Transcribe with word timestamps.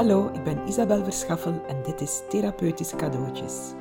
Hallo, 0.00 0.30
ik 0.32 0.44
ben 0.44 0.68
Isabel 0.68 1.04
Verschaffel 1.04 1.64
en 1.68 1.82
dit 1.82 2.00
is 2.00 2.22
Therapeutische 2.28 2.96
Cadeautjes. 2.96 3.72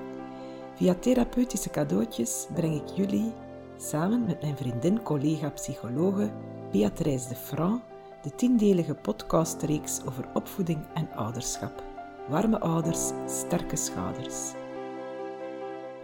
Via 0.75 0.93
Therapeutische 0.93 1.69
Cadeautjes 1.69 2.47
breng 2.53 2.75
ik 2.75 2.87
jullie, 2.95 3.33
samen 3.77 4.25
met 4.25 4.41
mijn 4.41 4.57
vriendin, 4.57 5.03
collega, 5.03 5.49
psychologe 5.49 6.31
Beatrice 6.71 7.29
de 7.29 7.35
Franc, 7.35 7.81
de 8.21 8.35
tiendelige 8.35 8.95
podcastreeks 8.95 10.01
over 10.05 10.27
opvoeding 10.33 10.79
en 10.93 11.09
ouderschap. 11.15 11.83
Warme 12.29 12.59
ouders, 12.59 13.11
sterke 13.25 13.75
schouders. 13.75 14.51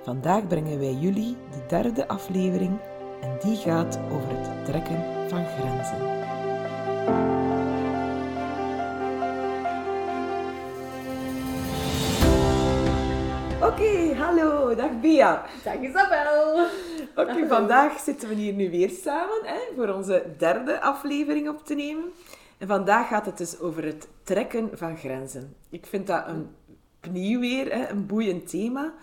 Vandaag 0.04 0.48
brengen 0.48 0.80
wij 0.80 0.94
jullie 0.94 1.38
de 1.52 1.66
derde 1.68 2.08
aflevering 2.08 2.78
en 3.22 3.38
die 3.42 3.56
gaat 3.56 4.00
over 4.12 4.30
het 4.30 4.66
trekken 4.66 5.30
van 5.30 5.46
grenzen. 5.46 6.25
Oké, 13.76 14.14
hallo, 14.14 14.76
dag 14.76 15.00
Bea. 15.02 15.46
Dag 15.64 15.82
Isabel. 15.82 16.68
Oké, 17.16 17.48
vandaag 17.48 18.00
zitten 18.00 18.30
we 18.30 18.36
hier 18.36 18.54
nu 18.54 18.70
weer 18.70 18.90
samen 18.90 19.40
hè, 19.44 19.60
voor 19.76 19.88
onze 19.88 20.24
derde 20.38 20.82
aflevering 20.82 21.50
op 21.50 21.66
te 21.66 21.76
nemen. 21.76 22.04
En 22.58 22.68
vandaag 22.68 23.08
gaat 23.08 23.26
het 23.26 23.38
dus 23.38 23.60
over 23.60 23.84
het 23.84 24.08
trekken 24.24 24.70
van 24.74 24.98
grenzen. 24.98 25.56
Ik 25.70 25.86
vind 25.86 26.08
dat 26.08 26.28
een, 26.28 26.50
opnieuw 27.04 27.40
weer 27.40 27.74
hè, 27.74 27.90
een 27.90 28.06
boeiend 28.06 28.50
thema, 28.50 28.94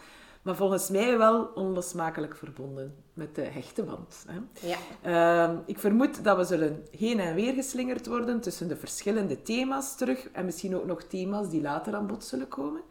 maar 0.42 0.56
volgens 0.56 0.88
mij 0.88 1.18
wel 1.18 1.44
onlosmakelijk 1.54 2.36
verbonden 2.36 2.94
met 3.14 3.34
de 3.34 3.42
hechte 3.42 3.82
band. 3.82 4.26
Hè. 4.28 4.68
Ja. 4.68 4.76
Ehm, 5.02 5.56
ik 5.66 5.78
vermoed 5.78 6.24
dat 6.24 6.36
we 6.36 6.44
zullen 6.44 6.86
heen 6.98 7.20
en 7.20 7.34
weer 7.34 7.54
geslingerd 7.54 8.06
worden 8.06 8.40
tussen 8.40 8.68
de 8.68 8.76
verschillende 8.76 9.42
thema's 9.42 9.96
terug 9.96 10.28
en 10.30 10.44
misschien 10.44 10.76
ook 10.76 10.86
nog 10.86 11.02
thema's 11.02 11.48
die 11.50 11.60
later 11.60 11.94
aan 11.94 12.06
bod 12.06 12.24
zullen 12.24 12.48
komen. 12.48 12.82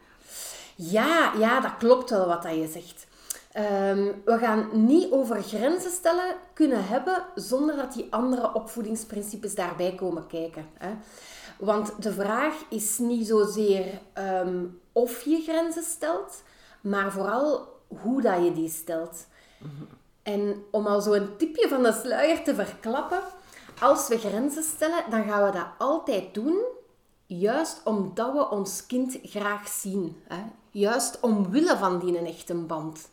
Ja, 0.76 1.34
ja, 1.38 1.60
dat 1.60 1.78
klopt 1.78 2.10
wel 2.10 2.28
wat 2.28 2.44
je 2.44 2.68
zegt. 2.72 3.08
Ehm, 3.52 4.12
we 4.26 4.38
gaan 4.38 4.70
niet 4.86 5.12
over 5.12 5.44
grenzen 5.44 5.92
stellen 5.92 6.36
kunnen 6.54 6.88
hebben 6.88 7.24
zonder 7.36 7.76
dat 7.76 7.94
die 7.94 8.08
andere 8.10 8.54
opvoedingsprincipes 8.54 9.56
daarbij 9.56 9.96
komen 9.96 10.28
kijken. 10.28 10.66
Hè. 10.78 10.94
Want 11.60 12.04
de 12.04 12.14
vraag 12.14 12.54
is 12.70 12.98
niet 12.98 13.28
zozeer 13.28 14.02
ehm, 14.14 14.66
of 14.92 15.22
je 15.22 15.42
grenzen 15.42 15.84
stelt, 15.84 16.44
maar 16.82 17.12
vooral 17.12 17.68
hoe 17.88 18.22
dat 18.22 18.44
je 18.44 18.52
die 18.52 18.70
stelt. 18.70 19.28
En 20.24 20.64
om 20.72 20.88
al 20.88 21.02
zo'n 21.02 21.38
tipje 21.38 21.68
van 21.68 21.84
de 21.84 21.92
sluier 21.92 22.44
te 22.44 22.56
verklappen, 22.56 23.22
als 23.80 24.08
we 24.08 24.18
grenzen 24.18 24.64
stellen, 24.64 25.04
dan 25.10 25.24
gaan 25.24 25.46
we 25.46 25.52
dat 25.52 25.68
altijd 25.78 26.34
doen, 26.34 26.64
juist 27.26 27.82
omdat 27.84 28.34
we 28.34 28.50
ons 28.50 28.86
kind 28.86 29.20
graag 29.24 29.68
zien. 29.68 30.22
Hè? 30.28 30.44
Juist 30.72 31.20
omwille 31.20 31.78
van 31.78 32.00
die 32.00 32.18
een 32.18 32.26
echte 32.26 32.54
band. 32.54 33.10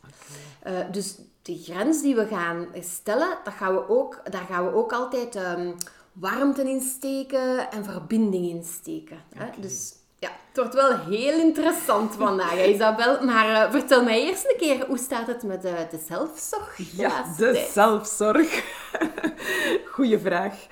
Uh, 0.67 0.73
dus 0.91 1.17
die 1.41 1.63
grens 1.63 2.01
die 2.01 2.15
we 2.15 2.25
gaan 2.27 2.67
stellen, 2.79 3.37
dat 3.43 3.53
gaan 3.53 3.73
we 3.73 3.89
ook, 3.89 4.21
daar 4.31 4.45
gaan 4.49 4.65
we 4.65 4.73
ook 4.73 4.93
altijd 4.93 5.35
um, 5.35 5.75
warmte 6.13 6.69
in 6.69 6.81
steken 6.81 7.71
en 7.71 7.83
verbinding 7.85 8.49
in 8.49 8.63
steken. 8.63 9.17
Hè? 9.35 9.45
Dus 9.61 9.93
ja, 10.19 10.29
het 10.47 10.57
wordt 10.57 10.73
wel 10.73 10.97
heel 10.99 11.39
interessant 11.39 12.15
vandaag, 12.15 12.65
Isabel. 12.73 13.23
Maar 13.25 13.49
uh, 13.49 13.71
vertel 13.71 14.03
mij 14.03 14.21
eerst 14.23 14.45
een 14.51 14.57
keer, 14.57 14.85
hoe 14.85 14.97
staat 14.97 15.27
het 15.27 15.43
met 15.43 15.65
uh, 15.65 15.71
de 15.91 15.99
zelfzorg? 16.07 16.75
de 16.75 17.01
Ja, 17.01 17.23
de 17.37 17.51
tijd? 17.51 17.69
zelfzorg. 17.69 18.63
Goeie 19.93 20.19
vraag. 20.19 20.67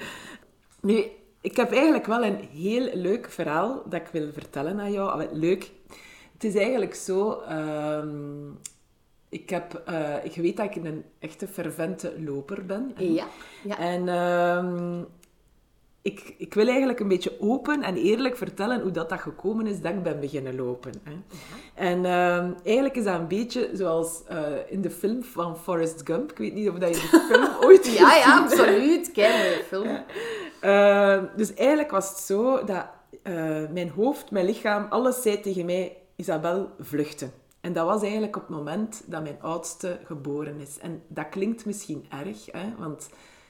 Nu, 0.82 1.06
ik 1.42 1.58
heb 1.58 1.72
eigenlijk 1.72 2.06
wel 2.06 2.24
een 2.24 2.50
heel 2.54 2.90
leuk 2.94 3.32
verhaal 3.32 3.82
dat 3.86 4.02
ik 4.02 4.08
wil 4.12 4.30
vertellen 4.34 4.80
aan 4.80 4.92
jou. 4.92 5.28
Leuk. 5.32 5.72
Het 6.38 6.44
is 6.44 6.56
eigenlijk 6.56 6.96
zo... 6.96 7.32
ehm, 7.48 8.50
ik, 9.30 9.50
heb, 9.50 9.82
eh, 9.86 10.14
ik 10.26 10.36
weet 10.36 10.58
dat 10.58 10.76
ik 10.76 10.84
een 10.86 11.04
echte 11.20 11.48
fervente 11.48 12.14
loper 12.26 12.66
ben. 12.66 12.94
Ja, 12.98 13.26
ja. 13.64 13.78
En 13.80 14.10
ehm, 14.10 15.02
ik, 16.02 16.34
ik 16.38 16.54
wil 16.54 16.68
eigenlijk 16.68 17.00
een 17.00 17.08
beetje 17.08 17.42
open 17.42 17.84
en 17.84 17.96
eerlijk 17.96 18.38
vertellen 18.38 18.82
hoe 18.82 18.92
dat, 18.92 19.10
dat 19.10 19.20
gekomen 19.20 19.68
is 19.68 19.82
dat 19.82 19.92
ik 19.92 20.04
ben 20.04 20.20
beginnen 20.20 20.56
lopen. 20.56 20.92
Hè. 21.04 21.12
En 21.74 22.06
ehm, 22.06 22.52
eigenlijk 22.64 22.96
is 22.96 23.04
dat 23.04 23.20
een 23.20 23.28
beetje 23.28 23.70
zoals 23.74 24.24
eh, 24.28 24.42
in 24.70 24.82
de 24.82 24.90
film 24.92 25.24
van 25.24 25.58
Forrest 25.58 26.02
Gump. 26.04 26.32
Ik 26.32 26.38
weet 26.38 26.54
niet 26.54 26.70
of 26.70 26.76
dat 26.78 26.96
je 27.02 27.08
de 27.12 27.26
film 27.34 27.48
ooit 27.68 27.86
Ja, 27.86 27.92
gezien 27.92 28.06
ja, 28.08 28.38
hebt. 28.40 28.52
absoluut. 28.52 29.12
Mooie 29.16 29.62
film. 29.68 29.88
Eh, 30.62 31.24
dus 31.36 31.54
eigenlijk 31.54 31.92
was 31.92 32.10
het 32.10 32.18
zo 32.18 32.64
dat 32.64 32.86
eh, 33.24 33.34
mijn 33.74 33.90
hoofd, 33.90 34.32
mijn 34.32 34.46
lichaam, 34.46 34.86
alles 34.90 35.22
zei 35.22 35.40
tegen 35.40 35.66
mij, 35.66 35.98
Isabel, 36.18 36.70
vluchten. 36.80 37.32
En 37.62 37.74
dat 37.74 37.86
was 37.86 38.02
eigenlijk 38.02 38.36
op 38.36 38.42
het 38.48 38.56
moment 38.58 39.04
dat 39.06 39.24
mijn 39.24 39.42
oudste 39.42 40.00
geboren 40.04 40.60
is. 40.60 40.80
En 40.80 41.02
dat 41.08 41.30
klinkt 41.30 41.66
misschien 41.66 42.06
erg, 42.10 42.46
hè, 42.52 42.74
want 42.78 43.10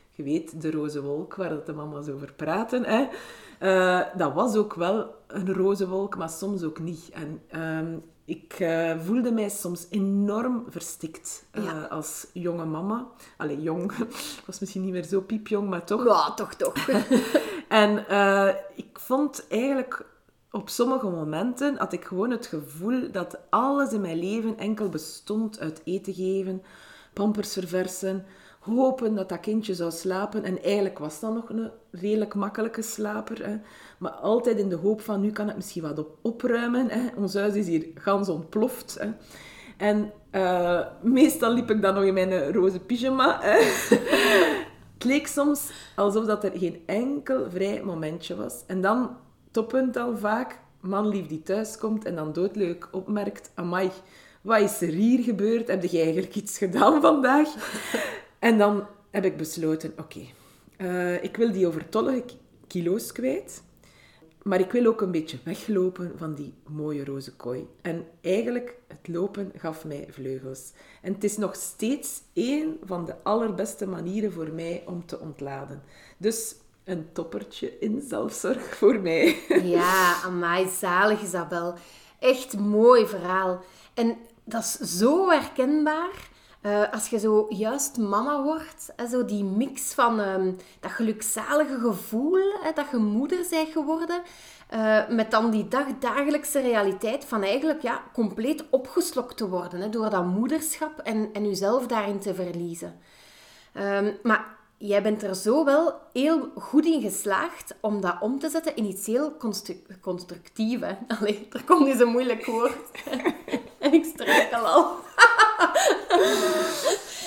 je 0.09 0.23
weet, 0.23 0.61
de 0.61 0.71
roze 0.71 1.01
wolk, 1.01 1.35
waar 1.35 1.49
dat 1.49 1.65
de 1.65 1.73
mama's 1.73 2.07
over 2.07 2.33
praten, 2.33 2.83
hè, 2.83 3.07
eh, 3.59 4.17
dat 4.17 4.33
was 4.33 4.55
ook 4.55 4.73
wel 4.73 5.15
een 5.27 5.53
roze 5.53 5.87
wolk, 5.87 6.17
maar 6.17 6.29
soms 6.29 6.63
ook 6.63 6.79
niet. 6.79 7.09
En 7.09 7.41
ehm, 7.47 7.97
ik 8.25 8.53
eh, 8.53 8.99
voelde 8.99 9.31
mij 9.31 9.49
soms 9.49 9.87
enorm 9.89 10.65
verstikt 10.69 11.45
eh, 11.51 11.63
Ja. 11.63 11.81
als 11.83 12.27
jonge 12.33 12.65
mama. 12.65 13.07
Allee, 13.37 13.61
jong. 13.61 13.91
Ik 13.91 14.43
was 14.47 14.59
misschien 14.59 14.81
niet 14.83 14.91
meer 14.91 15.03
zo 15.05 15.21
piepjong, 15.21 15.69
maar 15.69 15.85
toch. 15.85 16.05
Ja, 16.05 16.33
toch, 16.33 16.53
toch. 16.53 16.73
En 17.67 18.05
ik 18.75 18.99
vond 18.99 19.45
eigenlijk 19.49 20.05
op 20.57 20.69
sommige 20.69 21.07
momenten 21.07 21.77
had 21.77 21.93
ik 21.93 22.05
gewoon 22.05 22.31
het 22.31 22.45
gevoel 22.45 23.11
dat 23.11 23.37
alles 23.49 23.91
in 23.91 24.01
mijn 24.01 24.19
leven 24.19 24.57
enkel 24.57 24.89
bestond 24.89 25.59
uit 25.59 25.81
eten 25.83 26.13
geven, 26.13 26.63
pampers 27.13 27.53
verversen, 27.53 28.25
hopen 28.59 29.15
dat 29.15 29.29
dat 29.29 29.39
kindje 29.39 29.75
zou 29.75 29.91
slapen. 29.91 30.43
En 30.43 30.63
eigenlijk 30.63 30.99
was 30.99 31.19
dat 31.19 31.33
nog 31.33 31.49
een 31.49 31.71
redelijk 31.91 32.33
makkelijke 32.33 32.81
slaper. 32.81 33.45
Hè. 33.45 33.57
Maar 33.97 34.11
altijd 34.11 34.57
in 34.57 34.69
de 34.69 34.75
hoop 34.75 35.01
van, 35.01 35.21
nu 35.21 35.31
kan 35.31 35.47
het 35.47 35.55
misschien 35.55 35.81
wat 35.81 35.99
op 35.99 36.17
opruimen. 36.21 36.89
Hè. 36.89 37.01
Ons 37.15 37.33
huis 37.33 37.53
is 37.53 37.67
hier 37.67 37.87
gans 37.95 38.29
ontploft. 38.29 38.97
Hè. 38.99 39.09
En 39.77 40.11
eh, 40.29 40.85
meestal 41.01 41.53
liep 41.53 41.71
ik 41.71 41.81
dan 41.81 41.93
nog 41.93 42.03
in 42.03 42.13
mijn 42.13 42.31
eh, 42.31 42.49
roze 42.49 42.79
pyjama. 42.79 43.39
Hè. 43.41 43.57
Het 44.93 45.05
leek 45.05 45.27
soms 45.27 45.71
alsof 45.95 46.25
dat 46.25 46.43
er 46.43 46.51
geen 46.55 46.81
enkel 46.85 47.49
vrij 47.49 47.81
momentje 47.83 48.35
was. 48.35 48.63
En 48.67 48.81
dan, 48.81 49.17
toppunt 49.57 49.93
dan 49.93 50.17
vaak, 50.17 50.59
manlief 50.79 51.27
die 51.27 51.43
thuiskomt 51.43 52.05
en 52.05 52.15
dan 52.15 52.33
doodleuk 52.33 52.87
opmerkt, 52.91 53.51
amai, 53.55 53.91
wat 54.41 54.61
is 54.61 54.81
er 54.81 54.87
hier 54.93 55.23
gebeurd? 55.23 55.67
Heb 55.67 55.83
jij 55.83 56.03
eigenlijk 56.03 56.35
iets 56.35 56.57
gedaan 56.57 57.01
vandaag? 57.01 57.47
en 58.39 58.57
dan 58.57 58.85
heb 59.11 59.25
ik 59.25 59.37
besloten, 59.37 59.93
oké, 59.97 60.19
eh, 60.77 61.23
ik 61.23 61.37
wil 61.37 61.51
die 61.51 61.67
overtollige 61.67 62.21
ki- 62.21 62.39
kilo's 62.67 63.11
kwijt. 63.11 63.63
Maar 64.43 64.59
ik 64.59 64.71
wil 64.71 64.85
ook 64.85 65.01
een 65.01 65.11
beetje 65.11 65.37
weglopen 65.43 66.11
van 66.17 66.33
die 66.35 66.53
mooie 66.67 67.05
roze 67.05 67.35
kooi. 67.35 67.67
En 67.81 68.05
eigenlijk, 68.21 68.75
het 68.87 69.07
lopen 69.07 69.51
gaf 69.55 69.85
mij 69.85 70.07
vleugels. 70.09 70.71
En 71.01 71.13
het 71.13 71.23
is 71.23 71.37
nog 71.37 71.55
steeds 71.55 72.21
één 72.33 72.77
van 72.83 73.05
de 73.05 73.15
allerbeste 73.23 73.87
manieren 73.87 74.31
voor 74.31 74.49
mij 74.53 74.83
om 74.85 75.05
te 75.05 75.19
ontladen. 75.19 75.81
Dus 76.17 76.55
een 76.87 77.09
toppertje 77.13 77.79
in 77.79 78.01
zelfzorg 78.07 78.75
voor 78.75 78.99
mij. 78.99 79.35
Ja, 79.63 80.13
amai, 80.25 80.67
zalig 80.79 81.21
Isabel. 81.21 81.73
Echt 82.19 82.59
mooi 82.59 83.07
verhaal. 83.07 83.61
En 83.93 84.17
dat 84.43 84.61
is 84.63 84.97
zo 84.97 85.29
herkenbaar. 85.29 86.29
eh, 86.61 86.83
als 86.91 87.07
je 87.09 87.19
zo 87.19 87.45
juist 87.49 87.97
mama 87.97 88.43
wordt, 88.43 88.93
hè, 88.95 89.07
zo 89.07 89.25
die 89.25 89.43
mix 89.43 89.93
van 89.93 90.19
ehm, 90.19 90.51
dat 90.79 90.91
gelukzalige 90.91 91.79
gevoel 91.79 92.37
dat 92.75 92.85
je 92.91 92.97
moeder 92.97 93.45
bent 93.49 93.69
geworden, 93.69 94.21
eh, 94.69 95.07
met 95.09 95.31
dan 95.31 95.51
die 95.51 95.67
dag, 95.67 95.85
dagelijkse 95.99 96.59
realiteit 96.61 97.25
van 97.25 97.43
eigenlijk 97.43 97.81
ja, 97.81 98.03
compleet 98.13 98.63
opgeslokt 98.69 99.37
te 99.37 99.49
worden 99.49 99.91
door 99.91 100.09
dat 100.09 100.25
moederschap 100.25 100.99
en, 100.99 101.29
en 101.33 101.45
jezelf 101.47 101.87
daarin 101.87 102.19
te 102.19 102.35
verliezen. 102.35 102.99
Ehm, 103.73 104.13
maar 104.23 104.56
jij 104.77 105.01
bent 105.01 105.23
er 105.23 105.35
zo 105.35 105.65
wel 105.65 105.93
heel 106.13 106.51
goed 106.55 106.85
in 106.85 107.01
geslaagd 107.01 107.75
om 107.81 108.01
dat 108.01 108.15
om 108.19 108.39
te 108.39 108.49
zetten 108.49 108.75
in 108.75 108.85
iets 108.85 109.05
heel 109.05 109.37
constru- 109.37 109.81
constructief. 110.01 110.79
Hè? 110.79 110.93
Allee, 111.07 111.47
er 111.51 111.63
komt 111.63 111.87
eens 111.87 111.99
een 111.99 112.07
moeilijk 112.07 112.45
woord. 112.45 112.91
en 113.79 113.93
ik 113.99 114.05
struikel 114.05 114.59
al. 114.59 114.91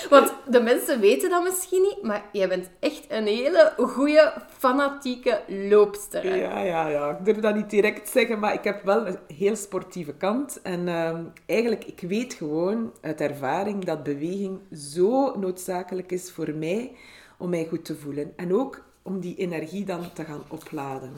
Want 0.09 0.33
de 0.47 0.61
mensen 0.61 0.99
weten 0.99 1.29
dat 1.29 1.43
misschien 1.43 1.81
niet, 1.81 2.01
maar 2.01 2.25
jij 2.31 2.47
bent 2.47 2.69
echt 2.79 3.05
een 3.07 3.25
hele 3.25 3.73
goede, 3.77 4.33
fanatieke 4.57 5.41
loopster. 5.47 6.37
Ja, 6.37 6.59
ja, 6.59 6.87
ja. 6.87 7.09
Ik 7.09 7.25
durf 7.25 7.37
dat 7.37 7.55
niet 7.55 7.69
direct 7.69 8.09
zeggen, 8.09 8.39
maar 8.39 8.53
ik 8.53 8.63
heb 8.63 8.83
wel 8.83 9.07
een 9.07 9.17
heel 9.27 9.55
sportieve 9.55 10.13
kant. 10.13 10.61
En 10.61 10.87
ehm, 10.87 11.23
eigenlijk, 11.45 11.85
ik 11.85 11.99
weet 12.01 12.33
gewoon 12.33 12.93
uit 13.01 13.21
ervaring 13.21 13.85
dat 13.85 14.03
beweging 14.03 14.59
zo 14.73 15.37
noodzakelijk 15.37 16.11
is 16.11 16.31
voor 16.31 16.53
mij 16.55 16.95
om 17.41 17.49
mij 17.49 17.67
goed 17.69 17.85
te 17.85 17.95
voelen. 17.95 18.33
En 18.35 18.55
ook 18.55 18.83
om 19.01 19.19
die 19.19 19.35
energie 19.35 19.85
dan 19.85 20.13
te 20.13 20.23
gaan 20.23 20.43
opladen. 20.47 21.15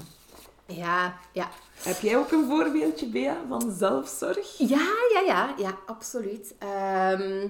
ja, 0.66 1.18
ja. 1.32 1.50
Heb 1.84 2.00
jij 2.00 2.18
ook 2.18 2.32
een 2.32 2.48
voorbeeldje, 2.50 3.08
Bea, 3.08 3.38
van 3.48 3.72
zelfzorg? 3.72 4.58
Ja, 4.58 4.88
ja, 5.14 5.22
ja, 5.26 5.54
ja, 5.58 5.78
absoluut. 5.86 6.56
Ehm, 6.60 7.48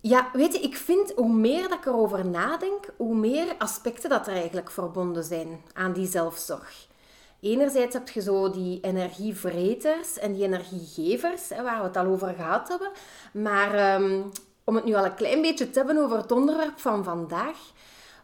ja, 0.00 0.30
weet 0.32 0.52
je, 0.52 0.60
ik 0.60 0.76
vind 0.76 1.12
hoe 1.16 1.32
meer 1.32 1.68
dat 1.68 1.78
ik 1.78 1.86
erover 1.86 2.26
nadenk, 2.26 2.92
hoe 2.96 3.14
meer 3.14 3.54
aspecten 3.58 4.10
dat 4.10 4.26
er 4.26 4.32
eigenlijk 4.32 4.70
verbonden 4.70 5.24
zijn 5.24 5.60
aan 5.72 5.92
die 5.92 6.06
zelfzorg. 6.06 6.86
Enerzijds 7.40 7.94
heb 7.94 8.08
je 8.08 8.20
zo 8.20 8.50
die 8.50 8.80
energievreters 8.80 10.18
en 10.18 10.32
die 10.32 10.44
energiegevers, 10.44 11.48
hè, 11.48 11.62
waar 11.62 11.78
we 11.78 11.86
het 11.86 11.96
al 11.96 12.06
over 12.06 12.34
gehad 12.34 12.68
hebben. 12.68 12.90
Maar 13.32 13.74
ehm, 13.74 14.22
om 14.68 14.74
het 14.74 14.84
nu 14.84 14.94
al 14.94 15.04
een 15.04 15.14
klein 15.14 15.42
beetje 15.42 15.70
te 15.70 15.78
hebben 15.78 16.04
over 16.04 16.16
het 16.16 16.32
onderwerp 16.32 16.78
van 16.78 17.04
vandaag. 17.04 17.56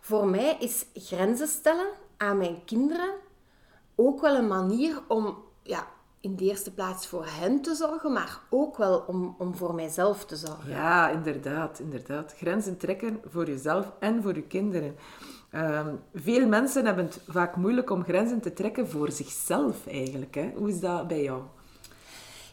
Voor 0.01 0.27
mij 0.27 0.57
is 0.61 0.87
grenzen 0.95 1.49
stellen 1.49 1.87
aan 2.17 2.39
mijn 2.39 2.65
kinderen 2.65 3.11
ook 3.95 4.21
wel 4.21 4.37
een 4.37 4.49
manier 4.49 5.03
om 5.09 5.37
ja, 5.63 5.87
in 6.21 6.37
de 6.37 6.45
eerste 6.45 6.73
plaats 6.73 7.07
voor 7.07 7.27
hen 7.29 7.61
te 7.61 7.75
zorgen, 7.75 8.13
maar 8.13 8.41
ook 8.51 8.77
wel 8.77 9.05
om, 9.07 9.35
om 9.39 9.55
voor 9.55 9.75
mijzelf 9.75 10.25
te 10.25 10.37
zorgen. 10.37 10.71
Ja, 10.71 11.09
inderdaad, 11.09 11.79
inderdaad. 11.79 12.35
Grenzen 12.37 12.77
trekken 12.77 13.21
voor 13.29 13.47
jezelf 13.47 13.93
en 13.99 14.23
voor 14.23 14.35
je 14.35 14.43
kinderen. 14.43 14.97
Um, 15.55 16.01
veel 16.15 16.47
mensen 16.47 16.87
hebben 16.87 17.05
het 17.05 17.21
vaak 17.29 17.57
moeilijk 17.57 17.91
om 17.91 18.05
grenzen 18.05 18.41
te 18.41 18.53
trekken 18.53 18.89
voor 18.89 19.11
zichzelf 19.11 19.87
eigenlijk. 19.87 20.35
Hè? 20.35 20.53
Hoe 20.57 20.69
is 20.69 20.81
dat 20.81 21.09
bij 21.09 21.23
jou? 21.23 21.43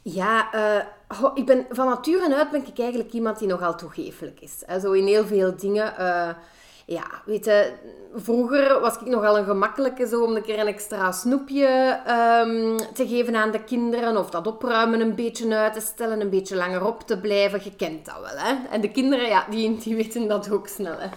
Ja, 0.04 0.56
uh, 0.56 1.26
ik 1.34 1.46
ben, 1.46 1.66
van 1.70 1.86
nature 1.86 2.36
uit 2.36 2.52
ben 2.52 2.66
ik 2.68 2.80
eigenlijk 2.80 3.12
iemand 3.12 3.40
die 3.40 3.48
nogal 3.48 3.76
toegeeflijk 3.76 4.40
is. 4.40 4.82
Zo 4.82 4.92
in 4.92 5.06
heel 5.06 5.26
veel 5.26 5.56
dingen. 5.58 5.94
Uh, 6.00 6.30
ja, 6.86 7.04
weet 7.26 7.46
je, 7.46 7.72
vroeger 8.16 8.80
was 8.80 8.96
ik 8.96 9.06
nogal 9.06 9.38
een 9.38 9.46
gemakkelijke 9.46 10.08
zo 10.08 10.24
om 10.24 10.36
een 10.36 10.42
keer 10.42 10.60
een 10.60 10.68
extra 10.68 11.12
snoepje 11.12 12.00
um, 12.46 12.78
te 12.94 13.08
geven 13.08 13.36
aan 13.36 13.52
de 13.52 13.64
kinderen. 13.64 14.18
Of 14.18 14.30
dat 14.30 14.48
opruimen 14.48 15.00
een 15.00 15.16
beetje 15.16 15.56
uit 15.56 15.74
te 15.74 15.80
stellen, 15.80 16.22
een 16.22 16.30
beetje 16.30 16.56
langer 16.56 16.86
op 16.86 17.02
te 17.02 17.20
blijven. 17.20 17.62
Je 17.64 17.76
kent 17.76 18.06
dat 18.06 18.20
wel, 18.22 18.38
hè. 18.38 18.56
En 18.70 18.82
de 18.82 18.92
kinderen, 18.92 19.28
ja, 19.28 19.46
die, 19.50 19.78
die 19.78 19.96
weten 19.96 20.28
dat 20.28 20.52
ook 20.52 20.68
snel, 20.68 20.96
hè. 20.98 21.08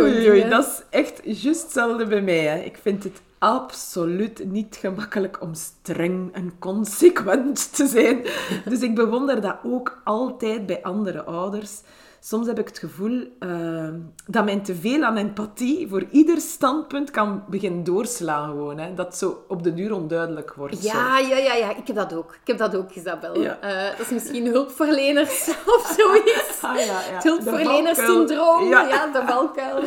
Oei, 0.00 0.30
oei, 0.30 0.48
dat 0.48 0.66
is 0.66 0.82
echt 0.90 1.20
juist 1.22 1.62
hetzelfde 1.62 2.06
bij 2.06 2.22
mij, 2.22 2.44
hè. 2.44 2.58
Ik 2.58 2.78
vind 2.82 3.04
het 3.04 3.20
absoluut 3.40 4.44
niet 4.44 4.76
gemakkelijk 4.76 5.40
om 5.40 5.54
streng 5.54 6.34
en 6.34 6.58
consequent 6.58 7.76
te 7.76 7.86
zijn. 7.86 8.22
Dus 8.64 8.80
ik 8.80 8.94
bewonder 8.94 9.40
dat 9.40 9.56
ook 9.64 10.00
altijd 10.04 10.66
bij 10.66 10.82
andere 10.82 11.22
ouders 11.22 11.82
soms 12.20 12.46
heb 12.46 12.58
ik 12.58 12.68
het 12.68 12.78
gevoel 12.78 13.26
uh, 13.40 13.88
dat 14.26 14.44
mijn 14.44 14.62
te 14.62 14.74
veel 14.74 15.04
aan 15.04 15.16
empathie 15.16 15.88
voor 15.88 16.04
ieder 16.10 16.40
standpunt 16.40 17.10
kan 17.10 17.44
beginnen 17.48 17.84
doorslaan 17.84 18.48
gewoon. 18.48 18.78
Hè. 18.78 18.94
Dat 18.94 19.16
zo 19.16 19.44
op 19.48 19.62
de 19.62 19.74
duur 19.74 19.94
onduidelijk 19.94 20.54
wordt. 20.54 20.82
Ja, 20.82 21.18
ja, 21.18 21.36
ja, 21.36 21.54
ja. 21.54 21.76
Ik 21.76 21.86
heb 21.86 21.96
dat 21.96 22.14
ook. 22.14 22.32
Ik 22.32 22.46
heb 22.46 22.58
dat 22.58 22.76
ook, 22.76 22.90
Isabel. 22.90 23.40
Ja. 23.40 23.58
Uh, 23.64 23.98
dat 23.98 24.06
is 24.06 24.12
misschien 24.12 24.46
hulpverleners 24.46 25.48
of 25.76 25.94
zoiets. 25.96 26.58
Ah, 26.62 26.74
ja, 26.74 26.82
ja. 26.84 27.14
Het 27.14 27.22
hulpverlenerssyndroom. 27.22 28.68
Ja. 28.68 28.88
ja, 28.88 29.06
de 29.06 29.22
valkuil. 29.26 29.82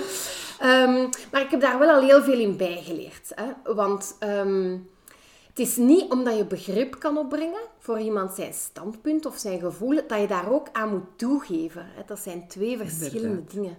Um, 0.62 1.10
maar 1.32 1.42
ik 1.42 1.52
heb 1.52 1.62
daar 1.62 1.80
wel 1.80 1.90
al 1.90 2.02
heel 2.02 2.24
veel 2.24 2.40
in 2.40 2.58
bijgeleerd. 2.58 3.32
Hè. 3.36 3.74
Want... 3.74 4.18
Um, 4.20 4.92
het 5.54 5.68
is 5.68 5.76
niet 5.78 6.12
omdat 6.12 6.38
je 6.38 6.46
begrip 6.46 7.00
kan 7.00 7.18
opbrengen 7.18 7.62
voor 7.80 8.00
iemand 8.00 8.34
zijn 8.34 8.54
standpunt 8.54 9.26
of 9.26 9.38
zijn 9.38 9.60
gevoel, 9.60 9.96
dat 10.08 10.20
je 10.20 10.28
daar 10.28 10.52
ook 10.52 10.68
aan 10.72 10.90
moet 10.90 11.18
toegeven. 11.18 11.86
Dat 12.06 12.20
zijn 12.20 12.48
twee 12.48 12.78
verschillende 12.78 13.44
dingen. 13.46 13.78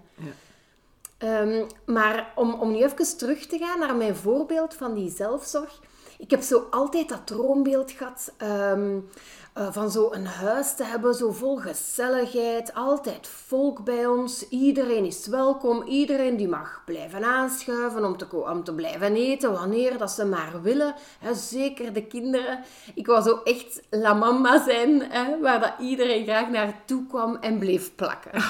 Ja. 1.18 1.40
Um, 1.40 1.66
maar 1.86 2.32
om, 2.34 2.54
om 2.54 2.72
nu 2.72 2.82
even 2.82 3.16
terug 3.16 3.46
te 3.46 3.58
gaan 3.58 3.78
naar 3.78 3.96
mijn 3.96 4.16
voorbeeld 4.16 4.74
van 4.74 4.94
die 4.94 5.10
zelfzorg. 5.10 5.80
Ik 6.18 6.30
heb 6.30 6.42
zo 6.42 6.66
altijd 6.70 7.08
dat 7.08 7.26
droombeeld 7.26 7.90
gehad 7.90 8.32
um, 8.72 9.08
uh, 9.58 9.66
van 9.70 9.90
zo'n 9.90 10.24
huis 10.24 10.74
te 10.74 10.84
hebben, 10.84 11.14
zo 11.14 11.30
vol 11.30 11.56
gezelligheid, 11.56 12.74
altijd 12.74 13.26
volk 13.26 13.84
bij 13.84 14.06
ons, 14.06 14.48
iedereen 14.48 15.04
is 15.04 15.26
welkom, 15.26 15.82
iedereen 15.82 16.36
die 16.36 16.48
mag 16.48 16.82
blijven 16.84 17.24
aanschuiven 17.24 18.04
om 18.04 18.16
te, 18.16 18.26
te 18.64 18.74
blijven 18.74 19.14
eten 19.14 19.52
wanneer 19.52 19.98
dat 19.98 20.10
ze 20.10 20.24
maar 20.24 20.62
willen, 20.62 20.94
zeker 21.32 21.92
de 21.92 22.06
kinderen. 22.06 22.64
Ik 22.94 23.06
wou 23.06 23.22
zo 23.22 23.40
echt 23.44 23.82
la 23.90 24.14
mama 24.14 24.64
zijn, 24.64 25.02
waar 25.40 25.60
dat 25.60 25.72
iedereen 25.80 26.24
graag 26.24 26.48
naartoe 26.50 27.06
kwam 27.06 27.36
en 27.36 27.58
bleef 27.58 27.94
plakken. 27.94 28.42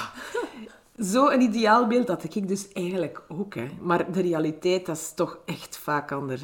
Zo 0.99 1.29
een 1.29 1.41
ideaalbeeld 1.41 2.07
had 2.07 2.23
ik 2.23 2.47
dus 2.47 2.71
eigenlijk 2.71 3.21
ook. 3.27 3.53
Hè. 3.53 3.67
Maar 3.81 4.11
de 4.11 4.21
realiteit 4.21 4.85
dat 4.85 4.95
is 4.95 5.11
toch 5.15 5.37
echt 5.45 5.77
vaak 5.77 6.11
anders. 6.11 6.41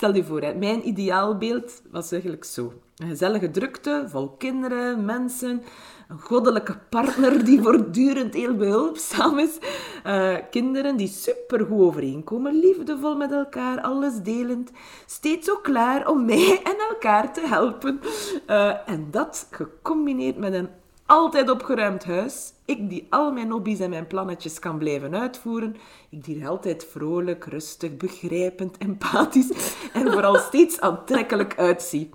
Stel 0.00 0.14
je 0.14 0.24
voor, 0.24 0.40
hè, 0.40 0.54
mijn 0.54 0.88
ideaalbeeld 0.88 1.82
was 1.90 2.12
eigenlijk 2.12 2.44
zo. 2.44 2.72
Een 2.96 3.08
gezellige 3.08 3.50
drukte, 3.50 4.04
vol 4.06 4.28
kinderen, 4.28 5.04
mensen, 5.04 5.62
een 6.08 6.20
goddelijke 6.20 6.78
partner 6.90 7.44
die 7.44 7.62
voortdurend 7.64 8.34
heel 8.34 8.56
behulpzaam 8.56 9.38
is, 9.38 9.58
uh, 10.06 10.36
kinderen 10.50 10.96
die 10.96 11.08
supergoed 11.08 11.80
overeenkomen, 11.80 12.60
liefdevol 12.60 13.16
met 13.16 13.32
elkaar, 13.32 13.80
alles 13.80 14.22
delend, 14.22 14.70
steeds 15.06 15.50
ook 15.50 15.62
klaar 15.62 16.08
om 16.08 16.24
mij 16.24 16.60
en 16.64 16.76
elkaar 16.90 17.32
te 17.32 17.46
helpen. 17.46 18.00
Uh, 18.46 18.88
en 18.88 19.08
dat 19.10 19.48
gecombineerd 19.50 20.36
met 20.36 20.52
een 20.52 20.68
altijd 21.10 21.50
opgeruimd 21.50 22.04
huis. 22.04 22.52
Ik 22.64 22.88
die 22.88 23.06
al 23.10 23.32
mijn 23.32 23.50
hobby's 23.50 23.80
en 23.80 23.90
mijn 23.90 24.06
plannetjes 24.06 24.58
kan 24.58 24.78
blijven 24.78 25.14
uitvoeren. 25.14 25.76
Ik 26.10 26.24
die 26.24 26.40
er 26.42 26.48
altijd 26.48 26.86
vrolijk, 26.90 27.44
rustig, 27.44 27.96
begrijpend, 27.96 28.78
empathisch 28.78 29.74
en 29.92 30.12
vooral 30.12 30.38
steeds 30.48 30.80
aantrekkelijk 30.80 31.58
uitzie. 31.58 32.10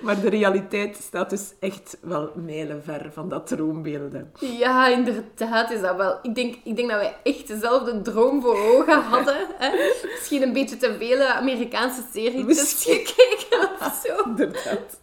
Maar 0.00 0.20
de 0.20 0.28
realiteit 0.28 0.96
staat 0.96 1.30
dus 1.30 1.52
echt 1.60 1.96
wel 2.00 2.30
mijlenver 2.34 3.10
van 3.12 3.28
dat 3.28 3.46
droombeelden. 3.46 4.32
Ja, 4.38 4.88
inderdaad 4.88 5.70
is 5.70 5.80
dat 5.80 5.96
wel. 5.96 6.18
Ik 6.22 6.34
denk, 6.34 6.56
ik 6.64 6.76
denk 6.76 6.90
dat 6.90 7.00
wij 7.00 7.16
echt 7.22 7.48
dezelfde 7.48 8.02
droom 8.02 8.42
voor 8.42 8.56
ogen 8.56 9.02
hadden. 9.12 9.46
Hè? 9.58 9.70
Misschien 10.02 10.42
een 10.42 10.52
beetje 10.52 10.76
te 10.76 10.96
veel 10.98 11.22
Amerikaanse 11.22 12.02
series 12.12 12.84
gekeken 12.84 13.68
of 13.80 14.02
zo. 14.04 14.22
Inderdaad. 14.28 14.98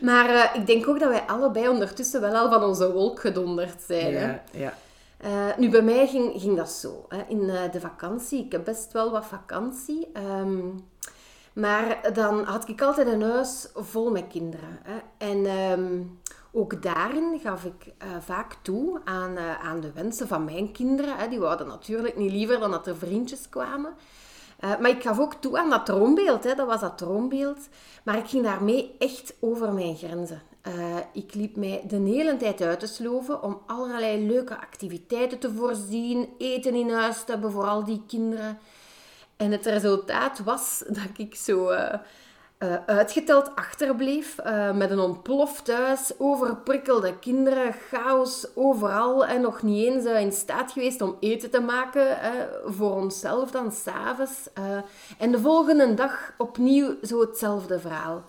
Maar 0.00 0.30
uh, 0.30 0.44
ik 0.54 0.66
denk 0.66 0.88
ook 0.88 1.00
dat 1.00 1.08
wij 1.08 1.22
allebei 1.26 1.68
ondertussen 1.68 2.20
wel 2.20 2.34
al 2.34 2.50
van 2.50 2.62
onze 2.62 2.92
wolk 2.92 3.20
gedonderd 3.20 3.82
zijn. 3.86 4.12
Ja, 4.12 4.18
hè? 4.18 4.58
ja. 4.58 4.74
Uh, 5.24 5.56
nu, 5.56 5.70
bij 5.70 5.82
mij 5.82 6.06
ging, 6.06 6.40
ging 6.40 6.56
dat 6.56 6.70
zo. 6.70 7.06
Hè. 7.08 7.22
In 7.28 7.40
uh, 7.40 7.72
de 7.72 7.80
vakantie, 7.80 8.44
ik 8.44 8.52
heb 8.52 8.64
best 8.64 8.92
wel 8.92 9.10
wat 9.10 9.26
vakantie. 9.26 10.08
Um, 10.40 10.84
maar 11.58 12.12
dan 12.12 12.44
had 12.44 12.68
ik 12.68 12.82
altijd 12.82 13.06
een 13.06 13.22
huis 13.22 13.68
vol 13.74 14.10
met 14.10 14.24
kinderen. 14.28 14.78
Hè. 14.82 14.98
En 15.18 15.46
um, 15.70 16.20
ook 16.52 16.82
daarin 16.82 17.40
gaf 17.42 17.64
ik 17.64 17.86
uh, 17.86 18.08
vaak 18.20 18.56
toe 18.62 19.00
aan, 19.04 19.38
aan 19.38 19.80
de 19.80 19.92
wensen 19.92 20.28
van 20.28 20.44
mijn 20.44 20.72
kinderen. 20.72 21.16
Hè. 21.16 21.28
Die 21.28 21.38
wouden 21.38 21.66
natuurlijk 21.66 22.16
niet 22.16 22.32
liever 22.32 22.58
dan 22.58 22.70
dat 22.70 22.86
er 22.86 22.96
vriendjes 22.96 23.48
kwamen. 23.48 23.94
Uh, 24.64 24.78
maar 24.78 24.90
ik 24.90 25.02
gaf 25.02 25.18
ook 25.18 25.34
toe 25.34 25.58
aan 25.58 25.70
dat 25.70 25.86
droombeeld, 25.86 26.44
hè. 26.44 26.54
dat 26.54 26.66
was 26.66 26.80
dat 26.80 26.98
droombeeld. 26.98 27.68
Maar 28.04 28.16
ik 28.16 28.28
ging 28.28 28.44
daarmee 28.44 28.96
echt 28.98 29.34
over 29.40 29.72
mijn 29.72 29.96
grenzen. 29.96 30.42
Ik 31.12 31.34
liep 31.34 31.56
mij 31.56 31.84
de 31.88 31.96
hele 31.96 32.36
tijd 32.36 32.60
uit 32.60 32.80
te 32.80 32.86
sloven 32.86 33.42
om 33.42 33.60
allerlei 33.66 34.26
leuke 34.26 34.60
activiteiten 34.60 35.38
te 35.38 35.52
voorzien, 35.52 36.28
eten 36.38 36.74
in 36.74 36.90
huis 36.90 37.24
te 37.24 37.32
hebben 37.32 37.52
voor 37.52 37.64
al 37.64 37.84
die 37.84 38.02
kinderen. 38.06 38.58
En 39.38 39.52
het 39.52 39.66
resultaat 39.66 40.38
was 40.38 40.82
dat 40.86 41.08
ik 41.16 41.34
zo 41.34 41.70
uh, 41.70 41.94
uh, 42.58 42.74
uitgeteld 42.86 43.50
achterbleef 43.54 44.36
uh, 44.46 44.72
met 44.72 44.90
een 44.90 44.98
ontploft 44.98 45.64
thuis, 45.64 46.12
overprikkelde 46.18 47.18
kinderen, 47.18 47.72
chaos 47.72 48.46
overal 48.54 49.26
en 49.26 49.40
nog 49.40 49.62
niet 49.62 49.86
eens 49.86 50.04
in 50.04 50.32
staat 50.32 50.72
geweest 50.72 51.00
om 51.00 51.16
eten 51.20 51.50
te 51.50 51.60
maken 51.60 52.18
voor 52.64 52.94
onszelf 52.94 53.50
dan 53.50 53.72
s'avonds. 53.72 54.48
en 55.18 55.32
de 55.32 55.40
volgende 55.40 55.94
dag 55.94 56.32
opnieuw 56.38 56.94
zo 57.02 57.20
hetzelfde 57.20 57.80
verhaal. 57.80 58.24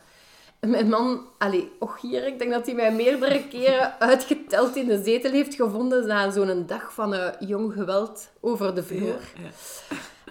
Mijn 0.60 0.90
man, 0.90 1.26
allee, 1.38 1.72
och 1.80 2.02
hier, 2.02 2.28
ik 2.28 2.40
denk 2.40 2.52
dat 2.52 2.66
hij 2.66 2.76
mij 2.76 2.92
meerdere 2.92 3.48
keren 3.48 4.00
uitgeteld 4.10 4.76
in 4.76 4.88
de 4.88 5.04
zetel 5.04 5.32
heeft 5.32 5.56
gevonden 5.56 6.08
na 6.08 6.32
zo'n 6.32 6.66
dag 6.66 6.94
van 6.94 7.34
jong 7.40 7.74
geweld 7.74 8.30
over 8.40 8.76
de 8.76 8.84
vloer. 8.84 9.20
Ja, 9.36 9.50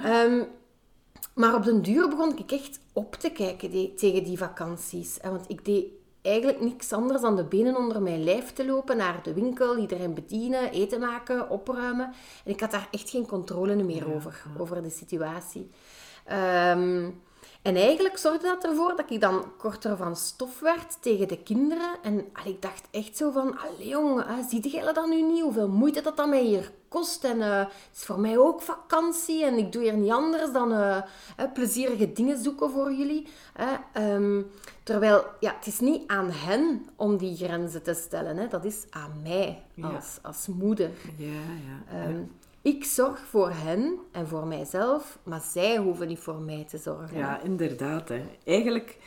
ja. 0.03 0.25
Um, 0.25 0.49
maar 1.39 1.55
op 1.55 1.65
den 1.65 1.83
duur 1.83 2.09
begon 2.09 2.39
ik 2.39 2.53
echt 2.53 2.81
op 2.93 3.15
te 3.15 3.31
kijken 3.31 3.71
die, 3.71 3.95
tegen 3.95 4.25
die 4.25 4.39
vakanties. 4.39 5.19
Want 5.23 5.45
ik 5.49 5.65
deed 5.65 5.85
eigenlijk 6.23 6.61
niks 6.61 6.93
anders 6.93 7.21
dan 7.21 7.37
de 7.37 7.45
benen 7.45 7.77
onder 7.77 8.03
mijn 8.03 8.25
lijf 8.25 8.53
te 8.53 8.67
lopen, 8.67 8.97
naar 8.97 9.23
de 9.23 9.35
winkel, 9.35 9.77
iedereen 9.77 10.15
bedienen, 10.15 10.71
eten 10.71 11.01
maken, 11.01 11.51
opruimen. 11.51 12.13
En 12.45 12.53
ik 12.53 12.61
had 12.61 12.71
daar 12.71 12.89
echt 12.91 13.11
geen 13.11 13.27
controle 13.27 13.83
meer 13.83 14.15
over, 14.15 14.43
over 14.59 14.83
de 14.83 14.91
situatie. 14.91 15.71
Um, 16.33 17.23
En 17.63 17.77
eigenlijk 17.77 18.19
zorgde 18.19 18.47
dat 18.47 18.65
ervoor 18.65 18.97
dat 18.97 19.11
ik 19.11 19.21
dan 19.21 19.45
korter 19.57 19.97
van 19.97 20.17
stof 20.17 20.61
werd 20.61 21.03
tegen 21.03 21.29
de 21.29 21.43
kinderen. 21.43 21.91
En 22.03 22.27
allee, 22.33 22.53
ik 22.53 22.63
dacht 22.63 22.89
echt 22.91 23.17
zo 23.17 23.31
van, 23.31 23.59
allee 23.59 23.89
jongen, 23.89 24.27
hè, 24.27 24.43
ziet 24.49 24.71
jij 24.71 24.93
dat 24.93 25.09
nu 25.09 25.23
niet? 25.23 25.43
Hoeveel 25.43 25.69
moeite 25.69 26.01
dat 26.01 26.17
dat 26.17 26.29
mij 26.29 26.43
hier 26.43 26.73
kost? 26.89 27.25
En 27.25 27.43
eh, 27.43 27.59
het 27.59 27.97
is 27.97 28.05
voor 28.05 28.21
mij 28.21 28.39
ook 28.39 28.63
vakantie 28.63 29.45
en 29.45 29.59
ik 29.59 29.73
doe 29.73 29.83
hier 29.83 29.97
niet 29.97 30.11
anders 30.11 30.53
dan 30.53 30.73
eh, 30.73 31.03
plezierige 31.53 32.13
dingen 32.13 32.43
zoeken 32.43 32.71
voor 32.71 32.93
jullie. 32.93 33.29
Ehm, 33.93 34.43
terwijl, 34.83 35.25
ja, 35.41 35.55
het 35.57 35.67
is 35.67 35.81
niet 35.81 36.03
aan 36.07 36.31
hen 36.31 36.87
om 36.97 37.17
die 37.17 37.37
grenzen 37.37 37.83
te 37.83 37.95
stellen. 37.95 38.37
Hè. 38.37 38.49
Dat 38.49 38.65
is 38.65 38.85
aan 38.91 39.21
mij 39.23 39.63
als, 39.83 40.19
als 40.23 40.47
moeder. 40.47 40.91
Ja, 41.17 41.27
ja. 41.27 42.03
Ehm, 42.03 42.23
ik 42.69 42.85
zorg 42.85 43.19
voor 43.19 43.51
hen 43.51 43.99
en 44.13 44.29
voor 44.29 44.47
mijzelf, 44.47 45.19
maar 45.23 45.41
zij 45.41 45.77
hoeven 45.77 46.09
niet 46.09 46.19
voor 46.19 46.41
mij 46.41 46.65
te 46.69 46.79
zorgen. 46.79 47.19
Ja, 47.19 47.41
inderdaad. 47.41 48.09
Hè. 48.09 48.23
Eigenlijk, 48.45 48.99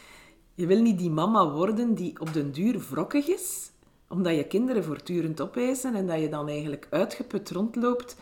je 0.53 0.65
wil 0.65 0.81
niet 0.81 0.97
die 0.97 1.09
mama 1.09 1.49
worden 1.49 1.93
die 1.95 2.19
op 2.19 2.33
den 2.33 2.51
duur 2.51 2.81
wrokkig 2.89 3.27
is, 3.27 3.71
omdat 4.07 4.35
je 4.35 4.47
kinderen 4.47 4.83
voortdurend 4.83 5.41
opeisen 5.41 5.95
en 5.95 6.07
dat 6.07 6.19
je 6.19 6.29
dan 6.29 6.47
eigenlijk 6.47 6.87
uitgeput 6.89 7.49
rondloopt. 7.49 8.15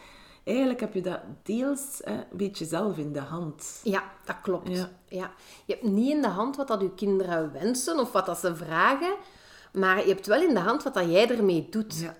Eigenlijk 0.43 0.79
heb 0.79 0.93
je 0.93 1.01
dat 1.01 1.19
deels 1.43 2.01
hè, 2.03 2.13
een 2.13 2.37
beetje 2.37 2.65
zelf 2.65 2.97
in 2.97 3.13
de 3.13 3.19
hand. 3.19 3.79
Ja, 3.83 4.03
dat 4.25 4.41
klopt. 4.41 4.77
Ja. 4.77 4.89
ja. 5.07 5.31
Je 5.65 5.73
hebt 5.73 5.85
niet 5.85 6.11
in 6.11 6.21
de 6.21 6.27
hand 6.27 6.55
wat 6.55 6.67
dat 6.67 6.81
je 6.81 6.93
kinderen 6.93 7.51
wensen 7.51 7.99
of 7.99 8.11
wat 8.11 8.25
dat 8.25 8.37
ze 8.37 8.55
vragen, 8.55 9.13
maar 9.73 9.97
je 9.97 10.13
hebt 10.13 10.27
wel 10.27 10.41
in 10.41 10.53
de 10.53 10.59
hand 10.59 10.83
wat 10.83 10.93
dat 10.93 11.11
jij 11.11 11.29
ermee 11.29 11.67
doet. 11.69 11.99
Ja. 11.99 12.15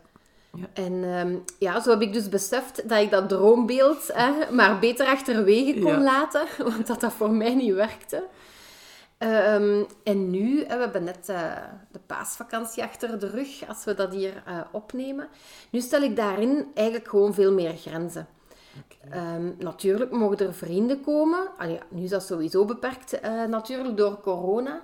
Ja. 0.53 0.65
En 0.73 1.03
ehm, 1.03 1.35
ja, 1.59 1.79
zo 1.81 1.89
heb 1.89 2.01
ik 2.01 2.13
dus 2.13 2.29
beseft 2.29 2.89
dat 2.89 3.01
ik 3.01 3.11
dat 3.11 3.29
droombeeld 3.29 4.09
hè, 4.13 4.51
maar 4.51 4.79
beter 4.79 5.05
achterwege 5.05 5.79
kon 5.79 6.03
laten, 6.03 6.45
want 6.69 6.87
dat 6.87 7.01
dat 7.01 7.13
voor 7.13 7.31
mij 7.31 7.55
niet 7.55 7.73
werkte. 7.73 8.27
Ehm, 9.17 9.83
en 10.03 10.29
nu, 10.29 10.55
we 10.55 10.65
hebben 10.67 11.03
net 11.03 11.29
uh, 11.29 11.51
de 11.91 11.99
paasvakantie 12.05 12.83
achter 12.83 13.19
de 13.19 13.29
rug, 13.29 13.67
als 13.67 13.83
we 13.83 13.93
dat 13.93 14.13
hier 14.13 14.43
uh, 14.47 14.59
opnemen. 14.71 15.27
Nu 15.69 15.79
stel 15.79 16.01
ik 16.01 16.15
daarin 16.15 16.71
eigenlijk 16.73 17.07
gewoon 17.07 17.33
veel 17.33 17.53
meer 17.53 17.73
grenzen. 17.73 18.27
Um, 19.15 19.55
natuurlijk 19.59 20.11
mogen 20.11 20.39
er 20.39 20.53
vrienden 20.53 21.01
komen. 21.01 21.47
Allee, 21.57 21.79
nu 21.89 22.03
is 22.03 22.09
dat 22.09 22.23
sowieso 22.23 22.65
beperkt 22.65 23.23
uh, 23.23 23.43
natuurlijk 23.43 23.97
door 23.97 24.19
corona. 24.21 24.81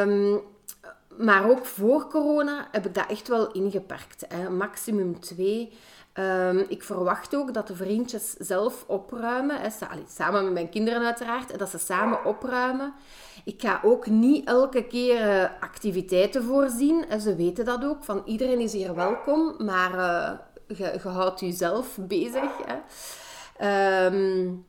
Um, 0.00 0.40
maar 1.18 1.50
ook 1.50 1.64
voor 1.64 2.06
corona 2.08 2.68
heb 2.72 2.86
ik 2.86 2.94
dat 2.94 3.06
echt 3.08 3.28
wel 3.28 3.52
ingeperkt. 3.52 4.24
Hè. 4.28 4.50
Maximum 4.50 5.20
twee. 5.20 5.72
Um, 6.18 6.64
ik 6.68 6.82
verwacht 6.82 7.36
ook 7.36 7.54
dat 7.54 7.66
de 7.66 7.74
vriendjes 7.74 8.32
zelf 8.32 8.84
opruimen. 8.86 9.72
Samen 10.08 10.44
met 10.44 10.52
mijn 10.52 10.68
kinderen 10.68 11.04
uiteraard. 11.04 11.58
Dat 11.58 11.68
ze 11.68 11.78
samen 11.78 12.24
opruimen. 12.24 12.94
Ik 13.44 13.62
ga 13.62 13.80
ook 13.84 14.06
niet 14.06 14.46
elke 14.46 14.86
keer 14.86 15.20
uh, 15.20 15.44
activiteiten 15.60 16.44
voorzien. 16.44 17.08
En 17.08 17.20
ze 17.20 17.36
weten 17.36 17.64
dat 17.64 17.84
ook. 17.84 18.04
Van 18.04 18.22
iedereen 18.24 18.60
is 18.60 18.72
hier 18.72 18.94
welkom. 18.94 19.54
Maar 19.58 19.92
je, 20.66 20.98
je, 21.02 21.08
houdt 21.08 21.40
jezelf 21.40 21.98
bezig. 22.00 22.50
Hè. 22.66 24.06
Um, 24.06 24.66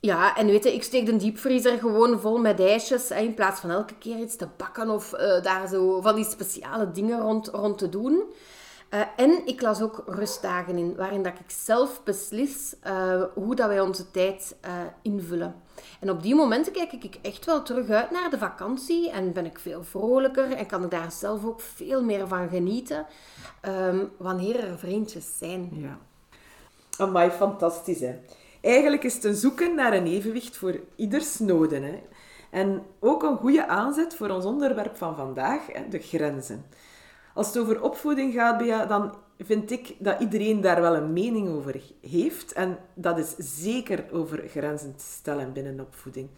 ja, 0.00 0.36
en 0.36 0.46
weet 0.46 0.64
je, 0.64 0.74
ik 0.74 0.82
steek 0.82 1.06
de 1.06 1.16
diepvriezer 1.16 1.78
gewoon 1.78 2.20
vol 2.20 2.38
met 2.38 2.60
ijsjes. 2.60 3.10
in 3.10 3.34
plaats 3.34 3.60
van 3.60 3.70
elke 3.70 3.94
keer 3.94 4.18
iets 4.18 4.36
te 4.36 4.48
bakken 4.56 4.90
of 4.90 5.12
uh, 5.12 5.42
daar 5.42 5.68
zo 5.68 6.00
van 6.00 6.14
die 6.14 6.24
speciale 6.24 6.90
dingen 6.90 7.20
rond, 7.20 7.48
rond 7.48 7.78
te 7.78 7.88
doen. 7.88 8.22
Uh, 8.94 9.00
en 9.16 9.46
ik 9.46 9.60
las 9.60 9.82
ook 9.82 10.02
rustdagen 10.06 10.76
in, 10.78 10.96
waarin 10.96 11.22
dat 11.22 11.32
ik 11.32 11.50
zelf 11.50 12.02
beslis 12.04 12.74
uh, 12.86 13.22
hoe 13.34 13.54
dat 13.54 13.68
wij 13.68 13.80
onze 13.80 14.10
tijd 14.10 14.56
invullen. 15.02 15.54
En 16.00 16.10
op 16.10 16.22
die 16.22 16.34
momenten 16.34 16.72
kijk 16.72 16.92
ik 16.92 17.18
echt 17.22 17.44
wel 17.44 17.62
terug 17.62 17.88
uit 17.88 18.10
naar 18.10 18.30
de 18.30 18.38
vakantie 18.38 19.10
en 19.10 19.32
ben 19.32 19.46
ik 19.46 19.58
veel 19.58 19.84
vrolijker 19.84 20.52
en 20.52 20.66
kan 20.66 20.84
ik 20.84 20.90
daar 20.90 21.12
zelf 21.12 21.44
ook 21.44 21.60
veel 21.60 22.04
meer 22.04 22.28
van 22.28 22.48
genieten 22.48 23.06
um, 23.62 24.10
wanneer 24.16 24.64
er 24.64 24.78
vriendjes 24.78 25.38
zijn. 25.38 25.68
Ja. 25.72 25.98
Amai, 26.98 27.30
fantastisch 27.30 28.00
hè. 28.00 28.18
Eigenlijk 28.60 29.04
is 29.04 29.14
het 29.14 29.24
een 29.24 29.34
zoeken 29.34 29.74
naar 29.74 29.92
een 29.92 30.06
evenwicht 30.06 30.56
voor 30.56 30.80
ieders 30.96 31.38
noden. 31.38 31.82
Hè. 31.82 32.02
En 32.50 32.82
ook 32.98 33.22
een 33.22 33.36
goede 33.36 33.66
aanzet 33.66 34.14
voor 34.14 34.28
ons 34.28 34.44
onderwerp 34.44 34.96
van 34.96 35.16
vandaag, 35.16 35.66
hè, 35.72 35.88
de 35.88 35.98
grenzen. 35.98 36.64
Als 37.34 37.46
het 37.46 37.58
over 37.58 37.82
opvoeding 37.82 38.32
gaat, 38.32 38.58
Bea, 38.58 38.86
dan 38.86 39.14
vind 39.38 39.70
ik 39.70 39.94
dat 39.98 40.20
iedereen 40.20 40.60
daar 40.60 40.80
wel 40.80 40.96
een 40.96 41.12
mening 41.12 41.48
over 41.48 41.80
heeft. 42.00 42.52
En 42.52 42.78
dat 42.94 43.18
is 43.18 43.34
zeker 43.62 44.04
over 44.12 44.44
grenzen 44.48 44.96
te 44.96 45.04
stellen 45.04 45.52
binnen 45.52 45.80
opvoeding. 45.80 46.28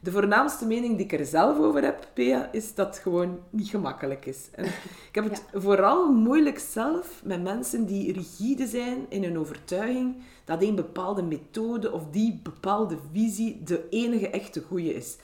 De 0.00 0.10
voornaamste 0.10 0.66
mening 0.66 0.96
die 0.96 1.04
ik 1.04 1.12
er 1.12 1.26
zelf 1.26 1.58
over 1.58 1.82
heb, 1.82 2.08
Pea, 2.14 2.48
is 2.52 2.74
dat 2.74 2.86
het 2.86 2.98
gewoon 2.98 3.40
niet 3.50 3.68
gemakkelijk 3.68 4.26
is. 4.26 4.48
En 4.52 4.64
ik 5.08 5.08
heb 5.12 5.24
het 5.24 5.42
vooral 5.64 6.12
moeilijk 6.12 6.58
zelf 6.58 7.20
met 7.24 7.42
mensen 7.42 7.86
die 7.86 8.12
rigide 8.12 8.66
zijn 8.66 9.06
in 9.08 9.22
hun 9.22 9.38
overtuiging 9.38 10.22
dat 10.44 10.62
een 10.62 10.74
bepaalde 10.74 11.22
methode 11.22 11.92
of 11.92 12.02
die 12.10 12.40
bepaalde 12.42 12.96
visie 13.12 13.62
de 13.62 13.86
enige 13.90 14.30
echte 14.30 14.60
goede 14.60 14.94
is. 14.94 15.16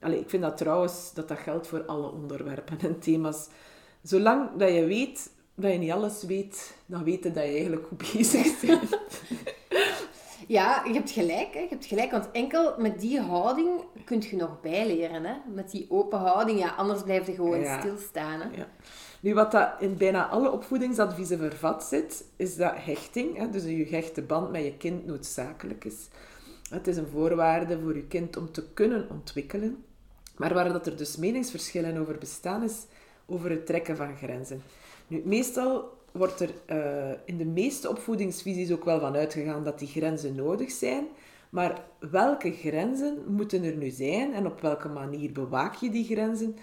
Allee, 0.00 0.20
ik 0.20 0.30
vind 0.30 0.42
dat 0.42 0.56
trouwens 0.56 1.14
dat 1.14 1.28
dat 1.28 1.38
geldt 1.38 1.66
voor 1.66 1.84
alle 1.84 2.10
onderwerpen 2.10 2.78
en 2.80 2.98
thema's. 2.98 3.48
Zolang 4.02 4.48
dat 4.56 4.72
je 4.72 4.84
weet 4.84 5.30
dat 5.54 5.72
je 5.72 5.78
niet 5.78 5.90
alles 5.90 6.22
weet, 6.22 6.76
dan 6.86 7.04
weet 7.04 7.22
je 7.22 7.30
dat 7.32 7.44
je 7.44 7.50
eigenlijk 7.50 7.86
goed 7.86 8.12
bezig 8.12 8.60
bent. 8.60 8.90
Ja, 10.48 10.82
je 10.86 10.92
hebt 10.92 11.10
gelijk. 11.10 11.54
Hè. 11.54 11.60
Je 11.60 11.68
hebt 11.68 11.84
gelijk, 11.84 12.10
want 12.10 12.30
enkel 12.30 12.74
met 12.78 13.00
die 13.00 13.20
houding 13.20 13.80
kun 14.04 14.22
je 14.30 14.36
nog 14.36 14.60
bijleren. 14.60 15.24
Hè. 15.24 15.34
Met 15.54 15.70
die 15.70 15.86
open 15.88 16.18
houding, 16.18 16.58
ja, 16.58 16.68
anders 16.68 17.02
blijf 17.02 17.26
je 17.26 17.34
gewoon 17.34 17.64
stilstaan. 17.78 18.40
Hè. 18.40 18.56
Ja. 18.56 18.68
Nu, 19.20 19.34
wat 19.34 19.52
dat 19.52 19.70
in 19.78 19.96
bijna 19.96 20.28
alle 20.28 20.50
opvoedingsadviezen 20.50 21.38
vervat 21.38 21.84
zit, 21.84 22.24
is 22.36 22.56
dat 22.56 22.72
hechting, 22.74 23.36
hè, 23.36 23.50
dus 23.50 23.64
je 23.64 23.84
gechte 23.84 24.22
band 24.22 24.50
met 24.50 24.64
je 24.64 24.76
kind 24.76 25.06
noodzakelijk 25.06 25.84
is. 25.84 26.08
Het 26.70 26.86
is 26.86 26.96
een 26.96 27.08
voorwaarde 27.12 27.80
voor 27.80 27.94
je 27.94 28.06
kind 28.06 28.36
om 28.36 28.52
te 28.52 28.64
kunnen 28.74 29.06
ontwikkelen. 29.10 29.84
Maar 30.36 30.54
waar 30.54 30.72
dat 30.72 30.86
er 30.86 30.96
dus 30.96 31.16
meningsverschillen 31.16 31.96
over 31.96 32.18
bestaan, 32.18 32.62
is 32.62 32.84
over 33.26 33.50
het 33.50 33.66
trekken 33.66 33.96
van 33.96 34.16
grenzen. 34.16 34.62
Nu, 35.06 35.22
meestal 35.24 35.94
wordt 36.12 36.40
er 36.40 36.50
uh, 36.70 37.18
in 37.24 37.36
de 37.36 37.44
meeste 37.44 37.88
opvoedingsvisies 37.88 38.72
ook 38.72 38.84
wel 38.84 39.00
van 39.00 39.16
uitgegaan 39.16 39.64
dat 39.64 39.78
die 39.78 39.88
grenzen 39.88 40.34
nodig 40.34 40.70
zijn. 40.70 41.06
Maar 41.50 41.84
welke 41.98 42.52
grenzen 42.52 43.18
moeten 43.26 43.64
er 43.64 43.76
nu 43.76 43.90
zijn 43.90 44.34
en 44.34 44.46
op 44.46 44.60
welke 44.60 44.88
manier 44.88 45.32
bewaak 45.32 45.74
je 45.74 45.90
die 45.90 46.04
grenzen? 46.04 46.56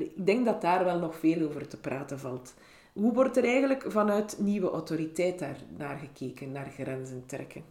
Ik 0.00 0.26
denk 0.26 0.44
dat 0.44 0.60
daar 0.60 0.84
wel 0.84 0.98
nog 0.98 1.16
veel 1.16 1.48
over 1.48 1.68
te 1.68 1.76
praten 1.76 2.18
valt. 2.18 2.54
Hoe 2.92 3.12
wordt 3.12 3.36
er 3.36 3.44
eigenlijk 3.44 3.84
vanuit 3.88 4.38
nieuwe 4.38 4.70
autoriteit 4.70 5.38
daar 5.38 5.56
naar 5.76 5.98
gekeken, 5.98 6.52
naar 6.52 6.70
grenzen 6.70 7.22
trekken? 7.26 7.64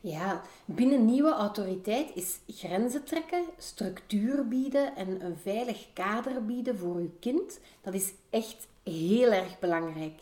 Ja, 0.00 0.42
binnen 0.64 1.04
nieuwe 1.04 1.32
autoriteit 1.32 2.10
is 2.14 2.38
grenzen 2.46 3.04
trekken, 3.04 3.44
structuur 3.56 4.48
bieden 4.48 4.96
en 4.96 5.24
een 5.24 5.36
veilig 5.36 5.86
kader 5.92 6.44
bieden 6.44 6.78
voor 6.78 7.00
je 7.00 7.10
kind. 7.20 7.60
Dat 7.80 7.94
is 7.94 8.12
echt 8.30 8.68
heel 8.82 9.32
erg 9.32 9.58
belangrijk. 9.58 10.20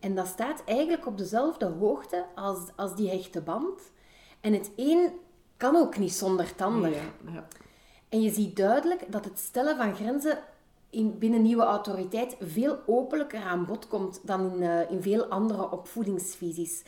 En 0.00 0.14
dat 0.14 0.26
staat 0.26 0.62
eigenlijk 0.64 1.06
op 1.06 1.18
dezelfde 1.18 1.66
hoogte 1.66 2.24
als, 2.34 2.58
als 2.76 2.96
die 2.96 3.10
hechte 3.10 3.40
band. 3.40 3.80
En 4.40 4.52
het 4.52 4.70
een 4.76 5.10
kan 5.56 5.76
ook 5.76 5.98
niet 5.98 6.12
zonder 6.12 6.46
het 6.46 6.60
ander. 6.60 6.90
Ja, 6.90 7.46
En 8.08 8.22
je 8.22 8.30
ziet 8.30 8.56
duidelijk 8.56 9.12
dat 9.12 9.24
het 9.24 9.38
stellen 9.38 9.76
van 9.76 9.94
grenzen 9.94 10.38
in, 10.96 11.18
binnen 11.18 11.42
nieuwe 11.42 11.62
autoriteit 11.62 12.36
veel 12.40 12.78
openlijker 12.86 13.40
aan 13.40 13.64
bod 13.64 13.88
komt 13.88 14.20
dan 14.22 14.52
in, 14.52 14.62
uh, 14.62 14.90
in 14.90 15.02
veel 15.02 15.24
andere 15.24 15.70
opvoedingsvisies. 15.70 16.82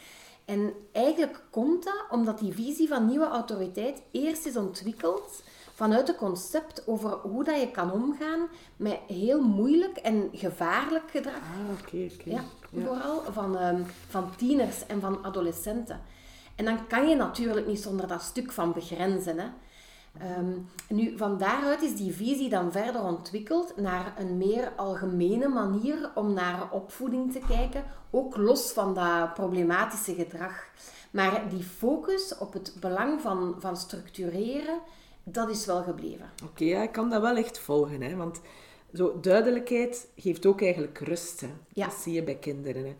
En 0.45 0.73
eigenlijk 0.93 1.43
komt 1.51 1.85
dat 1.85 2.05
omdat 2.11 2.39
die 2.39 2.53
visie 2.53 2.89
van 2.89 3.07
nieuwe 3.07 3.27
autoriteit 3.27 4.03
eerst 4.11 4.47
is 4.47 4.57
ontwikkeld 4.57 5.43
vanuit 5.75 6.09
een 6.09 6.15
concept 6.15 6.83
over 6.87 7.11
hoe 7.11 7.45
dat 7.45 7.61
je 7.61 7.71
kan 7.71 7.93
omgaan 7.93 8.49
met 8.77 8.99
heel 9.07 9.43
moeilijk 9.43 9.97
en 9.97 10.29
gevaarlijk 10.33 11.11
gedrag. 11.11 11.35
Ah, 11.35 11.81
oké, 11.81 12.09
oké. 12.15 12.31
Ja, 12.31 12.45
vooral 12.85 13.23
van, 13.33 13.63
um, 13.63 13.87
van 14.09 14.37
tieners 14.37 14.87
en 14.87 15.01
van 15.01 15.25
adolescenten. 15.25 16.01
En 16.57 16.65
dan 16.65 16.87
kan 16.87 17.09
je 17.09 17.15
natuurlijk 17.15 17.67
niet 17.67 17.81
zonder 17.81 18.07
dat 18.07 18.23
stuk 18.23 18.53
van 18.53 18.73
begrenzen. 18.73 19.39
Hè. 19.39 19.47
Um, 20.39 20.69
nu, 20.89 21.17
van 21.17 21.39
daaruit 21.39 21.83
is 21.83 21.97
die 21.97 22.13
visie 22.13 22.49
dan 22.49 22.73
verder 22.73 23.03
ontwikkeld 23.03 23.77
naar 23.77 24.15
een 24.19 24.37
meer 24.37 24.73
algemene 24.77 25.49
manier 25.49 26.11
om 26.15 26.33
naar 26.33 26.73
opvoeding 26.73 27.33
te 27.33 27.41
kijken, 27.49 27.85
ook 28.11 28.37
los 28.37 28.73
van 28.73 28.95
dat 28.95 29.35
problematische 29.35 30.15
gedrag. 30.15 30.67
Maar 31.11 31.49
die 31.49 31.63
focus 31.63 32.39
op 32.39 32.53
het 32.53 32.77
belang 32.81 33.21
van, 33.21 33.55
van 33.59 33.77
structureren, 33.77 34.81
dat 35.25 35.49
is 35.49 35.67
wel 35.67 35.83
gebleven. 35.83 36.31
Oké, 36.45 36.65
ja, 36.65 36.83
ik 36.83 36.93
kan 36.93 37.11
dat 37.11 37.21
wel 37.21 37.37
echt 37.37 37.59
volgen. 37.59 38.03
Hè? 38.03 38.17
Want 38.17 38.41
zo, 38.95 39.21
duidelijkheid 39.21 40.09
geeft 40.17 40.47
ook 40.47 40.63
eigenlijk 40.63 40.99
rust. 40.99 41.41
Hè? 41.41 41.49
Ja. 41.73 41.87
Dat 41.87 41.95
zie 41.95 42.13
je 42.13 42.23
bij 42.23 42.37
kinderen. 42.37 42.85
Hè? 42.85 42.95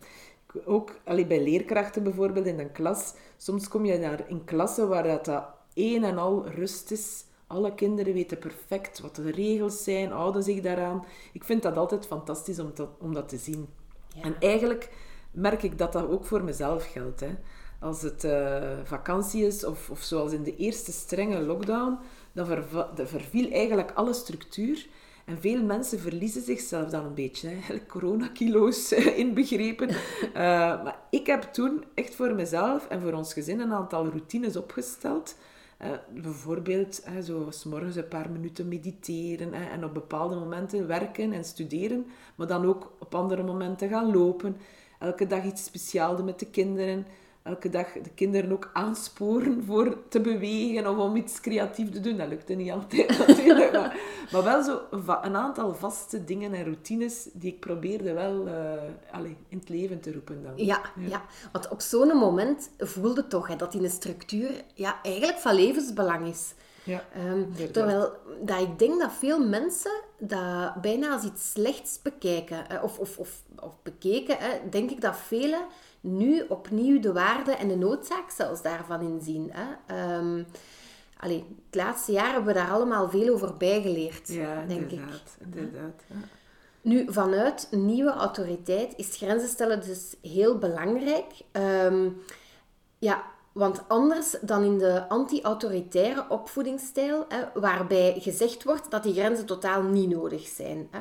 Ook 0.65 0.95
allee, 1.03 1.25
bij 1.25 1.43
leerkrachten 1.43 2.03
bijvoorbeeld 2.03 2.45
in 2.45 2.59
een 2.59 2.71
klas. 2.71 3.13
Soms 3.37 3.67
kom 3.67 3.85
je 3.85 3.97
naar 3.97 4.23
in 4.27 4.43
klassen 4.43 4.87
waar 4.87 5.03
dat, 5.03 5.25
dat 5.25 5.45
een 5.79 6.03
en 6.03 6.17
al 6.17 6.47
rust 6.47 6.91
is 6.91 7.25
Alle 7.47 7.73
kinderen 7.73 8.13
weten 8.13 8.39
perfect 8.39 8.99
wat 8.99 9.15
de 9.15 9.31
regels 9.31 9.83
zijn, 9.83 10.11
houden 10.11 10.43
zich 10.43 10.61
daaraan. 10.61 11.05
Ik 11.33 11.43
vind 11.43 11.61
dat 11.61 11.77
altijd 11.77 12.05
fantastisch 12.05 12.59
om, 12.59 12.71
dat 12.75 12.89
om 12.99 13.13
dat 13.13 13.29
te 13.29 13.37
zien. 13.37 13.67
En 14.21 14.35
eigenlijk 14.39 14.89
merk 15.31 15.63
ik 15.63 15.77
dat 15.77 15.93
dat 15.93 16.07
ook 16.07 16.25
voor 16.25 16.43
mezelf 16.43 16.91
geldt. 16.91 17.19
Hè. 17.19 17.35
Als 17.79 18.01
het 18.01 18.23
uh, 18.23 18.77
vakantie 18.83 19.45
is, 19.45 19.63
of, 19.63 19.89
of 19.89 20.01
zoals 20.01 20.31
in 20.31 20.43
de 20.43 20.55
eerste 20.55 20.91
strenge 20.91 21.41
lockdown, 21.41 21.97
dan 22.33 22.45
verviel 22.95 23.51
eigenlijk 23.51 23.91
alle 23.91 24.13
structuur. 24.13 24.87
En 25.25 25.39
veel 25.39 25.63
mensen 25.63 25.99
verliezen 25.99 26.41
zichzelf 26.41 26.89
dan 26.89 27.05
een 27.05 27.13
beetje. 27.13 27.47
Eigenlijk 27.47 27.87
coronakilo's 27.97 28.91
eh, 28.91 29.17
inbegrepen. 29.17 29.89
Uh, 29.89 30.33
maar 30.83 30.99
ik 31.09 31.27
heb 31.27 31.41
toen 31.41 31.83
echt 31.93 32.15
voor 32.15 32.35
mezelf 32.35 32.87
en 32.87 33.01
voor 33.01 33.13
ons 33.13 33.33
gezin 33.33 33.59
een 33.59 33.73
aantal 33.73 34.05
routines 34.05 34.55
opgesteld. 34.55 35.35
Uh, 35.81 35.87
bijvoorbeeld, 36.21 37.01
uh, 37.07 37.23
zo 37.23 37.47
s 37.49 37.63
morgens 37.63 37.95
een 37.95 38.07
paar 38.07 38.29
minuten 38.29 38.67
mediteren 38.67 39.53
en 39.53 39.83
op 39.83 39.93
bepaalde 39.93 40.35
momenten 40.35 40.87
werken 40.87 41.33
en 41.33 41.43
studeren, 41.43 42.05
maar 42.35 42.47
dan 42.47 42.65
ook 42.65 42.91
op 42.99 43.15
andere 43.15 43.43
momenten 43.43 43.89
gaan 43.89 44.11
lopen. 44.11 44.57
Elke 44.99 45.27
dag 45.27 45.43
iets 45.43 45.63
speciaals 45.63 46.17
doen 46.17 46.25
met 46.25 46.39
de 46.39 46.49
kinderen 46.49 47.05
elke 47.43 47.69
dag 47.69 47.91
de 47.91 48.09
kinderen 48.15 48.51
ook 48.51 48.69
aansporen 48.73 49.63
voor 49.63 49.97
te 50.09 50.21
bewegen 50.21 50.87
of 50.87 50.97
om 50.97 51.15
iets 51.15 51.41
creatief 51.41 51.89
te 51.89 51.99
doen. 51.99 52.17
Dat 52.17 52.27
lukte 52.27 52.53
niet 52.53 52.71
altijd 52.71 53.17
natuurlijk, 53.27 53.71
maar, 53.71 53.99
maar 54.31 54.43
wel 54.43 54.63
zo 54.63 54.81
een 55.21 55.35
aantal 55.35 55.75
vaste 55.75 56.23
dingen 56.23 56.53
en 56.53 56.63
routines 56.63 57.29
die 57.33 57.53
ik 57.53 57.59
probeerde 57.59 58.13
wel 58.13 58.47
uh, 58.47 58.53
allez, 59.11 59.31
in 59.47 59.57
het 59.57 59.69
leven 59.69 59.99
te 59.99 60.11
roepen. 60.11 60.43
Dan. 60.43 60.53
Ja, 60.55 60.81
ja. 60.95 61.25
want 61.51 61.67
op 61.67 61.81
zo'n 61.81 62.17
moment 62.17 62.69
voelde 62.77 63.27
toch 63.27 63.47
hè, 63.47 63.55
dat 63.55 63.73
in 63.73 63.83
een 63.83 63.89
structuur 63.89 64.51
ja, 64.73 64.99
eigenlijk 65.03 65.37
van 65.37 65.55
levensbelang 65.55 66.27
is. 66.27 66.53
Ja, 66.89 67.03
um, 67.31 67.53
terwijl 67.71 68.11
dat 68.41 68.59
ik 68.61 68.79
denk 68.79 68.99
dat 68.99 69.11
veel 69.11 69.47
mensen 69.47 69.91
dat 70.17 70.81
bijna 70.81 71.11
als 71.13 71.23
iets 71.23 71.51
slechts 71.51 72.01
bekijken. 72.01 72.83
Of, 72.83 72.99
of, 72.99 73.17
of, 73.17 73.41
of 73.59 73.73
bekeken, 73.83 74.37
denk 74.69 74.91
ik 74.91 75.01
dat 75.01 75.17
velen 75.17 75.65
nu 76.01 76.45
opnieuw 76.47 76.99
de 76.99 77.13
waarde 77.13 77.51
en 77.51 77.67
de 77.67 77.75
noodzaak 77.75 78.29
zelfs 78.29 78.61
daarvan 78.61 79.01
inzien. 79.01 79.51
Hè? 79.53 79.95
Um, 80.17 80.45
allee, 81.17 81.45
het 81.65 81.75
laatste 81.75 82.11
jaar 82.11 82.31
hebben 82.31 82.53
we 82.53 82.59
daar 82.59 82.71
allemaal 82.71 83.09
veel 83.09 83.33
over 83.33 83.57
bijgeleerd, 83.57 84.27
ja, 84.27 84.65
denk 84.67 84.91
ik. 84.91 85.01
inderdaad. 85.39 86.03
Ja. 86.07 86.15
Nu, 86.81 87.05
vanuit 87.09 87.67
nieuwe 87.71 88.11
autoriteit 88.11 88.93
is 88.95 89.17
grenzen 89.17 89.49
stellen 89.49 89.81
dus 89.81 90.15
heel 90.21 90.57
belangrijk. 90.57 91.33
Um, 91.51 92.21
ja, 92.99 93.23
want 93.59 93.81
anders 93.87 94.35
dan 94.41 94.63
in 94.63 94.77
de 94.77 95.07
anti-autoritaire 95.07 96.25
opvoedingsstijl, 96.29 97.25
hè, 97.27 97.59
waarbij 97.59 98.15
gezegd 98.19 98.63
wordt 98.63 98.91
dat 98.91 99.03
die 99.03 99.13
grenzen 99.13 99.45
totaal 99.45 99.81
niet 99.81 100.09
nodig 100.09 100.47
zijn. 100.47 100.87
Hè. 100.91 100.99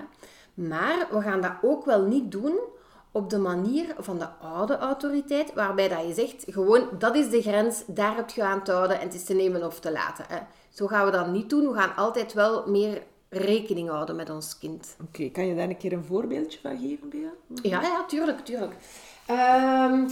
Maar 0.55 1.07
we 1.11 1.21
gaan 1.21 1.41
dat 1.41 1.53
ook 1.63 1.85
wel 1.85 2.03
niet 2.03 2.33
doen 2.33 2.59
op 3.13 3.31
de 3.31 3.39
manier 3.39 3.95
van 3.99 4.19
de 4.19 4.29
oude 4.29 4.79
autoriteit, 4.79 5.55
waarbij 5.55 5.89
dat 5.89 6.07
je 6.07 6.15
zegt, 6.15 6.45
gewoon, 6.49 6.89
dat 6.99 7.17
is 7.17 7.31
de 7.31 7.43
grens, 7.43 7.83
daar 7.87 8.17
heb 8.17 8.31
je 8.31 8.43
aan 8.43 8.65
te 8.65 8.73
houden 8.73 8.99
en 9.01 9.07
het 9.07 9.15
is 9.15 9.25
te 9.25 9.35
nemen 9.35 9.67
of 9.67 9.81
te 9.81 9.93
laten. 9.93 10.25
Hè. 10.29 10.39
Zo 10.71 10.87
gaan 10.87 11.05
we 11.05 11.11
dat 11.11 11.31
niet 11.31 11.51
doen. 11.51 11.69
We 11.69 11.75
gaan 11.75 11.97
altijd 11.97 12.33
wel 12.33 12.67
meer 12.67 13.03
rekening 13.29 13.89
houden 13.89 14.17
met 14.17 14.31
ons 14.31 14.59
kind. 14.59 14.97
Oké, 15.03 15.29
kan 15.29 15.47
je 15.47 15.55
daar 15.55 15.69
een 15.69 15.77
keer 15.77 15.93
een 15.93 16.05
voorbeeldje 16.05 16.59
van 16.63 16.79
geven, 16.79 17.09
Bea? 17.09 17.31
Ja, 17.63 17.83
ja, 17.83 18.05
tuurlijk, 18.05 18.39
tuurlijk. 18.45 18.75
Um, 19.31 20.07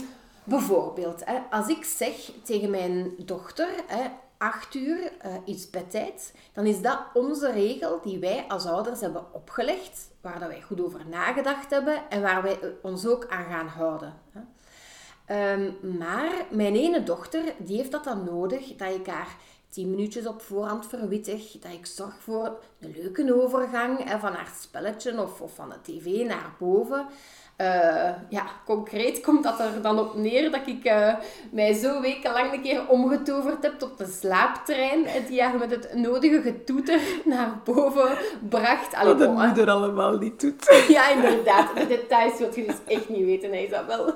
bijvoorbeeld, 0.47 1.25
hè, 1.25 1.39
als 1.49 1.67
ik 1.67 1.83
zeg 1.83 2.31
tegen 2.43 2.69
mijn 2.69 3.13
dochter, 3.17 3.69
hè, 3.87 4.07
acht 4.37 4.75
uur 4.75 4.97
uh, 4.97 5.33
is 5.45 5.69
bedtijd, 5.69 6.33
dan 6.53 6.65
is 6.65 6.81
dat 6.81 6.99
onze 7.13 7.51
regel 7.51 8.01
die 8.01 8.19
wij 8.19 8.45
als 8.47 8.65
ouders 8.65 8.99
hebben 8.99 9.33
opgelegd, 9.33 10.09
waar 10.21 10.39
dat 10.39 10.49
wij 10.49 10.61
goed 10.61 10.81
over 10.81 11.01
nagedacht 11.09 11.69
hebben 11.69 12.09
en 12.09 12.21
waar 12.21 12.41
wij 12.41 12.59
ons 12.81 13.07
ook 13.07 13.27
aan 13.29 13.45
gaan 13.45 13.67
houden. 13.67 14.13
Um, 15.31 15.77
maar 15.97 16.31
mijn 16.49 16.75
ene 16.75 17.03
dochter, 17.03 17.43
die 17.57 17.77
heeft 17.77 17.91
dat 17.91 18.03
dan 18.03 18.23
nodig, 18.23 18.75
dat 18.75 18.93
ik 18.93 19.07
haar 19.07 19.35
tien 19.69 19.89
minuutjes 19.89 20.27
op 20.27 20.41
voorhand 20.41 20.85
verwittig, 20.85 21.51
dat 21.51 21.71
ik 21.71 21.85
zorg 21.85 22.21
voor 22.21 22.59
een 22.79 22.93
leuke 22.95 23.43
overgang 23.43 24.03
hè, 24.03 24.19
van 24.19 24.33
haar 24.33 24.51
spelletje 24.61 25.21
of, 25.21 25.41
of 25.41 25.55
van 25.55 25.69
de 25.69 25.81
tv 25.81 26.25
naar 26.25 26.55
boven. 26.59 27.07
Uh, 27.61 28.09
ja, 28.29 28.45
concreet 28.65 29.21
komt 29.21 29.43
dat 29.43 29.59
er 29.59 29.81
dan 29.81 29.99
op 29.99 30.15
neer 30.15 30.51
dat 30.51 30.61
ik 30.65 30.85
uh, 30.85 31.13
mij 31.51 31.73
zo 31.73 32.01
wekenlang 32.01 32.53
een 32.53 32.61
keer 32.61 32.87
omgetoverd 32.87 33.63
heb 33.63 33.79
tot 33.79 33.97
de 33.97 34.17
slaaptrein 34.19 35.05
die 35.27 35.41
haar 35.41 35.57
met 35.57 35.71
het 35.71 35.93
nodige 35.95 36.41
getoeter 36.41 36.99
naar 37.25 37.59
boven 37.63 38.17
bracht. 38.49 38.95
Allee, 38.95 39.13
Wat 39.13 39.21
een 39.27 39.33
moeder 39.33 39.69
allemaal 39.69 40.17
niet 40.17 40.39
doet. 40.39 40.81
ja, 40.87 41.09
inderdaad. 41.09 41.75
De 41.75 41.87
details 41.87 42.37
wil 42.37 42.55
je 42.55 42.65
dus 42.65 42.95
echt 42.95 43.09
niet 43.09 43.25
weten, 43.25 43.63
Isabel. 43.63 44.13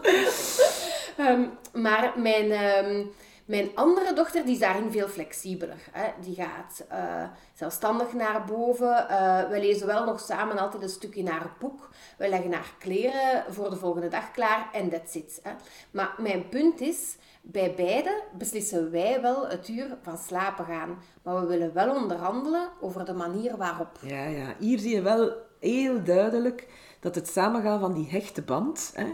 um, 1.19 1.49
maar 1.73 2.13
mijn... 2.15 2.51
Um, 2.86 3.12
mijn 3.52 3.70
andere 3.76 4.14
dochter 4.14 4.44
die 4.46 4.54
is 4.54 4.60
daarin 4.60 4.92
veel 4.92 5.08
flexibeler. 5.08 5.78
Hè. 5.92 6.12
Die 6.22 6.36
gaat 6.36 6.86
uh, 6.92 7.24
zelfstandig 7.54 8.14
naar 8.14 8.46
boven. 8.46 9.08
Uh, 9.10 9.50
we 9.50 9.60
lezen 9.60 9.88
wel 9.88 10.06
nog 10.06 10.20
samen 10.20 10.58
altijd 10.58 10.84
een 10.84 10.90
stukje 10.90 11.24
naar 11.24 11.42
het 11.42 11.60
boek. 11.60 11.90
We 12.18 12.30
leggen 12.30 12.54
haar 12.54 12.74
kleren 12.80 13.44
voor 13.54 13.70
de 13.70 13.76
volgende 13.76 14.08
dag 14.08 14.32
klaar 14.32 14.70
en 14.74 14.90
that's 14.90 15.16
it. 15.16 15.40
Hè. 15.44 15.52
Maar 15.92 16.16
mijn 16.18 16.50
punt 16.50 16.82
is, 16.82 17.18
bij 17.42 17.74
beide 17.76 18.24
beslissen 18.38 18.92
wij 18.92 19.22
wel 19.22 19.48
het 19.48 19.68
uur 19.70 19.98
van 20.02 20.18
slapen 20.18 20.66
gaan. 20.66 20.98
Maar 21.24 21.40
we 21.40 21.46
willen 21.46 21.74
wel 21.74 21.96
onderhandelen 21.96 22.70
over 22.82 23.06
de 23.06 23.14
manier 23.14 23.58
waarop. 23.58 23.98
Ja, 24.02 24.26
ja. 24.26 24.56
hier 24.60 24.80
zie 24.80 24.96
je 24.96 25.02
wel 25.02 25.34
heel 25.60 26.04
duidelijk 26.04 26.68
dat 27.00 27.16
het 27.16 27.28
samengaan 27.28 27.80
van 27.80 27.94
die 27.94 28.10
hechte 28.10 28.42
band 28.42 28.92
hè, 28.96 29.08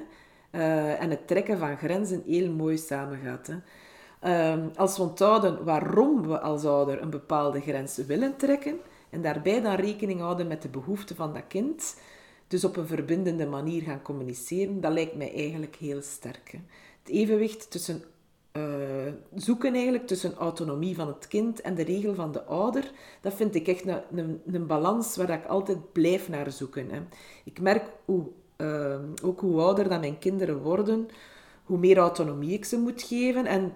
uh, 0.51 1.01
en 1.01 1.09
het 1.09 1.27
trekken 1.27 1.57
van 1.57 1.77
grenzen 1.77 2.23
heel 2.25 2.51
mooi 2.51 2.77
samengaat. 2.77 3.47
Hè. 3.47 3.55
Um, 4.25 4.71
als 4.75 4.97
we 4.97 5.03
onthouden 5.03 5.63
waarom 5.63 6.27
we 6.27 6.39
als 6.39 6.65
ouder 6.65 7.01
een 7.01 7.09
bepaalde 7.09 7.61
grens 7.61 7.97
willen 7.97 8.37
trekken 8.37 8.79
en 9.09 9.21
daarbij 9.21 9.61
dan 9.61 9.75
rekening 9.75 10.19
houden 10.19 10.47
met 10.47 10.61
de 10.61 10.67
behoeften 10.67 11.15
van 11.15 11.33
dat 11.33 11.43
kind, 11.47 11.95
dus 12.47 12.63
op 12.63 12.77
een 12.77 12.87
verbindende 12.87 13.45
manier 13.45 13.81
gaan 13.81 14.01
communiceren, 14.01 14.81
dat 14.81 14.91
lijkt 14.91 15.15
mij 15.15 15.33
eigenlijk 15.35 15.75
heel 15.75 16.01
sterk. 16.01 16.51
Hè. 16.51 16.59
Het 17.03 17.11
evenwicht 17.11 17.71
tussen 17.71 18.03
uh, 18.57 18.63
zoeken 19.35 19.73
eigenlijk 19.73 20.07
tussen 20.07 20.35
autonomie 20.35 20.95
van 20.95 21.07
het 21.07 21.27
kind 21.27 21.61
en 21.61 21.75
de 21.75 21.83
regel 21.83 22.15
van 22.15 22.31
de 22.31 22.43
ouder, 22.43 22.91
dat 23.21 23.33
vind 23.33 23.55
ik 23.55 23.67
echt 23.67 23.85
een, 23.87 24.41
een, 24.45 24.67
balans 24.67 25.15
waar 25.15 25.29
ik 25.29 25.45
altijd 25.45 25.91
blijf 25.91 26.29
naar 26.29 26.51
zoeken. 26.51 26.89
Hè. 26.89 26.99
Ik 27.43 27.59
merk 27.59 27.83
hoe, 28.05 28.27
uh, 28.57 28.99
ook 29.23 29.39
hoe 29.39 29.61
ouder 29.61 29.89
dat 29.89 29.99
mijn 29.99 30.19
kinderen 30.19 30.61
worden, 30.61 31.07
hoe 31.63 31.77
meer 31.77 31.97
autonomie 31.97 32.53
ik 32.53 32.65
ze 32.65 32.77
moet 32.77 33.01
geven 33.01 33.45
en 33.45 33.73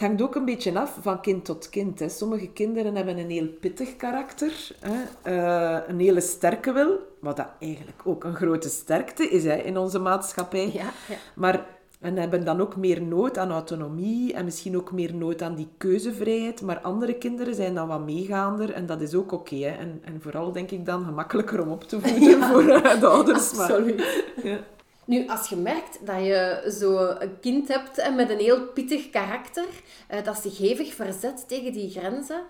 het 0.00 0.08
hangt 0.08 0.22
ook 0.22 0.34
een 0.34 0.44
beetje 0.44 0.78
af 0.78 0.96
van 1.00 1.20
kind 1.20 1.44
tot 1.44 1.68
kind. 1.68 1.98
Hè. 1.98 2.08
Sommige 2.08 2.48
kinderen 2.48 2.96
hebben 2.96 3.18
een 3.18 3.30
heel 3.30 3.48
pittig 3.60 3.96
karakter, 3.96 4.70
hè. 4.80 5.32
Uh, 5.32 5.78
een 5.88 6.00
hele 6.00 6.20
sterke 6.20 6.72
wil, 6.72 6.98
wat 7.18 7.36
dat 7.36 7.48
eigenlijk 7.58 8.00
ook 8.04 8.24
een 8.24 8.34
grote 8.34 8.68
sterkte 8.68 9.28
is 9.28 9.44
hè, 9.44 9.56
in 9.56 9.78
onze 9.78 9.98
maatschappij. 9.98 10.70
Ja, 10.72 10.90
ja. 11.08 11.16
Maar 11.34 11.66
en 12.00 12.16
hebben 12.16 12.44
dan 12.44 12.60
ook 12.60 12.76
meer 12.76 13.02
nood 13.02 13.38
aan 13.38 13.50
autonomie 13.50 14.32
en 14.32 14.44
misschien 14.44 14.76
ook 14.76 14.92
meer 14.92 15.14
nood 15.14 15.42
aan 15.42 15.54
die 15.54 15.68
keuzevrijheid. 15.76 16.62
Maar 16.62 16.80
andere 16.80 17.14
kinderen 17.14 17.54
zijn 17.54 17.74
dan 17.74 17.88
wat 17.88 18.04
meegaander 18.04 18.72
en 18.72 18.86
dat 18.86 19.00
is 19.00 19.14
ook 19.14 19.32
oké. 19.32 19.54
Okay, 19.54 19.76
en, 19.76 20.00
en 20.04 20.22
vooral 20.22 20.52
denk 20.52 20.70
ik 20.70 20.86
dan 20.86 21.04
gemakkelijker 21.04 21.62
om 21.62 21.68
op 21.68 21.84
te 21.84 22.00
voeden 22.00 22.42
voor 22.42 22.62
uh, 22.62 23.00
de 23.00 23.06
ouders. 23.06 23.58
Absoluut. 23.58 23.96
Maar, 23.96 24.50
ja. 24.50 24.58
Nu, 25.04 25.28
als 25.28 25.48
je 25.48 25.56
merkt 25.56 26.06
dat 26.06 26.24
je 26.24 26.72
zo 26.78 27.16
een 27.18 27.40
kind 27.40 27.68
hebt 27.68 28.14
met 28.16 28.30
een 28.30 28.38
heel 28.38 28.66
pittig 28.66 29.10
karakter, 29.10 29.68
eh, 30.06 30.24
dat 30.24 30.38
zich 30.38 30.58
hevig 30.58 30.94
verzet 30.94 31.48
tegen 31.48 31.72
die 31.72 31.90
grenzen, 31.90 32.42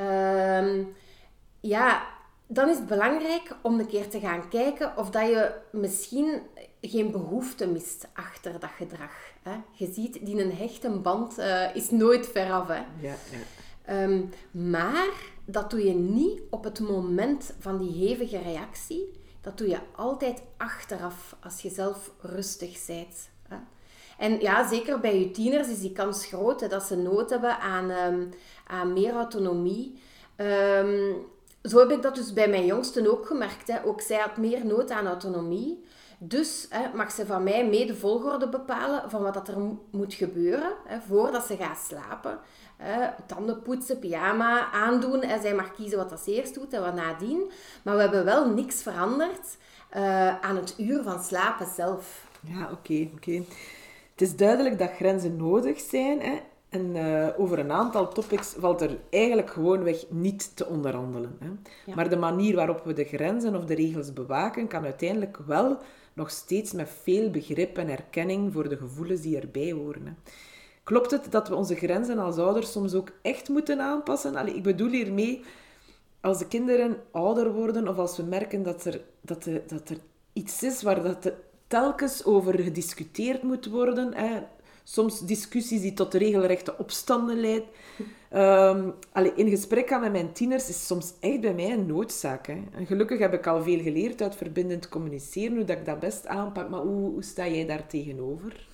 uh, 0.00 0.84
ja, 1.60 2.02
dan 2.46 2.68
is 2.68 2.76
het 2.76 2.86
belangrijk 2.86 3.56
om 3.62 3.78
een 3.78 3.86
keer 3.86 4.08
te 4.08 4.20
gaan 4.20 4.48
kijken 4.48 4.96
of 4.96 5.10
dat 5.10 5.28
je 5.28 5.54
misschien 5.72 6.40
geen 6.80 7.10
behoefte 7.10 7.66
mist 7.66 8.06
achter 8.12 8.60
dat 8.60 8.70
gedrag. 8.76 9.12
Hè? 9.42 9.56
Je 9.72 9.92
ziet, 9.92 10.26
die 10.26 10.40
een 10.40 10.56
hechte 10.56 10.90
band 10.90 11.38
uh, 11.38 11.74
is 11.74 11.90
nooit 11.90 12.26
veraf. 12.26 12.68
Hè? 12.68 12.74
Ja, 12.74 12.84
ja. 13.00 13.38
Ehm, 13.84 14.22
maar 14.50 15.12
dat 15.44 15.70
doe 15.70 15.84
je 15.84 15.94
niet 15.94 16.40
op 16.50 16.64
het 16.64 16.80
moment 16.80 17.54
van 17.58 17.78
die 17.78 18.08
hevige 18.08 18.38
reactie 18.38 19.12
dat 19.46 19.58
doe 19.58 19.68
je 19.68 19.78
altijd 19.96 20.42
achteraf, 20.56 21.36
als 21.40 21.60
je 21.60 21.70
zelf 21.70 22.10
rustig 22.20 22.86
bent. 22.86 23.28
En 24.18 24.40
ja, 24.40 24.68
zeker 24.68 25.00
bij 25.00 25.18
je 25.18 25.30
tieners 25.30 25.68
is 25.68 25.80
die 25.80 25.92
kans 25.92 26.26
groot 26.26 26.70
dat 26.70 26.82
ze 26.82 26.96
nood 26.96 27.30
hebben 27.30 27.58
aan, 27.58 27.90
um, 27.90 28.30
aan 28.66 28.92
meer 28.92 29.12
autonomie. 29.12 30.00
Um, 30.36 31.26
zo 31.62 31.78
heb 31.78 31.90
ik 31.90 32.02
dat 32.02 32.14
dus 32.14 32.32
bij 32.32 32.48
mijn 32.48 32.66
jongsten 32.66 33.10
ook 33.10 33.26
gemerkt. 33.26 33.68
Hè. 33.68 33.84
Ook 33.84 34.00
zij 34.00 34.18
had 34.18 34.36
meer 34.36 34.66
nood 34.66 34.90
aan 34.90 35.06
autonomie. 35.06 35.84
Dus 36.18 36.66
hè, 36.70 36.96
mag 36.96 37.12
ze 37.12 37.26
van 37.26 37.42
mij 37.42 37.66
mee 37.66 37.86
de 37.86 37.94
volgorde 37.94 38.48
bepalen 38.48 39.10
van 39.10 39.22
wat 39.22 39.34
dat 39.34 39.48
er 39.48 39.58
moet 39.90 40.14
gebeuren 40.14 40.72
hè, 40.84 41.00
voordat 41.00 41.44
ze 41.44 41.56
gaat 41.56 41.78
slapen. 41.78 42.38
Uh, 42.80 43.08
tanden 43.26 43.62
poetsen, 43.62 43.98
pyjama 43.98 44.72
aandoen. 44.72 45.22
En 45.22 45.40
zij 45.40 45.54
mag 45.54 45.74
kiezen 45.74 45.98
wat 45.98 46.12
als 46.12 46.26
eerst 46.26 46.54
doet 46.54 46.72
en 46.72 46.80
wat 46.80 46.94
nadien. 46.94 47.50
Maar 47.82 47.94
we 47.94 48.00
hebben 48.00 48.24
wel 48.24 48.50
niks 48.50 48.82
veranderd 48.82 49.56
uh, 49.96 50.40
aan 50.40 50.56
het 50.56 50.74
uur 50.78 51.02
van 51.02 51.22
slapen 51.22 51.66
zelf. 51.66 52.28
Ja, 52.40 52.68
oké. 52.72 53.08
oké. 53.14 53.42
Het 54.12 54.28
is 54.28 54.36
duidelijk 54.36 54.78
dat 54.78 54.90
grenzen 54.90 55.36
nodig 55.36 55.80
zijn. 55.80 56.20
Hè? 56.20 56.40
En 56.68 56.96
uh, 56.96 57.28
over 57.36 57.58
een 57.58 57.72
aantal 57.72 58.08
topics 58.08 58.54
valt 58.58 58.80
er 58.80 58.98
eigenlijk 59.10 59.50
gewoonweg 59.50 60.04
niet 60.10 60.56
te 60.56 60.66
onderhandelen. 60.66 61.36
Hè? 61.40 61.48
Ja. 61.86 61.94
Maar 61.94 62.08
de 62.08 62.16
manier 62.16 62.54
waarop 62.54 62.84
we 62.84 62.92
de 62.92 63.04
grenzen 63.04 63.56
of 63.56 63.64
de 63.64 63.74
regels 63.74 64.12
bewaken, 64.12 64.68
kan 64.68 64.84
uiteindelijk 64.84 65.38
wel 65.46 65.78
nog 66.12 66.30
steeds 66.30 66.72
met 66.72 66.88
veel 67.02 67.30
begrip 67.30 67.78
en 67.78 67.88
erkenning 67.88 68.52
voor 68.52 68.68
de 68.68 68.76
gevoelens 68.76 69.20
die 69.20 69.40
erbij 69.40 69.72
horen. 69.72 70.06
Hè? 70.06 70.12
Klopt 70.86 71.10
het 71.10 71.26
dat 71.30 71.48
we 71.48 71.54
onze 71.54 71.74
grenzen 71.74 72.18
als 72.18 72.36
ouders 72.36 72.72
soms 72.72 72.94
ook 72.94 73.08
echt 73.22 73.48
moeten 73.48 73.80
aanpassen? 73.80 74.36
Allee, 74.36 74.54
ik 74.54 74.62
bedoel 74.62 74.90
hiermee, 74.90 75.44
als 76.20 76.38
de 76.38 76.48
kinderen 76.48 76.96
ouder 77.10 77.52
worden 77.52 77.88
of 77.88 77.98
als 77.98 78.16
we 78.16 78.22
merken 78.22 78.62
dat 78.62 78.84
er, 78.84 79.00
dat 79.20 79.42
de, 79.42 79.62
dat 79.66 79.88
er 79.88 79.96
iets 80.32 80.62
is 80.62 80.82
waar 80.82 81.02
dat 81.02 81.32
telkens 81.66 82.24
over 82.24 82.58
gediscuteerd 82.58 83.42
moet 83.42 83.66
worden. 83.66 84.14
Hè? 84.14 84.42
Soms 84.84 85.20
discussies 85.20 85.80
die 85.80 85.94
tot 85.94 86.14
regelrechte 86.14 86.78
opstanden 86.78 87.40
leiden. 87.40 87.68
Um, 88.34 88.94
in 89.36 89.48
gesprek 89.48 89.88
gaan 89.88 90.00
met 90.00 90.12
mijn 90.12 90.32
tieners 90.32 90.68
is 90.68 90.86
soms 90.86 91.12
echt 91.20 91.40
bij 91.40 91.54
mij 91.54 91.72
een 91.72 91.86
noodzaak. 91.86 92.46
Hè. 92.46 92.62
En 92.72 92.86
gelukkig 92.86 93.18
heb 93.18 93.32
ik 93.32 93.46
al 93.46 93.62
veel 93.62 93.80
geleerd 93.80 94.22
uit 94.22 94.36
verbindend 94.36 94.88
communiceren, 94.88 95.56
hoe 95.56 95.64
dat 95.64 95.78
ik 95.78 95.86
dat 95.86 96.00
best 96.00 96.26
aanpak. 96.26 96.68
Maar 96.68 96.80
hoe, 96.80 97.10
hoe 97.10 97.22
sta 97.22 97.48
jij 97.48 97.66
daar 97.66 97.86
tegenover? 97.86 98.66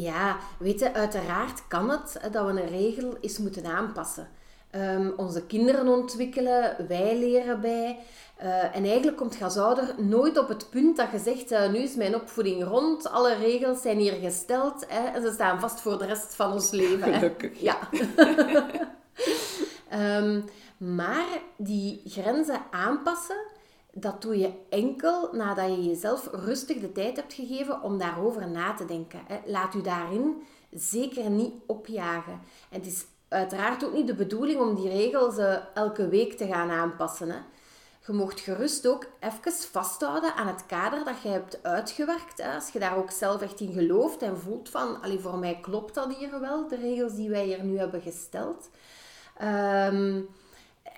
Ja, 0.00 0.36
weet 0.58 0.80
je, 0.80 0.94
uiteraard 0.94 1.62
kan 1.68 1.90
het 1.90 2.20
dat 2.32 2.44
we 2.46 2.50
een 2.50 2.68
regel 2.68 3.16
eens 3.20 3.38
moeten 3.38 3.66
aanpassen. 3.66 4.28
Um, 4.76 5.12
onze 5.16 5.46
kinderen 5.46 5.88
ontwikkelen, 5.88 6.86
wij 6.88 7.18
leren 7.18 7.60
bij. 7.60 7.98
Uh, 8.42 8.76
en 8.76 8.84
eigenlijk 8.84 9.16
komt 9.16 9.36
je 9.36 9.44
als 9.44 9.56
ouder 9.56 9.94
nooit 9.98 10.38
op 10.38 10.48
het 10.48 10.70
punt 10.70 10.96
dat 10.96 11.10
je 11.12 11.18
zegt, 11.18 11.52
uh, 11.52 11.70
nu 11.70 11.78
is 11.78 11.94
mijn 11.94 12.14
opvoeding 12.14 12.64
rond, 12.64 13.10
alle 13.10 13.34
regels 13.34 13.82
zijn 13.82 13.98
hier 13.98 14.12
gesteld 14.12 14.84
hè, 14.88 15.06
en 15.06 15.22
ze 15.22 15.32
staan 15.32 15.60
vast 15.60 15.80
voor 15.80 15.98
de 15.98 16.06
rest 16.06 16.34
van 16.34 16.52
ons 16.52 16.70
leven. 16.70 17.12
Hè. 17.12 17.18
Gelukkig. 17.18 17.60
Ja. 17.60 17.78
um, 20.18 20.44
maar 20.96 21.26
die 21.56 22.02
grenzen 22.04 22.60
aanpassen, 22.70 23.44
dat 23.94 24.22
doe 24.22 24.38
je 24.38 24.52
enkel 24.68 25.28
nadat 25.32 25.68
je 25.68 25.84
jezelf 25.84 26.28
rustig 26.32 26.80
de 26.80 26.92
tijd 26.92 27.16
hebt 27.16 27.32
gegeven 27.32 27.82
om 27.82 27.98
daarover 27.98 28.50
na 28.50 28.74
te 28.74 28.84
denken. 28.84 29.20
Laat 29.44 29.74
u 29.74 29.82
daarin 29.82 30.42
zeker 30.70 31.30
niet 31.30 31.54
opjagen. 31.66 32.40
En 32.70 32.78
het 32.78 32.86
is 32.86 33.04
uiteraard 33.28 33.84
ook 33.84 33.92
niet 33.92 34.06
de 34.06 34.14
bedoeling 34.14 34.60
om 34.60 34.74
die 34.74 34.88
regels 34.88 35.38
uh, 35.38 35.56
elke 35.74 36.08
week 36.08 36.36
te 36.36 36.46
gaan 36.46 36.70
aanpassen. 36.70 37.44
Je 38.06 38.12
mocht 38.12 38.40
gerust 38.40 38.86
ook 38.86 39.06
even 39.20 39.52
vasthouden 39.52 40.34
aan 40.34 40.46
het 40.46 40.66
kader 40.66 41.04
dat 41.04 41.22
je 41.22 41.28
hebt 41.28 41.62
uitgewerkt. 41.62 42.42
Als 42.54 42.68
je 42.68 42.78
daar 42.78 42.96
ook 42.96 43.10
zelf 43.10 43.42
echt 43.42 43.60
in 43.60 43.72
gelooft 43.72 44.22
en 44.22 44.38
voelt 44.38 44.68
van, 44.68 45.02
allee, 45.02 45.18
voor 45.18 45.38
mij 45.38 45.58
klopt 45.60 45.94
dat 45.94 46.16
hier 46.16 46.40
wel, 46.40 46.68
de 46.68 46.76
regels 46.76 47.14
die 47.14 47.30
wij 47.30 47.44
hier 47.44 47.64
nu 47.64 47.78
hebben 47.78 48.02
gesteld. 48.02 48.70
Um, 49.42 50.28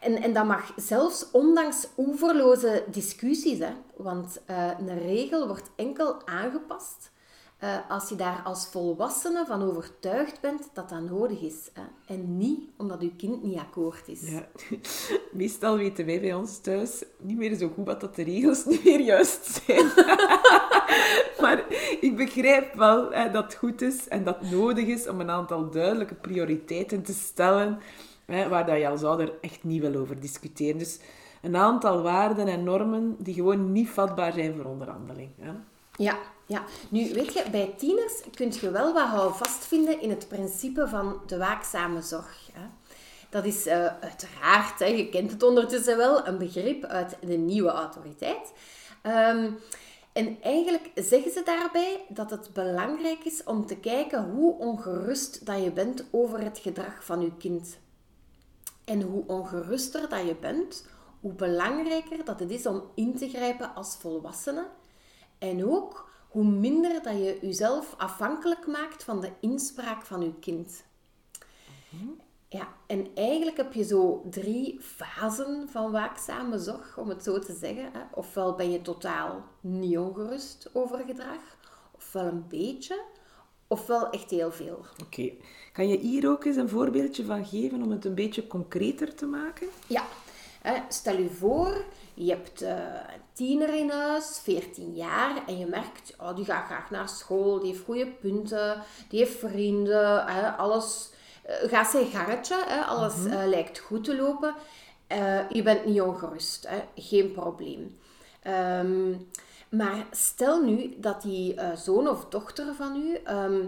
en, 0.01 0.23
en 0.23 0.33
dat 0.33 0.47
mag 0.47 0.73
zelfs 0.77 1.31
ondanks 1.31 1.89
oeverloze 1.97 2.85
discussies. 2.91 3.59
Hè. 3.59 3.73
Want 3.97 4.41
uh, 4.51 4.71
een 4.79 4.99
regel 4.99 5.47
wordt 5.47 5.71
enkel 5.77 6.27
aangepast 6.27 7.11
uh, 7.65 7.77
als 7.89 8.09
je 8.09 8.15
daar 8.15 8.41
als 8.45 8.67
volwassene 8.67 9.45
van 9.47 9.63
overtuigd 9.63 10.41
bent 10.41 10.69
dat 10.73 10.89
dat 10.89 11.01
nodig 11.01 11.41
is. 11.41 11.71
Hè? 11.73 12.15
En 12.15 12.37
niet 12.37 12.61
omdat 12.77 13.03
je 13.03 13.17
kind 13.17 13.43
niet 13.43 13.59
akkoord 13.59 14.09
is. 14.09 14.31
Ja. 14.31 14.49
Meestal 15.33 15.77
weten 15.77 16.07
wij 16.07 16.21
bij 16.21 16.35
ons 16.35 16.59
thuis 16.59 17.05
niet 17.19 17.37
meer 17.37 17.55
zo 17.55 17.71
goed 17.75 17.87
wat 17.87 18.01
dat 18.01 18.15
de 18.15 18.23
regels 18.23 18.65
niet 18.71 18.85
meer 18.85 19.01
juist 19.01 19.63
zijn. 19.65 19.87
maar 21.41 21.65
ik 22.01 22.17
begrijp 22.17 22.75
wel 22.75 23.11
hè, 23.11 23.31
dat 23.31 23.45
het 23.45 23.55
goed 23.55 23.83
is 23.83 24.09
en 24.09 24.25
dat 24.25 24.41
het 24.41 24.51
nodig 24.51 24.87
is 24.87 25.09
om 25.09 25.21
een 25.21 25.31
aantal 25.31 25.71
duidelijke 25.71 26.15
prioriteiten 26.15 27.03
te 27.03 27.13
stellen 27.13 27.79
waar 28.27 28.67
dat 28.67 28.79
je 28.79 28.89
als 28.89 29.03
ouder 29.03 29.33
echt 29.41 29.65
niet 29.65 29.81
wil 29.81 29.95
over 29.95 30.21
discussiëren. 30.21 30.79
Dus 30.79 30.99
een 31.43 31.57
aantal 31.57 32.03
waarden 32.03 32.49
en 32.49 32.65
normen 32.65 33.17
die 33.19 33.35
gewoon 33.35 33.73
niet 33.73 33.89
vatbaar 33.89 34.33
zijn 34.33 34.55
voor 34.55 34.65
onderhandeling. 34.65 35.31
Hè? 35.41 35.51
Ja, 35.93 36.19
ja, 36.47 36.65
nu 36.89 37.13
weet 37.13 37.33
je, 37.33 37.45
bij 37.51 37.75
tieners 37.77 38.23
kun 38.35 38.53
je 38.61 38.71
wel 38.71 38.93
wat 38.93 39.09
houvast 39.09 39.67
vinden 39.67 40.01
in 40.01 40.11
het 40.11 40.29
principe 40.29 40.89
van 40.89 41.21
de 41.27 41.39
waakzame 41.39 42.03
zorg. 42.03 42.49
Hè. 42.53 42.67
Dat 43.31 43.45
is 43.45 43.67
uh, 43.67 43.87
uiteraard, 44.01 44.79
hè, 44.79 44.87
je 44.87 45.09
kent 45.09 45.31
het 45.31 45.43
ondertussen 45.43 45.97
wel, 45.97 46.27
een 46.27 46.39
begrip 46.39 46.85
uit 46.85 47.17
de 47.21 47.37
nieuwe 47.37 47.71
autoriteit. 47.71 48.53
Um, 49.03 49.59
en 50.13 50.37
eigenlijk 50.43 50.91
zeggen 50.95 51.31
ze 51.31 51.43
daarbij 51.45 52.05
dat 52.09 52.31
het 52.31 52.51
belangrijk 52.53 53.25
is 53.25 53.45
om 53.45 53.67
te 53.67 53.77
kijken 53.77 54.31
hoe 54.31 54.59
ongerust 54.59 55.47
dat 55.47 55.63
je 55.63 55.73
bent 55.73 56.05
over 56.11 56.41
het 56.41 56.59
gedrag 56.59 57.05
van 57.05 57.21
je 57.21 57.37
kind. 57.39 57.79
En 58.87 59.03
hoe 59.03 59.27
ongeruster 59.27 60.09
dat 60.09 60.27
je 60.27 60.37
bent, 60.37 60.87
hoe 61.21 61.33
belangrijker 61.33 62.25
dat 62.25 62.41
het 62.41 62.51
is 62.51 62.67
om 62.67 62.83
in 62.95 63.17
te 63.17 63.29
grijpen 63.29 63.75
als 63.75 63.97
volwassene. 63.97 64.67
En 65.39 65.67
ook 65.67 66.11
hoe 66.29 66.45
minder 66.45 67.03
dat 67.03 67.13
je 67.13 67.39
jezelf 67.41 67.95
afhankelijk 67.99 68.67
maakt 68.67 69.05
van 69.05 69.21
de 69.21 69.33
inspraak 69.41 70.05
van 70.05 70.23
je 70.23 70.35
kind. 70.39 70.85
Ja, 72.49 72.69
en 72.87 73.07
eigenlijk 73.15 73.57
heb 73.57 73.73
je 73.73 73.85
zo 73.85 74.27
drie 74.31 74.81
fasen 74.81 75.69
van 75.69 75.91
waakzame 75.91 76.59
zorg, 76.59 76.99
om 76.99 77.09
het 77.09 77.23
zo 77.23 77.39
te 77.39 77.55
zeggen. 77.55 77.91
Ofwel 78.15 78.55
ben 78.55 78.71
je 78.71 78.83
totaal 78.83 79.45
niet 79.61 79.99
ongerust 79.99 80.71
over 80.73 80.99
gedrag, 81.07 81.57
ofwel 81.95 82.27
een 82.27 82.49
beetje, 82.49 83.03
ofwel 83.69 84.11
echt 84.11 84.31
heel 84.31 84.53
veel. 84.53 84.85
Oké. 85.05 85.31
Kan 85.73 85.89
je 85.89 85.99
hier 85.99 86.31
ook 86.31 86.45
eens 86.45 86.57
een 86.57 86.69
voorbeeldje 86.69 87.25
van 87.25 87.47
geven 87.47 87.83
om 87.83 87.91
het 87.91 88.05
een 88.05 88.15
beetje 88.15 88.47
concreter 88.47 89.15
te 89.15 89.27
maken? 89.27 89.67
Ja. 89.87 90.03
Stel 90.89 91.19
je 91.19 91.31
voor, 91.31 91.85
je 92.15 92.31
hebt 92.31 92.63
uh, 92.63 92.69
een 92.69 93.21
tiener 93.33 93.75
in 93.75 93.91
huis, 93.91 94.41
14 94.43 94.95
jaar, 94.95 95.43
en 95.47 95.59
je 95.59 95.67
merkt, 95.67 96.15
oh, 96.19 96.37
die 96.37 96.45
gaat 96.45 96.65
graag 96.65 96.91
naar 96.91 97.09
school, 97.09 97.59
die 97.59 97.73
heeft 97.73 97.85
goede 97.85 98.07
punten, 98.07 98.83
die 99.09 99.19
heeft 99.19 99.39
vrienden, 99.39 100.27
alles 100.57 101.11
uh, 101.47 101.71
gaat 101.71 101.91
zijn 101.91 102.07
gangetje, 102.07 102.65
hè, 102.67 102.81
alles 102.81 103.15
mhm. 103.15 103.33
eh, 103.33 103.49
lijkt 103.49 103.79
goed 103.79 104.05
te 104.05 104.17
lopen. 104.17 104.55
je 105.53 105.63
bent 105.63 105.85
niet 105.85 106.01
ongerust, 106.01 106.69
geen 106.95 107.33
probleem. 107.33 107.99
Ehm, 108.43 109.13
maar 109.77 110.07
stel 110.11 110.63
nu 110.63 110.95
dat 110.99 111.23
die 111.23 111.61
zoon 111.75 112.09
of 112.09 112.25
dochter 112.25 112.75
van 112.75 112.97
u 112.97 113.15
ehm, 113.25 113.65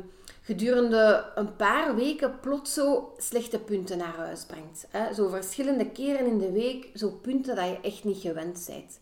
gedurende 0.49 1.33
een 1.35 1.57
paar 1.57 1.95
weken 1.95 2.41
plots 2.41 2.75
zo 2.75 3.15
slechte 3.17 3.59
punten 3.59 3.99
naar 3.99 4.17
huis 4.17 4.45
brengt. 4.45 4.87
Hè? 4.91 5.15
Zo 5.15 5.29
verschillende 5.29 5.91
keren 5.91 6.27
in 6.27 6.39
de 6.39 6.53
week, 6.53 6.91
zo 6.95 7.11
punten 7.11 7.57
dat 7.57 7.67
je 7.67 7.79
echt 7.83 8.05
niet 8.05 8.21
gewend 8.21 8.65
bent. 8.67 9.01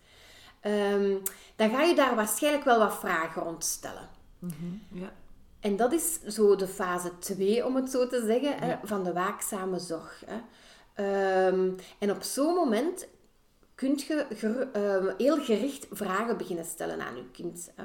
Um, 0.93 1.23
dan 1.57 1.71
ga 1.71 1.83
je 1.83 1.95
daar 1.95 2.15
waarschijnlijk 2.15 2.65
wel 2.65 2.79
wat 2.79 2.99
vragen 2.99 3.43
rond 3.43 3.65
stellen. 3.65 4.09
Mm 4.39 4.83
ja. 4.93 5.13
En 5.61 5.77
dat 5.77 5.93
is 5.93 6.21
zo 6.23 6.57
de 6.57 6.69
fase 6.69 7.11
2, 7.19 7.67
om 7.67 7.77
het 7.77 7.91
zo 7.91 8.07
te 8.07 8.25
zeggen, 8.27 8.59
hè, 8.59 8.77
van 8.83 9.05
de 9.05 9.13
waakzame 9.13 9.79
zorg. 9.79 10.23
Hè. 10.27 10.37
Um, 11.49 11.77
en 11.99 12.11
op 12.11 12.23
zo'n 12.23 12.55
moment 12.55 13.07
kun 13.77 14.01
je 14.07 14.27
uh, 14.77 15.13
heel 15.19 15.45
gericht 15.45 15.87
vragen 15.91 16.37
beginnen 16.37 16.65
stellen 16.65 17.01
aan 17.01 17.17
je 17.17 17.31
kind. 17.33 17.71
Hè. 17.75 17.85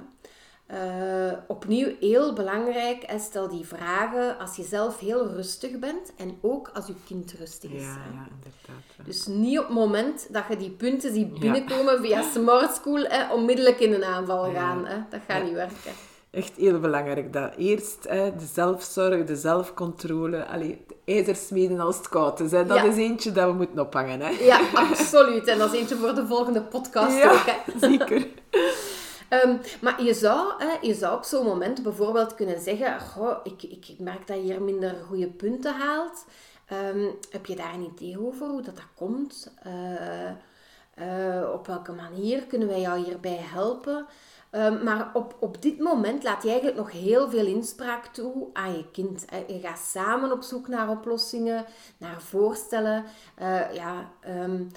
Uh, 0.74 1.38
opnieuw 1.48 1.96
heel 2.00 2.34
belangrijk, 2.34 3.04
hè, 3.06 3.20
stel 3.20 3.48
die 3.50 3.66
vragen 3.66 4.38
als 4.38 4.56
je 4.56 4.64
zelf 4.64 5.00
heel 5.00 5.28
rustig 5.28 5.80
bent 5.80 6.14
en 6.18 6.38
ook 6.42 6.72
als 6.74 6.88
je 6.88 6.94
kind 7.06 7.32
rustig 7.32 7.72
is. 7.72 7.82
Ja, 7.82 7.88
ja 7.88 8.28
inderdaad. 8.36 9.06
Dus 9.06 9.28
niet 9.28 9.60
op 9.60 9.66
het 9.66 9.76
moment 9.76 10.28
dat 10.34 10.44
je 10.50 10.58
die 10.58 10.70
punten 10.70 11.14
ziet 11.14 11.40
binnenkomen 11.40 12.02
via 12.02 12.22
Smart 12.22 12.76
School, 12.76 13.04
hè, 13.04 13.34
onmiddellijk 13.34 13.80
in 13.80 13.94
een 13.94 14.04
aanval 14.04 14.54
gaan. 14.54 14.86
Hè. 14.86 14.98
Dat 15.10 15.20
gaat 15.28 15.44
niet 15.44 15.54
werken. 15.54 15.94
Echt 16.32 16.56
heel 16.56 16.80
belangrijk 16.80 17.34
dat. 17.34 17.56
Eerst 17.58 18.06
hè, 18.08 18.36
de 18.36 18.46
zelfzorg, 18.54 19.26
de 19.26 19.36
zelfcontrole. 19.36 20.46
Allee, 20.46 20.86
ijzersmeden 21.06 21.80
als 21.80 21.98
het 21.98 22.10
koud 22.10 22.40
is. 22.40 22.52
Hè. 22.52 22.66
Dat 22.66 22.84
is 22.84 22.96
eentje 22.96 23.32
dat 23.32 23.46
we 23.46 23.54
moeten 23.54 23.80
ophangen. 23.80 24.20
Hè. 24.20 24.30
Ja, 24.30 24.60
absoluut. 24.74 25.48
En 25.48 25.58
dat 25.58 25.74
is 25.74 25.80
eentje 25.80 25.96
voor 25.96 26.16
de 26.16 26.28
volgende 26.28 26.62
podcast 26.62 27.24
ook. 27.24 27.46
Hè. 27.46 27.80
zeker. 27.90 28.28
Um, 29.30 29.60
maar 29.82 30.04
je 30.04 30.14
zou, 30.14 30.54
hè, 30.58 30.78
je 30.82 30.94
zou 30.94 31.18
op 31.18 31.24
zo'n 31.24 31.46
moment 31.46 31.84
bijvoorbeeld 31.84 32.36
kunnen 32.36 32.60
zeggen: 32.60 33.00
Goh, 33.00 33.38
ik, 33.44 33.64
ik 33.64 33.96
merk 34.00 34.28
dat 34.28 34.38
je 34.38 34.44
hier 34.44 34.62
minder 34.62 34.96
goede 35.08 35.28
punten 35.28 35.76
haalt. 35.76 36.26
Um, 36.94 37.16
heb 37.30 37.46
je 37.46 37.56
daar 37.56 37.74
een 37.74 37.92
idee 37.96 38.26
over 38.26 38.48
hoe 38.48 38.62
dat, 38.62 38.76
dat 38.76 38.86
komt? 38.96 39.54
Uh, 39.68 40.32
uh, 41.08 41.54
op 41.54 41.68
welke 41.68 41.92
manier 41.92 42.44
kunnen 42.44 42.68
wij 42.68 42.82
jou 42.82 43.04
hierbij 43.04 43.40
helpen? 43.42 44.06
Ehm, 44.52 44.84
maar 44.84 45.10
op, 45.14 45.36
op 45.40 45.62
dit 45.62 45.80
moment 45.80 46.24
laat 46.24 46.44
je 46.44 46.50
eigenlijk 46.50 46.78
nog 46.78 46.92
heel 46.92 47.30
veel 47.30 47.46
inspraak 47.46 48.06
toe 48.06 48.48
aan 48.54 48.78
je 48.78 48.92
kind. 48.92 49.26
Je 49.48 49.60
gaat 49.60 49.80
samen 49.80 50.32
op 50.32 50.42
zoek 50.42 50.68
naar 50.68 50.90
oplossingen, 50.90 51.66
naar 51.98 52.22
voorstellen. 52.22 53.06
Uh, 53.42 53.74
ja, 53.74 54.10
um, 54.28 54.68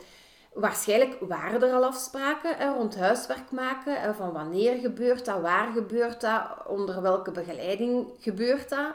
waarschijnlijk 0.52 1.16
waren 1.20 1.62
er 1.62 1.72
al 1.72 1.84
afspraken 1.84 2.74
rond 2.74 2.96
huiswerk 2.96 3.50
maken. 3.50 4.14
Van 4.14 4.32
wanneer 4.32 4.78
gebeurt 4.78 5.24
dat, 5.24 5.40
waar 5.40 5.72
gebeurt 5.72 6.20
dat, 6.20 6.42
onder 6.66 7.02
welke 7.02 7.30
begeleiding 7.30 8.06
gebeurt 8.18 8.68
dat. 8.68 8.94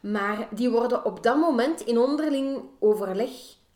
Maar 0.00 0.48
die 0.50 0.70
worden 0.70 1.04
op 1.04 1.22
dat 1.22 1.36
moment 1.36 1.80
in 1.80 1.98
onderling 1.98 2.62
overleg 2.78 3.30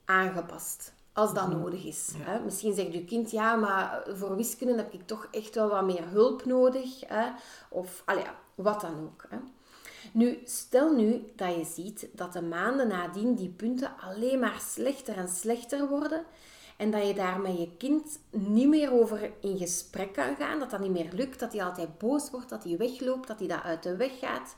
aangepast 0.05 0.94
als 1.15 1.35
dat 1.35 1.49
mhm. 1.49 1.59
nodig 1.59 1.85
is. 1.85 2.11
Hè. 2.17 2.41
Misschien 2.41 2.75
zegt 2.75 2.93
je 2.93 3.05
kind, 3.05 3.31
ja, 3.31 3.55
maar 3.55 4.07
voor 4.15 4.37
wiskunde 4.37 4.77
heb 4.77 4.93
ik 4.93 5.07
toch 5.07 5.29
echt 5.31 5.55
wel 5.55 5.69
wat 5.69 5.85
meer 5.85 6.09
hulp 6.09 6.45
nodig. 6.45 7.01
Hè. 7.07 7.31
Of 7.69 8.05
wat 8.55 8.81
dan 8.81 8.95
ook. 9.03 9.25
Hè. 9.29 9.37
Nu, 10.13 10.41
stel 10.45 10.95
nu 10.95 11.33
dat 11.37 11.55
je 11.55 11.65
ziet 11.65 12.09
dat 12.13 12.33
de 12.33 12.43
maanden 12.43 12.89
nadien 12.89 13.35
die 13.35 13.49
punten 13.49 13.93
alleen 14.01 14.39
maar 14.39 14.61
slechter 14.61 15.17
en 15.17 15.29
slechter 15.29 15.89
worden 15.89 16.25
en 16.77 16.91
dat 16.91 17.07
je 17.07 17.15
daar 17.15 17.41
met 17.41 17.59
je 17.59 17.77
kind 17.77 18.19
niet 18.31 18.69
meer 18.69 18.93
over 18.93 19.31
in 19.41 19.59
gesprek 19.59 20.13
kan 20.13 20.37
gaan, 20.37 20.59
dat 20.59 20.71
dat 20.71 20.81
niet 20.81 20.91
meer 20.91 21.09
lukt, 21.13 21.41
dat 21.41 21.53
hij 21.53 21.65
altijd 21.65 21.99
boos 21.99 22.31
wordt, 22.31 22.49
dat 22.49 22.65
hij 22.65 22.77
wegloopt, 22.77 23.29
dat 23.29 23.39
hij 23.39 23.49
dat 23.49 23.63
uit 23.63 23.83
de 23.83 23.97
weg 23.97 24.19
gaat. 24.19 24.57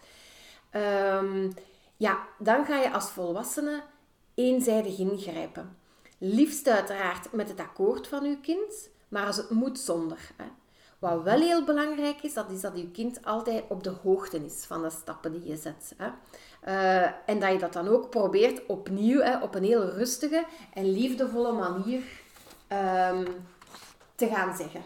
Um, 1.23 1.53
ja, 1.97 2.19
dan 2.39 2.65
ga 2.65 2.81
je 2.81 2.93
als 2.93 3.11
volwassene 3.11 3.83
eenzijdig 4.35 4.99
ingrijpen. 4.99 5.77
Liefst 6.19 6.69
uiteraard 6.69 7.33
met 7.33 7.49
het 7.49 7.61
akkoord 7.61 8.09
van 8.09 8.25
uw 8.25 8.41
kind, 8.43 8.89
maar 9.09 9.27
als 9.27 9.37
het 9.37 9.51
moet 9.51 9.79
zonder. 9.79 10.19
Hè. 10.37 10.45
Wat 10.99 11.23
wel 11.23 11.41
heel 11.41 11.65
belangrijk 11.65 12.23
is, 12.23 12.35
dat 12.35 12.51
is 12.51 12.61
dat 12.61 12.77
je 12.77 12.91
kind 12.91 13.25
altijd 13.25 13.65
op 13.69 13.83
de 13.83 13.93
hoogte 14.03 14.45
is 14.45 14.65
van 14.65 14.83
de 14.83 14.91
stappen 14.91 15.33
die 15.33 15.49
je 15.49 15.57
zet. 15.57 15.95
Hè. 15.97 16.09
Uh, 16.69 17.11
en 17.27 17.41
dat 17.41 17.53
je 17.53 17.59
dat 17.59 17.73
dan 17.73 17.89
ook 17.89 18.11
probeert 18.11 18.67
opnieuw, 18.67 19.21
hè, 19.21 19.43
op 19.43 19.55
een 19.55 19.65
heel 19.65 19.91
rustige 19.91 20.47
en 20.75 20.93
liefdevolle 20.93 21.53
manier 21.53 22.03
um, 22.73 23.27
te 24.15 24.27
gaan 24.27 24.57
zeggen. 24.57 24.83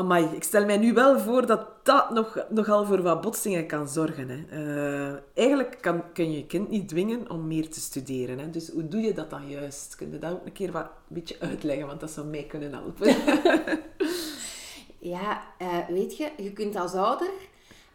Amai, 0.00 0.24
ik 0.34 0.42
stel 0.42 0.64
mij 0.64 0.76
nu 0.76 0.92
wel 0.92 1.18
voor 1.18 1.46
dat 1.46 1.66
dat 1.82 2.10
nog, 2.10 2.46
nogal 2.48 2.84
voor 2.84 3.02
wat 3.02 3.20
botsingen 3.20 3.66
kan 3.66 3.88
zorgen. 3.88 4.28
Hè. 4.28 4.38
Uh, 4.52 5.18
eigenlijk 5.34 5.78
kan, 5.80 6.12
kun 6.12 6.30
je 6.30 6.36
je 6.36 6.46
kind 6.46 6.68
niet 6.68 6.88
dwingen 6.88 7.30
om 7.30 7.46
meer 7.46 7.70
te 7.70 7.80
studeren. 7.80 8.38
Hè. 8.38 8.50
Dus 8.50 8.70
hoe 8.70 8.88
doe 8.88 9.00
je 9.00 9.12
dat 9.12 9.30
dan 9.30 9.48
juist? 9.48 9.96
Kun 9.96 10.10
je 10.10 10.18
dat 10.18 10.32
ook 10.32 10.46
een 10.46 10.52
keer 10.52 10.72
wat, 10.72 10.82
een 10.82 11.14
beetje 11.14 11.36
uitleggen? 11.40 11.86
Want 11.86 12.00
dat 12.00 12.10
zou 12.10 12.26
mij 12.26 12.44
kunnen 12.44 12.72
helpen. 12.72 13.16
ja, 15.14 15.42
uh, 15.62 15.88
weet 15.88 16.16
je, 16.16 16.30
je 16.36 16.52
kunt 16.52 16.76
als 16.76 16.94
ouder... 16.94 17.30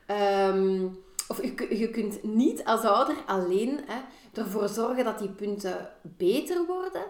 Um, 0.08 1.04
of 1.28 1.44
je, 1.70 1.90
kunt 1.90 2.24
niet 2.24 2.64
als 2.64 2.82
ouder 2.82 3.16
alleen 3.26 3.80
hè, 3.86 4.02
ervoor 4.34 4.70
zorgen 4.70 5.04
dat 5.04 5.20
die 5.20 5.30
punten 5.30 5.90
beter 6.02 6.66
worden. 6.66 7.06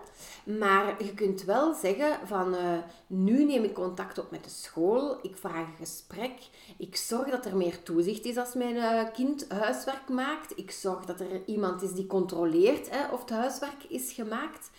Maar 0.59 1.03
je 1.03 1.13
kunt 1.13 1.43
wel 1.43 1.73
zeggen 1.73 2.27
van 2.27 2.53
uh, 2.53 2.77
nu 3.07 3.43
neem 3.43 3.63
ik 3.63 3.73
contact 3.73 4.17
op 4.17 4.31
met 4.31 4.43
de 4.43 4.49
school, 4.49 5.19
ik 5.21 5.37
vraag 5.37 5.67
een 5.67 5.75
gesprek, 5.77 6.33
ik 6.77 6.95
zorg 6.95 7.29
dat 7.29 7.45
er 7.45 7.57
meer 7.57 7.83
toezicht 7.83 8.25
is 8.25 8.37
als 8.37 8.53
mijn 8.53 8.75
uh, 8.75 9.03
kind 9.13 9.45
huiswerk 9.49 10.09
maakt, 10.09 10.57
ik 10.57 10.71
zorg 10.71 11.05
dat 11.05 11.19
er 11.19 11.45
iemand 11.45 11.81
is 11.81 11.93
die 11.93 12.07
controleert 12.07 12.89
hè, 12.89 13.13
of 13.13 13.19
het 13.19 13.29
huiswerk 13.29 13.83
is 13.87 14.11
gemaakt. 14.11 14.69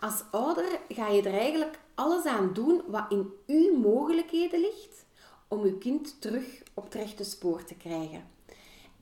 Als 0.00 0.24
ouder 0.30 0.80
ga 0.88 1.08
je 1.08 1.22
er 1.22 1.38
eigenlijk 1.38 1.78
alles 1.94 2.24
aan 2.24 2.52
doen 2.52 2.82
wat 2.86 3.04
in 3.08 3.32
uw 3.46 3.76
mogelijkheden 3.76 4.60
ligt 4.60 5.04
om 5.48 5.62
uw 5.62 5.78
kind 5.78 6.20
terug 6.20 6.62
op 6.74 6.84
het 6.84 6.94
rechte 6.94 7.24
spoor 7.24 7.64
te 7.64 7.74
krijgen. 7.74 8.31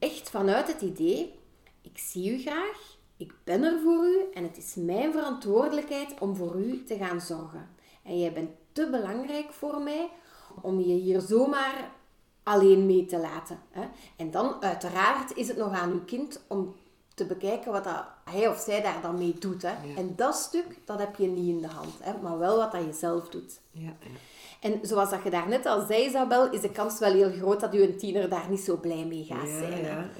Echt 0.01 0.31
vanuit 0.31 0.67
het 0.67 0.81
idee, 0.81 1.39
ik 1.81 1.99
zie 1.99 2.33
u 2.33 2.41
graag, 2.41 2.97
ik 3.17 3.35
ben 3.45 3.63
er 3.63 3.81
voor 3.81 4.05
u 4.05 4.33
en 4.35 4.43
het 4.43 4.57
is 4.57 4.75
mijn 4.75 5.13
verantwoordelijkheid 5.13 6.15
om 6.19 6.37
voor 6.37 6.61
u 6.61 6.85
te 6.85 6.97
gaan 6.97 7.21
zorgen. 7.21 7.69
En 8.03 8.19
jij 8.19 8.33
bent 8.33 8.51
te 8.73 8.89
belangrijk 8.91 9.53
voor 9.53 9.81
mij 9.81 10.11
om 10.63 10.81
je 10.81 10.95
hier 10.95 11.21
zomaar 11.21 11.91
alleen 12.43 12.87
mee 12.87 13.07
te 13.07 13.19
laten. 13.19 13.59
Hè? 13.71 13.89
En 14.17 14.31
dan 14.31 14.63
uiteraard 14.63 15.37
is 15.37 15.49
het 15.49 15.57
nog 15.57 15.73
aan 15.73 15.93
uw 15.93 16.05
kind 16.05 16.41
om 16.47 16.75
te 17.15 17.27
bekijken 17.27 17.73
wat 17.73 17.85
dat 17.85 18.05
hij 18.25 18.49
of 18.49 18.59
zij 18.59 18.83
daar 18.83 19.03
dan 19.03 19.19
mee 19.19 19.35
doet. 19.39 19.63
Hè? 19.63 19.75
En 19.97 20.13
dat 20.17 20.35
stuk, 20.35 20.79
dat 20.85 20.99
heb 20.99 21.17
je 21.17 21.27
niet 21.27 21.49
in 21.49 21.61
de 21.61 21.69
hand. 21.69 21.95
Hè? 22.01 22.21
Maar 22.23 22.39
wel 22.39 22.57
wat 22.57 22.73
dat 22.73 22.85
je 22.85 22.93
zelf 22.93 23.29
doet. 23.29 23.61
Ja, 23.71 23.81
ja. 24.01 24.11
En 24.61 24.79
zoals 24.83 25.11
dat 25.11 25.23
je 25.25 25.31
daarnet 25.31 25.67
al 25.67 25.87
zei, 25.87 26.05
Isabel, 26.05 26.51
is 26.51 26.61
de 26.61 26.71
kans 26.71 26.99
wel 26.99 27.13
heel 27.13 27.31
groot 27.31 27.61
dat 27.61 27.73
je 27.73 27.89
een 27.89 27.99
tiener 27.99 28.29
daar 28.29 28.47
niet 28.51 28.61
zo 28.61 28.77
blij 28.77 29.05
mee 29.05 29.25
gaat 29.25 29.49
zijn. 29.49 29.85
Ja, 29.85 30.11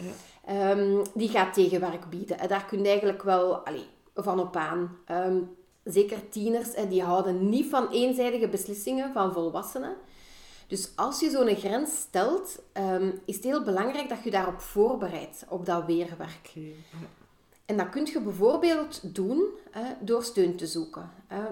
ja. 0.47 0.71
Um, 0.71 1.03
die 1.15 1.29
gaat 1.29 1.55
tegenwerk 1.55 2.11
bieden. 2.11 2.39
En 2.39 2.49
daar 2.49 2.65
kun 2.65 2.83
je 2.83 2.89
eigenlijk 2.89 3.23
wel 3.23 3.55
allez, 3.55 3.85
van 4.15 4.41
op 4.41 4.57
aan. 4.57 4.99
Um, 5.11 5.57
zeker 5.85 6.29
tieners, 6.29 6.75
en 6.75 6.89
die 6.89 7.03
houden 7.03 7.49
niet 7.49 7.71
van 7.71 7.89
eenzijdige 7.89 8.49
beslissingen 8.49 9.13
van 9.13 9.33
volwassenen. 9.33 9.97
Dus 10.67 10.93
als 10.97 11.21
je 11.21 11.31
zo'n 11.31 11.57
grens 11.57 11.97
stelt, 11.97 12.63
um, 12.73 13.21
is 13.25 13.35
het 13.35 13.45
heel 13.45 13.63
belangrijk 13.63 14.09
dat 14.09 14.25
je 14.25 14.31
daarop 14.31 14.61
voorbereidt, 14.61 15.45
op 15.49 15.67
dat 15.67 15.85
weerwerk. 15.85 16.53
En 17.71 17.77
dat 17.77 17.89
kun 17.89 18.07
je 18.13 18.21
bijvoorbeeld 18.21 19.15
doen 19.15 19.45
door 20.01 20.25
steun 20.25 20.57
te 20.57 20.67
zoeken. 20.67 21.11
Uh, 21.33 21.45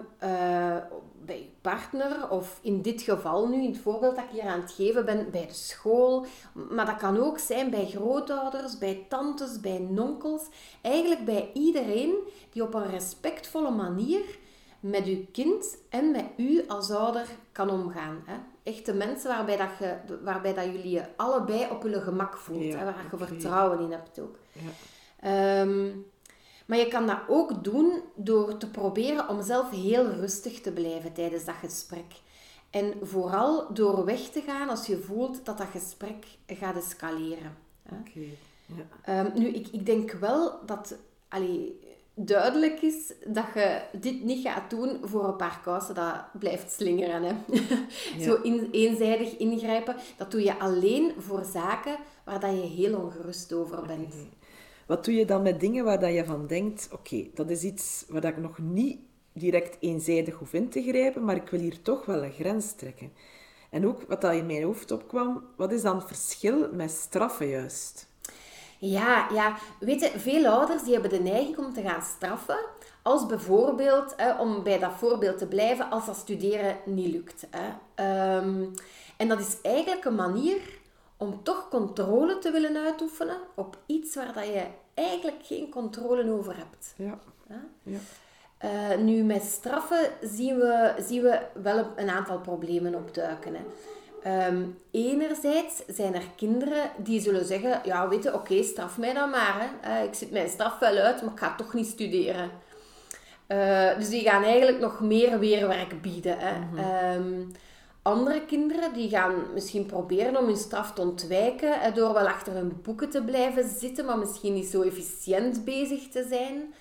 bij 1.24 1.38
je 1.38 1.48
partner 1.60 2.30
of 2.30 2.58
in 2.62 2.82
dit 2.82 3.02
geval 3.02 3.48
nu, 3.48 3.62
in 3.62 3.70
het 3.70 3.78
voorbeeld 3.78 4.16
dat 4.16 4.24
ik 4.24 4.30
hier 4.30 4.50
aan 4.50 4.60
het 4.60 4.72
geven 4.72 5.04
ben, 5.04 5.30
bij 5.30 5.46
de 5.46 5.54
school. 5.54 6.26
Maar 6.70 6.86
dat 6.86 6.96
kan 6.96 7.18
ook 7.18 7.38
zijn 7.38 7.70
bij 7.70 7.86
grootouders, 7.86 8.78
bij 8.78 9.06
tantes, 9.08 9.60
bij 9.60 9.78
nonkels. 9.78 10.42
Eigenlijk 10.82 11.24
bij 11.24 11.50
iedereen 11.54 12.14
die 12.52 12.62
op 12.62 12.74
een 12.74 12.90
respectvolle 12.90 13.70
manier 13.70 14.38
met 14.80 15.04
uw 15.04 15.24
kind 15.32 15.76
en 15.88 16.10
met 16.10 16.26
u 16.36 16.64
als 16.68 16.90
ouder 16.90 17.26
kan 17.52 17.70
omgaan. 17.70 18.22
Hè? 18.24 18.36
Echte 18.62 18.92
mensen 18.92 19.28
waarbij, 19.28 19.56
dat 19.56 19.70
je, 19.78 19.96
waarbij 20.22 20.54
dat 20.54 20.64
jullie 20.64 20.90
je 20.90 21.04
allebei 21.16 21.66
op 21.70 21.82
jullie 21.82 22.00
gemak 22.00 22.36
voelt. 22.36 22.74
hè? 22.74 22.84
Waar 22.84 23.06
je 23.10 23.16
vertrouwen 23.16 23.80
in 23.80 23.90
hebt 23.90 24.18
ook. 24.18 24.36
Ja. 24.52 24.70
Ehm, 25.20 25.88
maar 26.66 26.78
je 26.78 26.88
kan 26.88 27.06
dat 27.06 27.18
ook 27.28 27.64
doen 27.64 28.00
door 28.14 28.56
te 28.56 28.70
proberen 28.70 29.28
om 29.28 29.42
zelf 29.42 29.70
heel 29.70 30.06
rustig 30.06 30.60
te 30.60 30.72
blijven 30.72 31.12
tijdens 31.12 31.44
dat 31.44 31.54
gesprek. 31.54 32.14
En 32.70 32.94
vooral 33.02 33.74
door 33.74 34.04
weg 34.04 34.20
te 34.20 34.40
gaan 34.40 34.68
als 34.68 34.86
je 34.86 34.98
voelt 34.98 35.44
dat 35.44 35.58
dat 35.58 35.66
gesprek 35.66 36.24
gaat 36.46 36.76
escaleren. 36.76 37.56
Oké. 37.90 38.20
Ja. 38.66 38.84
Ehm, 39.02 39.38
nu, 39.38 39.48
ik, 39.48 39.68
ik 39.68 39.86
denk 39.86 40.12
wel 40.12 40.66
dat 40.66 40.96
allee, 41.28 41.80
duidelijk 42.14 42.82
is 42.82 43.12
dat 43.26 43.44
je 43.54 43.80
dit 43.92 44.24
niet 44.24 44.46
gaat 44.46 44.70
doen 44.70 44.98
voor 45.02 45.24
een 45.24 45.36
paar 45.36 45.60
kousen 45.64 45.94
dat 45.94 46.24
blijft 46.38 46.72
slingeren. 46.72 47.22
Hè? 47.22 47.34
Zo 48.24 48.34
in, 48.42 48.68
eenzijdig 48.72 49.36
ingrijpen, 49.36 49.96
dat 50.16 50.30
doe 50.30 50.42
je 50.42 50.58
alleen 50.58 51.12
voor 51.18 51.44
zaken 51.44 51.96
waar 52.24 52.40
dat 52.40 52.50
je 52.50 52.66
heel 52.66 52.98
ongerust 53.00 53.52
over 53.52 53.86
bent. 53.86 54.14
Wat 54.88 55.04
doe 55.04 55.14
je 55.14 55.24
dan 55.24 55.42
met 55.42 55.60
dingen 55.60 55.84
waar 55.84 56.00
dat 56.00 56.12
je 56.12 56.24
van 56.24 56.46
denkt, 56.46 56.88
oké, 56.92 57.26
dat 57.34 57.50
is 57.50 57.62
iets 57.62 58.04
waar 58.08 58.20
dat 58.20 58.30
ik 58.30 58.38
nog 58.38 58.58
niet 58.58 58.98
direct 59.32 59.76
eenzijdig 59.80 60.34
hoef 60.34 60.52
in 60.52 60.68
te 60.68 60.82
grijpen, 60.82 61.24
maar 61.24 61.36
ik 61.36 61.48
wil 61.48 61.60
hier 61.60 61.82
toch 61.82 62.04
wel 62.04 62.24
een 62.24 62.32
grens 62.32 62.72
trekken. 62.72 63.12
En 63.70 63.86
ook 63.86 64.02
wat 64.02 64.20
dat 64.20 64.32
in 64.32 64.46
mijn 64.46 64.62
hoofd 64.62 64.90
opkwam, 64.90 65.44
wat 65.56 65.72
is 65.72 65.82
dan 65.82 65.96
het 65.96 66.06
verschil 66.06 66.68
met 66.72 66.90
straffen 66.90 67.48
juist? 67.48 68.08
Ja, 68.78 69.28
ja. 69.32 69.56
Weet 69.80 70.12
veel 70.16 70.46
ouders 70.46 70.82
die 70.82 70.92
hebben 70.92 71.10
de 71.10 71.20
neiging 71.20 71.58
om 71.58 71.72
te 71.72 71.82
gaan 71.82 72.02
straffen. 72.02 72.58
Als 73.02 73.26
bijvoorbeeld, 73.26 74.14
om 74.40 74.62
bij 74.62 74.78
dat 74.78 74.92
voorbeeld 74.92 75.38
te 75.38 75.46
blijven, 75.46 75.90
als 75.90 76.06
dat 76.06 76.16
studeren 76.16 76.76
niet 76.84 77.12
lukt. 77.12 77.46
Hè. 77.50 77.68
Ehm, 77.94 78.64
en 79.16 79.28
dat 79.28 79.38
is 79.38 79.56
eigenlijk 79.62 80.04
een 80.04 80.14
manier 80.14 80.77
om 81.18 81.42
toch 81.42 81.68
controle 81.68 82.38
te 82.38 82.50
willen 82.50 82.76
uitoefenen 82.76 83.36
op 83.54 83.78
iets 83.86 84.14
waar 84.14 84.32
dat 84.32 84.46
je 84.46 84.64
eigenlijk 84.94 85.36
geen 85.42 85.70
controle 85.70 86.32
over 86.32 86.56
hebt. 86.56 86.94
Ja. 86.96 87.18
ja? 87.82 87.98
Uh, 88.64 88.98
nu, 89.04 89.22
met 89.22 89.42
straffen 89.42 90.10
zien 90.20 90.56
we, 90.56 90.94
zien 91.06 91.22
we 91.22 91.40
wel 91.62 91.86
een 91.96 92.10
aantal 92.10 92.40
problemen 92.40 92.94
opduiken. 92.94 93.54
Hè. 93.54 93.60
Um, 94.48 94.78
enerzijds 94.90 95.82
zijn 95.86 96.14
er 96.14 96.30
kinderen 96.36 96.90
die 96.96 97.20
zullen 97.20 97.44
zeggen, 97.44 97.80
ja 97.84 98.08
weet 98.08 98.22
je, 98.22 98.34
oké, 98.34 98.62
straf 98.62 98.98
mij 98.98 99.14
dan 99.14 99.30
maar. 99.30 99.70
Hè. 99.80 99.90
Uh, 99.90 100.04
ik 100.04 100.14
zit 100.14 100.30
mijn 100.30 100.48
straf 100.48 100.78
wel 100.78 100.96
uit, 100.96 101.22
maar 101.22 101.32
ik 101.32 101.38
ga 101.38 101.54
toch 101.54 101.74
niet 101.74 101.86
studeren. 101.86 102.50
Uh, 103.48 103.96
dus 103.96 104.08
die 104.08 104.28
gaan 104.28 104.42
eigenlijk 104.42 104.78
nog 104.78 105.00
meer 105.00 105.38
weerwerk 105.38 106.02
bieden. 106.02 106.38
Hè. 106.38 106.58
Mm 106.58 106.78
-hmm. 106.78 107.52
Andere 108.02 108.44
kinderen 108.44 108.92
die 108.92 109.08
gaan 109.08 109.52
misschien 109.54 109.86
proberen 109.86 110.36
om 110.36 110.44
hun 110.44 110.56
straf 110.56 110.92
te 110.92 111.00
ontwijken 111.00 111.94
door 111.94 112.12
wel 112.12 112.28
achter 112.28 112.52
hun 112.52 112.80
boeken 112.82 113.10
te 113.10 113.22
blijven 113.22 113.68
zitten, 113.68 114.04
maar 114.04 114.18
misschien 114.18 114.54
niet 114.54 114.66
zo 114.66 114.82
efficiënt 114.82 115.64
bezig 115.64 116.08
te 116.08 116.26
zijn. 116.28 116.74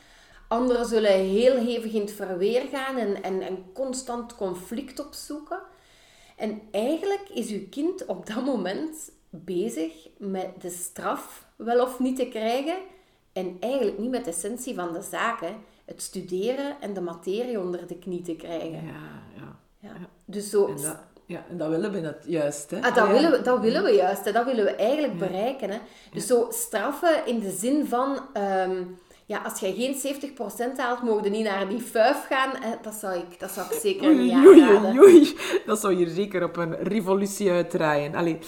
Anderen 0.47 0.85
zullen 0.85 1.11
heel 1.11 1.57
hevig 1.57 1.93
in 1.93 2.01
het 2.01 2.11
verweer 2.11 2.61
gaan 2.71 2.97
en, 2.97 3.23
en, 3.23 3.41
en 3.41 3.71
constant 3.73 4.35
conflict 4.35 5.05
opzoeken. 5.05 5.59
En 6.35 6.61
eigenlijk 6.71 7.29
is 7.33 7.49
uw 7.49 7.69
kind 7.69 8.05
op 8.05 8.25
dat 8.25 8.45
moment 8.45 9.11
bezig 9.29 10.07
met 10.17 10.61
de 10.61 10.69
straf 10.69 11.47
wel 11.55 11.81
of 11.81 11.99
niet 11.99 12.15
te 12.15 12.27
krijgen 12.27 12.77
en 13.33 13.57
eigenlijk 13.59 13.97
niet 13.97 14.09
met 14.09 14.25
de 14.25 14.31
essentie 14.31 14.75
van 14.75 14.93
de 14.93 15.01
zaak. 15.01 15.41
Hè. 15.41 15.55
Het 15.85 16.01
studeren 16.01 16.81
en 16.81 16.93
de 16.93 17.01
materie 17.01 17.59
onder 17.59 17.87
de 17.87 17.97
knie 17.97 18.21
te 18.21 18.35
krijgen. 18.35 18.85
Ja, 18.85 19.23
ja. 19.35 19.59
Ja. 19.93 20.07
Dus 20.25 20.49
zo... 20.49 20.67
En 20.67 20.75
dat, 20.75 20.97
ja, 21.25 21.43
en 21.49 21.57
dat 21.57 21.69
willen 21.69 21.91
we 21.91 21.99
net 21.99 22.23
juist, 22.25 22.71
hè? 22.71 22.77
Ah, 22.77 22.95
dat, 22.95 23.07
ja. 23.07 23.11
willen 23.11 23.31
we, 23.31 23.41
dat 23.41 23.59
willen 23.59 23.83
we 23.83 23.91
juist, 23.91 24.25
hè. 24.25 24.31
dat 24.31 24.45
willen 24.45 24.65
we 24.65 24.75
eigenlijk 24.75 25.17
bereiken. 25.17 25.69
Hè. 25.69 25.77
Dus 26.11 26.27
zo 26.27 26.47
straffen 26.49 27.25
in 27.25 27.39
de 27.39 27.51
zin 27.51 27.87
van, 27.87 28.19
ehm, 28.33 28.83
ja, 29.25 29.37
als 29.37 29.59
jij 29.59 29.73
geen 29.73 29.95
70% 29.95 30.77
haalt, 30.77 31.03
mogen 31.03 31.23
je 31.23 31.29
niet 31.29 31.43
naar 31.43 31.69
die 31.69 31.79
fuif 31.79 32.25
gaan. 32.29 32.51
Hè. 32.59 32.75
Dat, 32.81 32.93
zou 32.93 33.17
ik, 33.17 33.39
dat 33.39 33.51
zou 33.51 33.67
ik 33.71 33.79
zeker 33.79 34.15
niet 34.15 34.33
oei, 34.33 34.61
aanraden. 34.61 34.99
oei, 34.99 34.99
oei. 34.99 35.37
Dat 35.65 35.79
zou 35.79 35.93
hier 35.93 36.07
zeker 36.07 36.43
op 36.43 36.57
een 36.57 36.75
revolutie 36.75 37.51
uitdraaien. 37.51 38.15
Allee, 38.15 38.39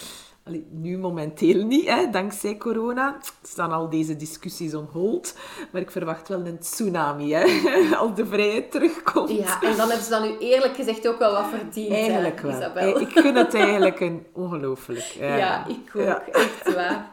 allee, 0.50 0.68
nu 0.72 0.98
momenteel 0.98 1.66
niet, 1.66 1.88
hè, 1.88 2.10
dankzij 2.10 2.58
corona. 2.58 3.18
Staan 3.42 3.72
al 3.72 3.90
deze 3.90 4.16
discussies 4.16 4.74
on 4.74 4.88
hold. 4.92 5.36
Maar 5.72 5.82
ik 5.82 5.92
verwacht 5.92 6.28
wel 6.28 6.46
een 6.46 6.60
tsunami, 6.60 7.34
hè, 7.34 7.46
als 8.02 8.16
de 8.16 8.26
vrijheid 8.26 8.72
terugkomt. 8.72 9.30
Ja, 9.30 9.62
en 9.62 9.78
dan 9.78 9.88
hebben 9.88 10.06
ze 10.06 10.10
dan 10.10 10.22
nu 10.22 10.38
eerlijk 10.38 10.76
gezegd 10.76 11.08
ook 11.08 11.20
wel 11.20 11.32
wat 11.32 11.46
verdiend, 11.50 11.90
hè, 11.90 11.96
Eigenlijk 11.96 12.40
wel. 12.40 12.52
Isabel. 12.52 13.00
Ik 13.00 13.12
vind 13.12 13.38
het 13.38 13.54
eigenlijk 13.54 14.00
een 14.00 14.26
ongelooflijk. 14.34 15.06
Ja, 15.20 15.36
Ja, 15.38 15.68
ik 15.68 15.96
ook. 15.96 16.04
Ja. 16.04 16.24
Echt 16.32 16.74
waar. 16.74 17.12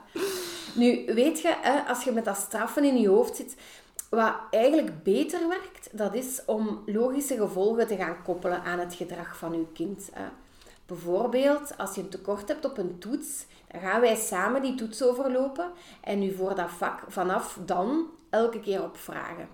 Nu, 0.74 1.04
weet 1.06 1.40
je, 1.40 1.54
hè, 1.60 1.80
als 1.88 2.04
je 2.04 2.12
met 2.12 2.24
dat 2.24 2.36
straffen 2.36 2.84
in 2.84 3.00
je 3.00 3.08
hoofd 3.08 3.36
zit, 3.36 3.56
wat 4.10 4.34
eigenlijk 4.50 5.02
beter 5.02 5.48
werkt, 5.48 5.88
dat 5.92 6.14
is 6.14 6.42
om 6.46 6.82
logische 6.86 7.36
gevolgen 7.36 7.86
te 7.86 7.96
gaan 7.96 8.22
koppelen 8.24 8.62
aan 8.62 8.78
het 8.78 8.94
gedrag 8.94 9.36
van 9.36 9.52
je 9.52 9.66
kind. 9.74 10.08
Hè. 10.12 10.24
Bijvoorbeeld, 10.86 11.78
als 11.78 11.94
je 11.94 12.00
een 12.00 12.08
tekort 12.08 12.48
hebt 12.48 12.64
op 12.64 12.78
een 12.78 12.98
toets, 12.98 13.46
dan 13.68 13.80
gaan 13.80 14.00
wij 14.00 14.16
samen 14.16 14.62
die 14.62 14.74
toets 14.74 15.02
overlopen 15.02 15.70
en 16.00 16.22
u 16.22 16.34
voor 16.34 16.54
dat 16.54 16.70
vak 16.70 17.02
vanaf 17.08 17.58
dan 17.64 18.06
elke 18.30 18.60
keer 18.60 18.82
opvragen. 18.82 19.48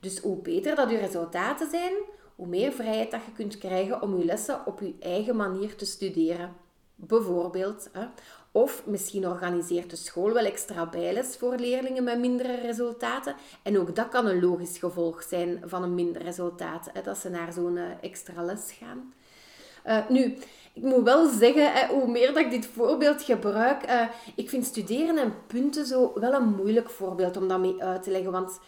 Dus 0.00 0.18
hoe 0.18 0.36
beter 0.36 0.74
dat 0.74 0.90
uw 0.90 0.98
resultaten 0.98 1.70
zijn, 1.70 1.92
hoe 2.36 2.46
meer 2.46 2.72
vrijheid 2.72 3.10
dat 3.10 3.20
je 3.26 3.32
kunt 3.32 3.58
krijgen 3.58 4.02
om 4.02 4.18
je 4.18 4.24
lessen 4.24 4.66
op 4.66 4.80
je 4.80 4.94
eigen 5.00 5.36
manier 5.36 5.76
te 5.76 5.84
studeren. 5.84 6.52
Bijvoorbeeld. 6.94 7.90
Of 8.52 8.82
misschien 8.86 9.28
organiseert 9.28 9.90
de 9.90 9.96
school 9.96 10.32
wel 10.32 10.44
extra 10.44 10.86
bijles 10.86 11.36
voor 11.36 11.54
leerlingen 11.56 12.04
met 12.04 12.18
mindere 12.18 12.54
resultaten. 12.54 13.34
En 13.62 13.78
ook 13.78 13.96
dat 13.96 14.08
kan 14.08 14.26
een 14.26 14.40
logisch 14.40 14.78
gevolg 14.78 15.22
zijn 15.22 15.62
van 15.64 15.82
een 15.82 15.94
minder 15.94 16.22
resultaat. 16.22 16.90
Dat 17.04 17.18
ze 17.18 17.30
naar 17.30 17.52
zo'n 17.52 17.76
eh, 17.76 17.84
extra 18.00 18.42
les 18.42 18.72
gaan. 18.72 19.12
Eh, 19.82 19.98
nu, 20.08 20.36
ik 20.72 20.82
moet 20.82 21.02
wel 21.04 21.28
zeggen, 21.30 21.72
hè, 21.72 21.86
hoe 21.86 22.10
meer 22.10 22.26
dat 22.26 22.36
ik 22.36 22.50
dit 22.50 22.66
voorbeeld 22.66 23.22
gebruik, 23.22 23.82
eh, 23.82 24.06
ik 24.34 24.48
vind 24.48 24.64
studeren 24.66 25.18
en 25.18 25.34
punten 25.46 25.86
zo 25.86 26.12
wel 26.14 26.32
een 26.32 26.54
moeilijk 26.54 26.90
voorbeeld 26.90 27.36
om 27.36 27.48
dat 27.48 27.58
mee 27.60 27.82
uit 27.82 28.02
te 28.02 28.10
leggen. 28.10 28.32
Want 28.32 28.58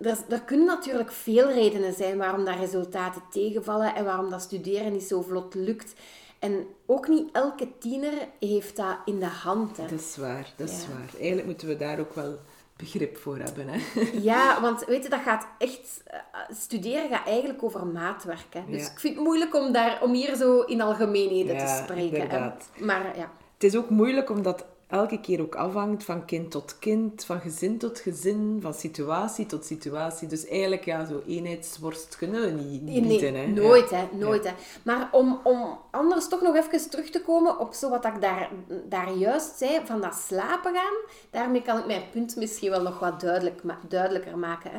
er, 0.00 0.18
er 0.28 0.40
kunnen 0.40 0.66
natuurlijk 0.66 1.12
veel 1.12 1.52
redenen 1.52 1.94
zijn 1.94 2.18
waarom 2.18 2.44
dat 2.44 2.56
resultaten 2.58 3.22
tegenvallen 3.30 3.94
en 3.94 4.04
waarom 4.04 4.30
dat 4.30 4.42
studeren 4.42 4.92
niet 4.92 5.02
zo 5.02 5.22
vlot 5.22 5.54
lukt. 5.54 5.92
En 6.38 6.66
ook 6.86 7.08
niet 7.08 7.28
elke 7.32 7.68
tiener 7.78 8.12
heeft 8.40 8.76
dat 8.76 8.96
in 9.04 9.18
de 9.18 9.26
hand. 9.26 9.76
Hè. 9.76 9.82
Dat 9.82 10.00
is 10.00 10.16
waar, 10.16 10.52
dat 10.56 10.68
is 10.68 10.82
Ja. 10.82 10.88
waar. 10.88 11.10
Eigenlijk 11.18 11.46
moeten 11.46 11.68
we 11.68 11.76
daar 11.76 11.98
ook 12.00 12.14
wel 12.14 12.38
begrip 12.78 13.16
voor 13.16 13.38
hebben. 13.38 13.68
Hè? 13.68 13.78
Ja, 14.12 14.60
want 14.60 14.84
weet 14.84 15.02
je, 15.02 15.08
dat 15.08 15.20
gaat 15.20 15.46
echt... 15.58 16.02
eh, 16.06 16.18
studeren 16.50 17.08
gaat 17.10 17.26
eigenlijk 17.26 17.62
over 17.62 17.86
maatwerk. 17.86 18.46
Hè. 18.52 18.60
Dus 18.70 18.82
Ja. 18.86 18.90
ik 18.90 18.98
vind 19.00 19.14
het 19.14 19.24
moeilijk 19.24 19.54
om, 19.54 19.72
daar, 19.72 20.02
om 20.02 20.12
hier 20.12 20.36
zo 20.36 20.60
in 20.60 20.80
algemeenheden 20.80 21.54
Ja, 21.54 21.76
te 21.76 21.82
spreken. 21.82 22.54
Maar 22.78 23.16
ja, 23.16 23.30
Het 23.54 23.64
is 23.64 23.76
ook 23.76 23.90
moeilijk 23.90 24.30
omdat 24.30 24.64
elke 24.88 25.20
keer 25.20 25.40
ook 25.40 25.54
afhangt 25.54 26.04
van 26.04 26.24
kind 26.24 26.50
tot 26.50 26.78
kind, 26.78 27.24
van 27.24 27.40
gezin 27.40 27.78
tot 27.78 27.98
gezin, 27.98 28.58
van 28.60 28.74
situatie 28.74 29.46
tot 29.46 29.64
situatie. 29.64 30.28
Dus 30.28 30.46
eigenlijk, 30.46 30.84
ja, 30.84 31.04
zo 31.04 31.22
eenheidsworst 31.26 32.16
kunnen 32.16 32.40
we 32.40 32.50
niet, 32.50 32.82
niet 32.82 33.00
Nee, 33.04 33.08
bieden. 33.08 33.34
Hè? 33.34 33.46
nooit, 33.46 33.90
Ja. 33.90 33.96
hè, 33.96 34.16
nooit. 34.16 34.44
Hè. 34.44 34.52
Maar 34.84 35.08
om, 35.12 35.40
om 35.44 35.78
anders 35.90 36.28
toch 36.28 36.40
nog 36.42 36.56
even 36.56 36.90
terug 36.90 37.10
te 37.10 37.22
komen 37.22 37.58
op 37.58 37.74
zo 37.74 37.90
wat 37.90 38.04
ik 38.04 38.20
daar, 38.20 38.50
daar 38.88 39.12
juist 39.12 39.58
zei, 39.58 39.80
van 39.84 40.00
dat 40.00 40.14
slapen 40.14 40.74
gaan, 40.74 40.96
daarmee 41.30 41.62
kan 41.62 41.78
ik 41.78 41.86
mijn 41.86 42.10
punt 42.12 42.36
misschien 42.36 42.70
wel 42.70 42.82
nog 42.82 42.98
wat 42.98 43.20
duidelijk, 43.20 43.62
duidelijker 43.88 44.38
maken. 44.38 44.70
Hè. 44.70 44.78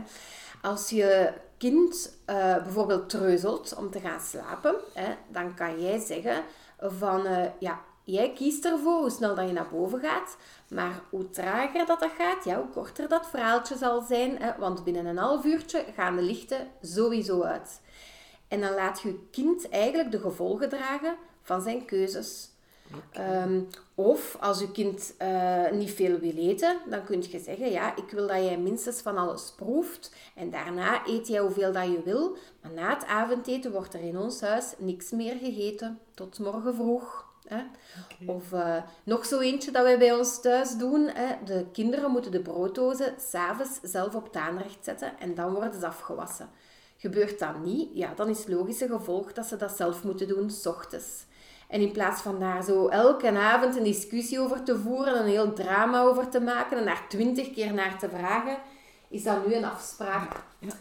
Als 0.62 0.90
je 0.90 1.32
kind 1.58 2.18
eh, 2.26 2.36
bijvoorbeeld 2.64 3.10
treuzelt 3.10 3.76
om 3.78 3.90
te 3.92 4.00
gaan 4.00 4.20
slapen, 4.22 4.76
hè, 4.94 5.14
dan 5.28 5.54
kan 5.54 5.82
jij 5.82 6.00
zeggen 6.00 6.44
van, 6.80 7.26
eh, 7.26 7.46
ja, 7.60 7.80
jij 8.12 8.34
kiest 8.34 8.66
ervoor 8.66 9.00
hoe 9.00 9.10
snel 9.10 9.36
dat 9.36 9.48
je 9.48 9.54
naar 9.54 9.70
boven 9.72 10.00
gaat, 10.00 10.38
maar 10.70 11.02
hoe 11.10 11.30
trager 11.30 11.86
dat, 11.86 12.00
dat 12.00 12.12
gaat, 12.18 12.46
ja, 12.46 12.56
hoe 12.56 12.70
korter 12.70 13.08
dat 13.08 13.30
verhaaltje 13.30 13.78
zal 13.78 14.02
zijn, 14.02 14.38
hè, 14.38 14.52
want 14.58 14.84
binnen 14.84 15.06
een 15.06 15.18
half 15.18 15.46
uurtje 15.46 15.86
gaan 15.96 16.16
de 16.16 16.22
lichten 16.22 16.68
sowieso 16.82 17.42
uit. 17.42 17.82
En 18.48 18.62
dan 18.62 18.74
laat 18.74 19.02
je 19.02 19.28
kind 19.32 19.70
eigenlijk 19.70 20.12
de 20.12 20.20
gevolgen 20.20 20.70
dragen 20.70 21.16
van 21.42 21.62
zijn 21.62 21.86
keuzes. 21.86 22.50
Ehm, 23.12 23.62
of 23.96 24.38
als 24.40 24.60
je 24.60 24.72
kind 24.72 25.14
eh, 25.18 25.72
niet 25.72 25.92
veel 25.92 26.20
wil 26.20 26.36
eten, 26.36 26.78
dan 26.90 27.04
kun 27.04 27.24
je 27.30 27.40
zeggen, 27.40 27.72
ja, 27.72 27.96
ik 27.96 28.10
wil 28.12 28.28
dat 28.28 28.44
jij 28.44 28.58
minstens 28.58 29.02
van 29.02 29.18
alles 29.18 29.54
proeft. 29.56 30.12
En 30.36 30.50
daarna 30.50 31.08
eet 31.08 31.28
jij 31.28 31.40
hoeveel 31.40 31.72
dat 31.72 31.86
je 31.86 32.02
wil. 32.04 32.38
Maar 32.62 32.72
na 32.72 32.94
het 32.94 33.06
avondeten 33.06 33.72
wordt 33.72 33.94
er 33.94 34.02
in 34.02 34.18
ons 34.18 34.42
huis 34.42 34.74
niks 34.78 35.12
meer 35.12 35.36
gegeten. 35.36 36.00
Tot 36.14 36.40
morgen 36.40 36.76
vroeg. 36.76 37.29
Hè? 37.50 37.64
Of 38.26 38.54
eh, 38.54 38.76
nog 39.04 39.26
zo 39.26 39.40
eentje 39.40 39.72
dat 39.72 39.84
wij 39.84 39.98
bij 39.98 40.14
ons 40.14 40.42
thuis 40.42 40.78
doen. 40.78 41.10
Hè? 41.14 41.36
De 41.46 41.66
kinderen 41.72 42.12
moeten 42.12 42.32
de 42.32 42.42
brooddozen 42.42 43.14
s'avonds 43.30 43.80
zelf 43.82 44.16
op 44.16 44.24
het 44.24 44.36
aanrecht 44.36 44.78
zetten 44.82 45.20
en 45.20 45.36
dan 45.36 45.54
worden 45.54 45.80
ze 45.80 45.88
afgewassen. 45.88 46.50
Gebeurt 46.98 47.40
dat 47.40 47.60
niet, 47.64 47.90
ja, 47.94 48.14
dan 48.16 48.30
is 48.30 48.38
het 48.38 48.48
logische 48.48 48.88
gevolg 48.88 49.34
dat 49.34 49.46
ze 49.46 49.56
dat 49.56 49.72
zelf 49.72 50.04
moeten 50.04 50.28
doen, 50.28 50.50
s 50.50 50.66
ochtends. 50.66 51.26
En 51.68 51.82
in 51.82 51.92
plaats 51.92 52.22
van 52.22 52.40
daar 52.40 52.64
zo 52.64 52.88
elke 52.88 53.32
avond 53.32 53.76
een 53.76 53.84
discussie 53.84 54.40
over 54.40 54.64
te 54.64 54.78
voeren, 54.80 55.20
een 55.20 55.28
heel 55.28 55.54
drama 55.54 56.02
over 56.02 56.30
te 56.30 56.40
maken 56.40 56.78
en 56.78 56.86
daar 56.86 57.06
twintig 57.10 57.54
keer 57.54 57.74
naar 57.74 58.00
te 58.00 58.10
vragen, 58.10 58.58
is 59.10 59.24
dat 59.24 59.48
nu 59.48 59.54
een 59.54 59.66
afspraak. 59.66 60.32
Ja. 60.60 60.74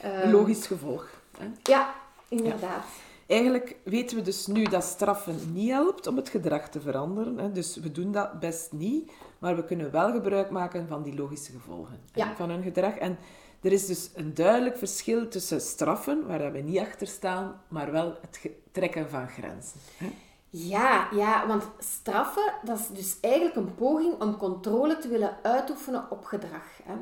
Ehm, 0.00 0.30
logisch 0.30 0.66
gevolg. 0.66 1.08
Hè? 1.38 1.50
Ja, 1.62 1.94
inderdaad. 2.28 2.84
Eigenlijk 3.26 3.76
weten 3.84 4.16
we 4.16 4.22
dus 4.22 4.46
nu 4.46 4.64
dat 4.64 4.84
straffen 4.84 5.52
niet 5.52 5.70
helpt 5.70 6.06
om 6.06 6.16
het 6.16 6.28
gedrag 6.28 6.68
te 6.68 6.80
veranderen. 6.80 7.38
Hè? 7.38 7.52
Dus 7.52 7.76
we 7.76 7.92
doen 7.92 8.12
dat 8.12 8.40
best 8.40 8.72
niet, 8.72 9.12
maar 9.38 9.56
we 9.56 9.64
kunnen 9.64 9.90
wel 9.90 10.12
gebruik 10.12 10.50
maken 10.50 10.88
van 10.88 11.02
die 11.02 11.14
logische 11.14 11.52
gevolgen 11.52 12.00
hè, 12.12 12.34
van 12.36 12.50
hun 12.50 12.62
gedrag. 12.62 12.94
En 12.94 13.18
er 13.60 13.72
is 13.72 13.86
dus 13.86 14.10
een 14.14 14.34
duidelijk 14.34 14.78
verschil 14.78 15.28
tussen 15.28 15.60
straffen, 15.60 16.26
waar 16.26 16.52
we 16.52 16.58
niet 16.58 16.78
achter 16.78 17.06
staan, 17.06 17.60
maar 17.68 17.92
wel 17.92 18.16
het 18.20 18.50
trekken 18.72 19.10
van 19.10 19.28
grenzen. 19.28 19.80
Hè? 19.96 20.12
Ja, 20.56 21.08
ja, 21.12 21.46
want 21.46 21.62
straffen, 21.78 22.52
dat 22.62 22.78
is 22.78 22.88
dus 22.88 23.16
eigenlijk 23.20 23.56
een 23.56 23.74
poging 23.74 24.20
om 24.20 24.36
controle 24.36 24.98
te 24.98 25.08
willen 25.08 25.36
uitoefenen 25.42 26.10
op 26.10 26.24
gedrag. 26.24 26.62
Hè? 26.82 26.92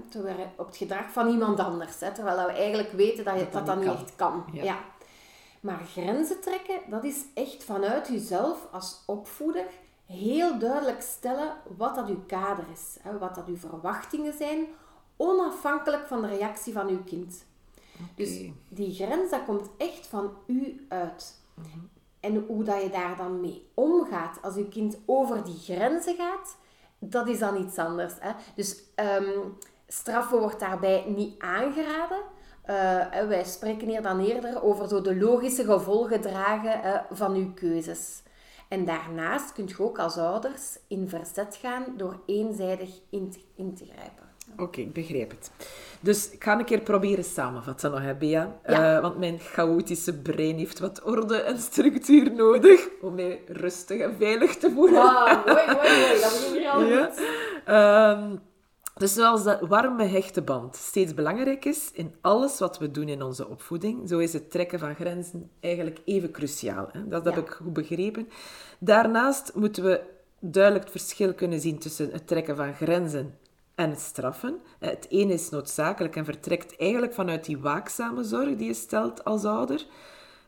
Op 0.56 0.66
het 0.66 0.76
gedrag 0.76 1.10
van 1.10 1.28
iemand 1.28 1.58
anders. 1.60 2.00
Hè? 2.00 2.12
Terwijl 2.12 2.46
we 2.46 2.52
eigenlijk 2.52 2.92
weten 2.92 3.24
dat 3.24 3.34
je, 3.34 3.40
dat, 3.40 3.52
dat 3.52 3.66
dat 3.66 3.76
niet 3.76 3.92
echt 3.92 4.16
kan. 4.16 4.44
Ja. 4.52 4.62
Ja. 4.62 4.78
Maar 5.62 5.80
grenzen 5.92 6.40
trekken, 6.40 6.80
dat 6.90 7.04
is 7.04 7.24
echt 7.34 7.64
vanuit 7.64 8.08
jezelf 8.08 8.68
als 8.72 9.02
opvoeder 9.06 9.64
heel 10.06 10.58
duidelijk 10.58 11.02
stellen 11.02 11.52
wat 11.76 11.94
dat 11.94 12.08
uw 12.08 12.24
kader 12.26 12.64
is. 12.72 12.96
Hè? 13.00 13.18
Wat 13.18 13.34
dat 13.34 13.46
uw 13.46 13.56
verwachtingen 13.56 14.32
zijn, 14.32 14.66
onafhankelijk 15.16 16.06
van 16.06 16.22
de 16.22 16.28
reactie 16.28 16.72
van 16.72 16.88
uw 16.88 17.02
kind. 17.04 17.44
Dus 18.14 18.40
die 18.68 18.94
grens, 18.94 19.30
dat 19.30 19.44
komt 19.44 19.70
echt 19.76 20.06
van 20.06 20.32
u 20.46 20.86
uit. 20.88 21.40
En 22.20 22.44
hoe 22.46 22.64
dat 22.64 22.82
je 22.82 22.90
daar 22.90 23.16
dan 23.16 23.40
mee 23.40 23.68
omgaat 23.74 24.42
als 24.42 24.54
je 24.54 24.68
kind 24.68 24.98
over 25.06 25.44
die 25.44 25.58
grenzen 25.58 26.14
gaat, 26.16 26.56
dat 26.98 27.28
is 27.28 27.38
dan 27.38 27.62
iets 27.62 27.78
anders. 27.78 28.12
Hè? 28.18 28.32
Dus 28.54 28.82
ehm, 28.94 29.38
straffen 29.86 30.38
wordt 30.38 30.60
daarbij 30.60 31.04
niet 31.06 31.38
aangeraden. 31.38 32.22
Eh, 32.62 33.14
en 33.16 33.28
wij 33.28 33.44
spreken 33.44 33.88
hier 33.88 34.02
dan 34.02 34.20
eerder 34.20 34.62
over 34.62 34.88
zo 34.88 35.00
de 35.00 35.16
logische 35.16 35.64
gevolgen 35.64 36.20
dragen 36.20 36.82
eh, 36.82 36.98
van 37.10 37.34
uw 37.34 37.52
keuzes. 37.54 38.22
En 38.68 38.84
daarnaast 38.84 39.52
kunt 39.52 39.70
je 39.70 39.80
ook 39.82 39.98
als 39.98 40.16
ouders 40.16 40.78
in 40.88 41.08
verzet 41.08 41.58
gaan 41.62 41.84
door 41.96 42.20
eenzijdig 42.26 42.90
in 43.10 43.30
te, 43.30 43.38
in 43.56 43.74
te 43.74 43.84
grijpen. 43.84 44.30
Oké, 44.58 44.80
ik 44.80 44.92
begrijp 44.92 45.30
het. 45.30 45.50
Dus 46.00 46.30
ik 46.30 46.44
ga 46.44 46.58
een 46.58 46.64
keer 46.64 46.80
proberen 46.80 47.24
samenvatten 47.24 47.90
nog, 47.90 48.00
hè, 48.00 48.14
Bea. 48.14 48.56
Ja. 48.66 48.96
Eh, 48.96 49.02
want 49.02 49.18
mijn 49.18 49.38
chaotische 49.38 50.18
brein 50.18 50.56
heeft 50.58 50.78
wat 50.78 51.02
orde 51.02 51.36
en 51.36 51.58
structuur 51.58 52.32
nodig 52.32 52.88
om 53.00 53.14
mij 53.14 53.40
rustig 53.46 54.00
en 54.00 54.16
veilig 54.18 54.56
te 54.56 54.70
voelen. 54.70 54.94
Wauw, 55.02 55.42
mooi, 55.46 55.66
mooi, 55.66 55.66
mooi. 55.76 56.20
Dat 56.20 56.30
begint 56.32 56.56
hier 56.56 56.70
al 56.70 56.84
Ja. 56.84 57.04
goed. 57.04 57.20
Ehm, 57.64 58.36
Dus 59.02 59.14
zoals 59.14 59.44
dat 59.44 59.60
warme 59.60 60.04
hechte 60.04 60.42
band 60.42 60.76
steeds 60.76 61.14
belangrijk 61.14 61.64
is 61.64 61.90
in 61.92 62.14
alles 62.20 62.58
wat 62.58 62.78
we 62.78 62.90
doen 62.90 63.08
in 63.08 63.22
onze 63.22 63.48
opvoeding, 63.48 64.08
zo 64.08 64.18
is 64.18 64.32
het 64.32 64.50
trekken 64.50 64.78
van 64.78 64.94
grenzen 64.94 65.50
eigenlijk 65.60 66.00
even 66.04 66.30
cruciaal. 66.30 66.88
Hè? 66.92 67.08
Dat 67.08 67.24
heb 67.24 67.36
ik 67.36 67.50
goed 67.50 67.72
begrepen. 67.72 68.28
Daarnaast 68.78 69.54
moeten 69.54 69.84
we 69.84 70.00
duidelijk 70.40 70.84
het 70.84 70.92
verschil 70.92 71.34
kunnen 71.34 71.60
zien 71.60 71.78
tussen 71.78 72.10
het 72.12 72.26
trekken 72.26 72.56
van 72.56 72.74
grenzen 72.74 73.38
en 73.74 73.90
het 73.90 74.00
straffen. 74.00 74.58
Het 74.78 75.06
ene 75.08 75.32
is 75.32 75.50
noodzakelijk 75.50 76.16
en 76.16 76.24
vertrekt 76.24 76.76
eigenlijk 76.76 77.14
vanuit 77.14 77.44
die 77.44 77.58
waakzame 77.58 78.24
zorg 78.24 78.56
die 78.56 78.66
je 78.66 78.74
stelt 78.74 79.24
als 79.24 79.44
ouder. 79.44 79.86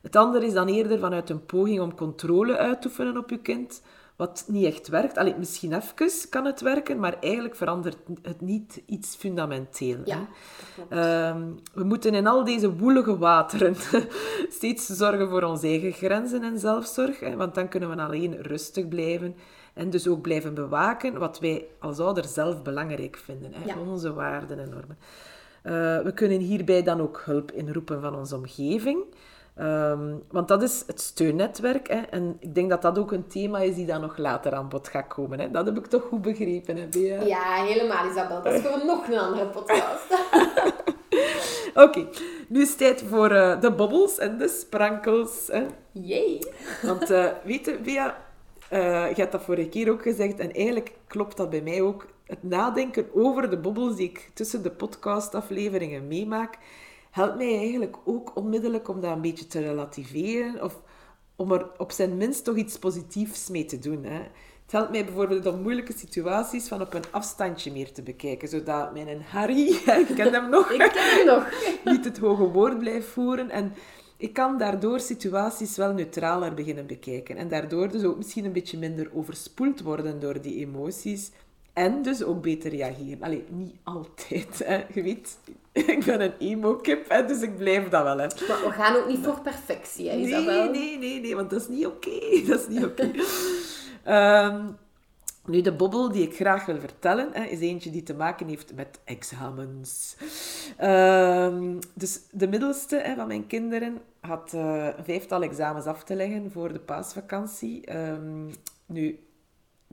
Het 0.03 0.17
andere 0.17 0.47
is 0.47 0.53
dan 0.53 0.69
eerder 0.69 0.99
vanuit 0.99 1.31
een 1.31 1.47
poging 1.47 1.81
om 1.81 1.95
controle 1.95 2.57
uit 2.57 2.83
te 2.83 2.89
oefenen 2.89 3.17
op 3.17 3.31
je 3.31 3.39
kind, 3.39 3.83
wat 4.17 4.45
niet 4.49 4.65
echt 4.65 4.89
werkt. 4.89 5.19
Allee, 5.19 5.35
misschien 5.39 5.73
even 5.73 6.29
kan 6.31 6.45
het 6.45 6.61
werken, 6.61 6.99
maar 6.99 7.17
eigenlijk 7.21 7.57
verandert 7.57 7.97
het 8.23 8.41
niet 8.41 8.83
iets 8.87 9.17
fundamenteel. 9.17 9.99
Ja, 10.05 10.27
ehm, 10.89 11.43
we 11.75 11.85
moeten 11.85 12.15
in 12.15 12.27
al 12.27 12.45
deze 12.45 12.77
woelige 12.77 13.19
wateren 13.19 13.77
steeds 14.59 14.87
zorgen 14.87 15.29
voor 15.29 15.43
onze 15.43 15.67
eigen 15.67 15.93
grenzen 15.93 16.43
en 16.43 16.59
zelfzorg, 16.59 17.21
hè, 17.21 17.37
want 17.37 17.55
dan 17.55 17.69
kunnen 17.69 17.97
we 17.97 18.03
alleen 18.03 18.43
rustig 18.43 18.89
blijven 18.89 19.37
en 19.75 19.91
dus 19.91 20.09
ook 20.09 20.21
blijven 20.21 20.55
bewaken 20.55 21.19
wat 21.19 21.41
wij 21.41 21.67
als 21.79 21.99
ouder 21.99 22.25
zelf 22.25 22.63
belangrijk 22.63 23.17
vinden, 23.17 23.53
hè, 23.55 23.81
onze 23.91 24.13
waarden 24.13 24.59
en 24.59 24.69
normen. 24.69 24.99
Uh, 25.67 25.73
we 26.01 26.13
kunnen 26.15 26.39
hierbij 26.39 26.83
dan 26.83 27.01
ook 27.01 27.23
hulp 27.25 27.53
inroepen 27.53 28.01
van 28.01 28.15
onze 28.15 28.37
omgeving. 28.37 29.05
Um, 29.61 30.23
want 30.31 30.49
dat 30.49 30.63
is 30.63 30.83
het 30.87 31.01
steunnetwerk. 31.01 31.89
Hè? 31.89 32.01
En 32.01 32.37
ik 32.41 32.55
denk 32.55 32.71
dat 32.71 32.83
dat 32.83 32.99
ook 32.99 33.13
een 33.13 33.27
thema 33.27 33.59
is 33.59 33.75
die 33.75 33.87
dan 33.87 34.01
nog 34.01 34.17
later 34.17 34.55
aan 34.55 34.69
bod 34.69 34.89
gaat 34.89 35.07
komen. 35.07 35.41
Hè? 35.41 35.51
Dat 35.51 35.67
heb 35.67 35.79
ik 35.79 35.87
toch 35.87 36.03
goed 36.03 36.23
begrepen, 36.23 36.77
hè, 36.77 36.87
Bea? 36.87 37.23
Ja, 37.23 37.65
helemaal, 37.65 38.11
Isabel. 38.11 38.43
Dat 38.43 38.53
is 38.53 38.61
gewoon 38.67 38.87
nog 38.87 39.09
een 39.09 39.19
andere 39.19 39.47
podcast. 39.47 40.03
Oké, 41.85 42.07
nu 42.49 42.61
is 42.61 42.69
het 42.69 42.79
tijd 42.79 43.05
voor 43.09 43.33
uh, 43.33 43.61
de 43.61 43.73
bobbels 43.73 44.19
en 44.19 44.39
de 44.39 44.49
sprankels. 44.49 45.47
Hè? 45.47 45.67
Yay! 45.93 46.43
Want 46.83 47.11
uh, 47.11 47.27
weet 47.45 47.65
je, 47.65 47.79
Bea, 47.85 48.17
uh, 48.73 49.09
je 49.09 49.21
hebt 49.21 49.33
dat 49.33 49.43
vorige 49.43 49.69
keer 49.69 49.91
ook 49.91 50.03
gezegd 50.03 50.39
en 50.39 50.53
eigenlijk 50.53 50.93
klopt 51.07 51.37
dat 51.37 51.51
bij 51.51 51.63
mij 51.63 51.83
ook. 51.83 52.07
Het 52.27 52.43
nadenken 52.43 53.07
over 53.15 53.51
de 53.51 53.59
bobbels 53.59 53.97
die 53.97 54.09
ik 54.09 54.31
tussen 54.35 54.63
de 54.63 54.71
podcastafleveringen 54.71 56.09
meemaak 56.09 56.59
helpt 57.15 57.37
mij 57.37 57.59
eigenlijk 57.59 57.97
ook 58.05 58.37
onmiddellijk 58.37 58.89
om 58.89 59.01
dat 59.01 59.13
een 59.13 59.21
beetje 59.21 59.47
te 59.47 59.61
relativeren 59.61 60.63
of 60.63 60.83
om 61.37 61.53
er 61.53 61.67
op 61.77 61.93
zijn 61.93 62.17
minst 62.17 62.45
toch 62.45 62.57
iets 62.57 62.79
positiefs 62.79 63.49
mee 63.49 63.65
te 63.65 63.79
doen. 63.79 64.05
Hè. 64.05 64.19
Het 64.63 64.73
helpt 64.73 64.91
mij 64.91 65.05
bijvoorbeeld 65.05 65.47
om 65.47 65.63
moeilijke 65.63 65.93
situaties 65.97 66.69
van 66.69 66.81
op 66.81 66.95
een 66.95 67.05
afstandje 67.11 67.73
meer 67.73 67.93
te 67.93 68.03
bekijken, 68.03 68.49
zodat 68.49 68.93
mijn 68.93 69.23
Harry, 69.23 69.69
ik 70.09 70.15
ken 70.15 70.33
hem 70.33 70.51
nog, 70.51 70.71
ik 70.71 70.79
ken 70.79 71.17
hem 71.17 71.27
nog. 71.27 71.49
niet 71.95 72.05
het 72.05 72.19
hoge 72.19 72.49
woord 72.49 72.79
blijft 72.79 73.07
voeren. 73.07 73.51
En 73.51 73.73
ik 74.17 74.33
kan 74.33 74.59
daardoor 74.59 75.01
situaties 75.01 75.77
wel 75.77 75.93
neutraler 75.93 76.55
beginnen 76.55 76.87
bekijken. 76.87 77.37
En 77.37 77.49
daardoor 77.49 77.91
dus 77.91 78.05
ook 78.05 78.17
misschien 78.17 78.45
een 78.45 78.53
beetje 78.53 78.79
minder 78.79 79.11
overspoeld 79.15 79.81
worden 79.81 80.21
door 80.21 80.41
die 80.41 80.67
emoties. 80.67 81.31
En 81.75 82.03
dus 82.03 82.23
ook 82.23 82.43
beter 82.43 82.71
reageren. 82.71 83.23
Allee, 83.23 83.45
niet 83.49 83.75
altijd. 83.83 84.63
Hè. 84.65 84.85
Je 84.93 85.03
weet, 85.03 85.39
ik 85.73 86.05
ben 86.05 86.21
een 86.21 86.35
emo-kip, 86.39 87.25
dus 87.29 87.43
ik 87.43 87.57
blijf 87.57 87.89
dat 87.89 88.03
wel. 88.03 88.19
Hè. 88.19 88.27
Maar 88.27 88.65
we 88.65 88.71
gaan 88.71 88.97
ook 88.97 89.09
niet 89.09 89.25
voor 89.25 89.41
perfectie, 89.41 90.09
hè, 90.09 90.17
Isabel? 90.17 90.71
Nee, 90.71 90.71
nee, 90.71 90.99
nee, 90.99 91.21
nee, 91.21 91.35
want 91.35 91.51
dat 91.51 91.61
is 91.61 91.69
niet 91.69 91.87
oké. 91.87 92.21
Dat 92.49 92.61
is 92.61 92.69
niet 92.69 92.85
oké. 92.85 93.11
Ehm, 94.05 94.67
nu, 95.47 95.61
de 95.61 95.73
bobbel 95.73 96.13
die 96.13 96.23
ik 96.23 96.35
graag 96.35 96.67
wil 96.67 96.79
vertellen, 96.81 97.29
hè, 97.33 97.45
is 97.45 97.61
eentje 97.61 97.91
die 97.91 98.03
te 98.03 98.15
maken 98.15 98.49
heeft 98.49 98.75
met 98.75 99.01
examens. 99.05 100.17
Um, 100.83 101.79
dus 101.95 102.21
de 102.31 102.49
middelste 102.49 102.97
hè, 102.97 103.15
van 103.15 103.27
mijn 103.27 103.47
kinderen 103.47 104.01
had 104.21 104.53
uh, 104.55 104.89
een 104.97 105.05
vijftal 105.05 105.43
examens 105.43 105.85
af 105.85 106.05
te 106.05 106.15
leggen 106.15 106.51
voor 106.53 106.73
de 106.73 106.79
paasvakantie. 106.79 107.97
Um, 107.97 108.51
nu, 108.87 109.24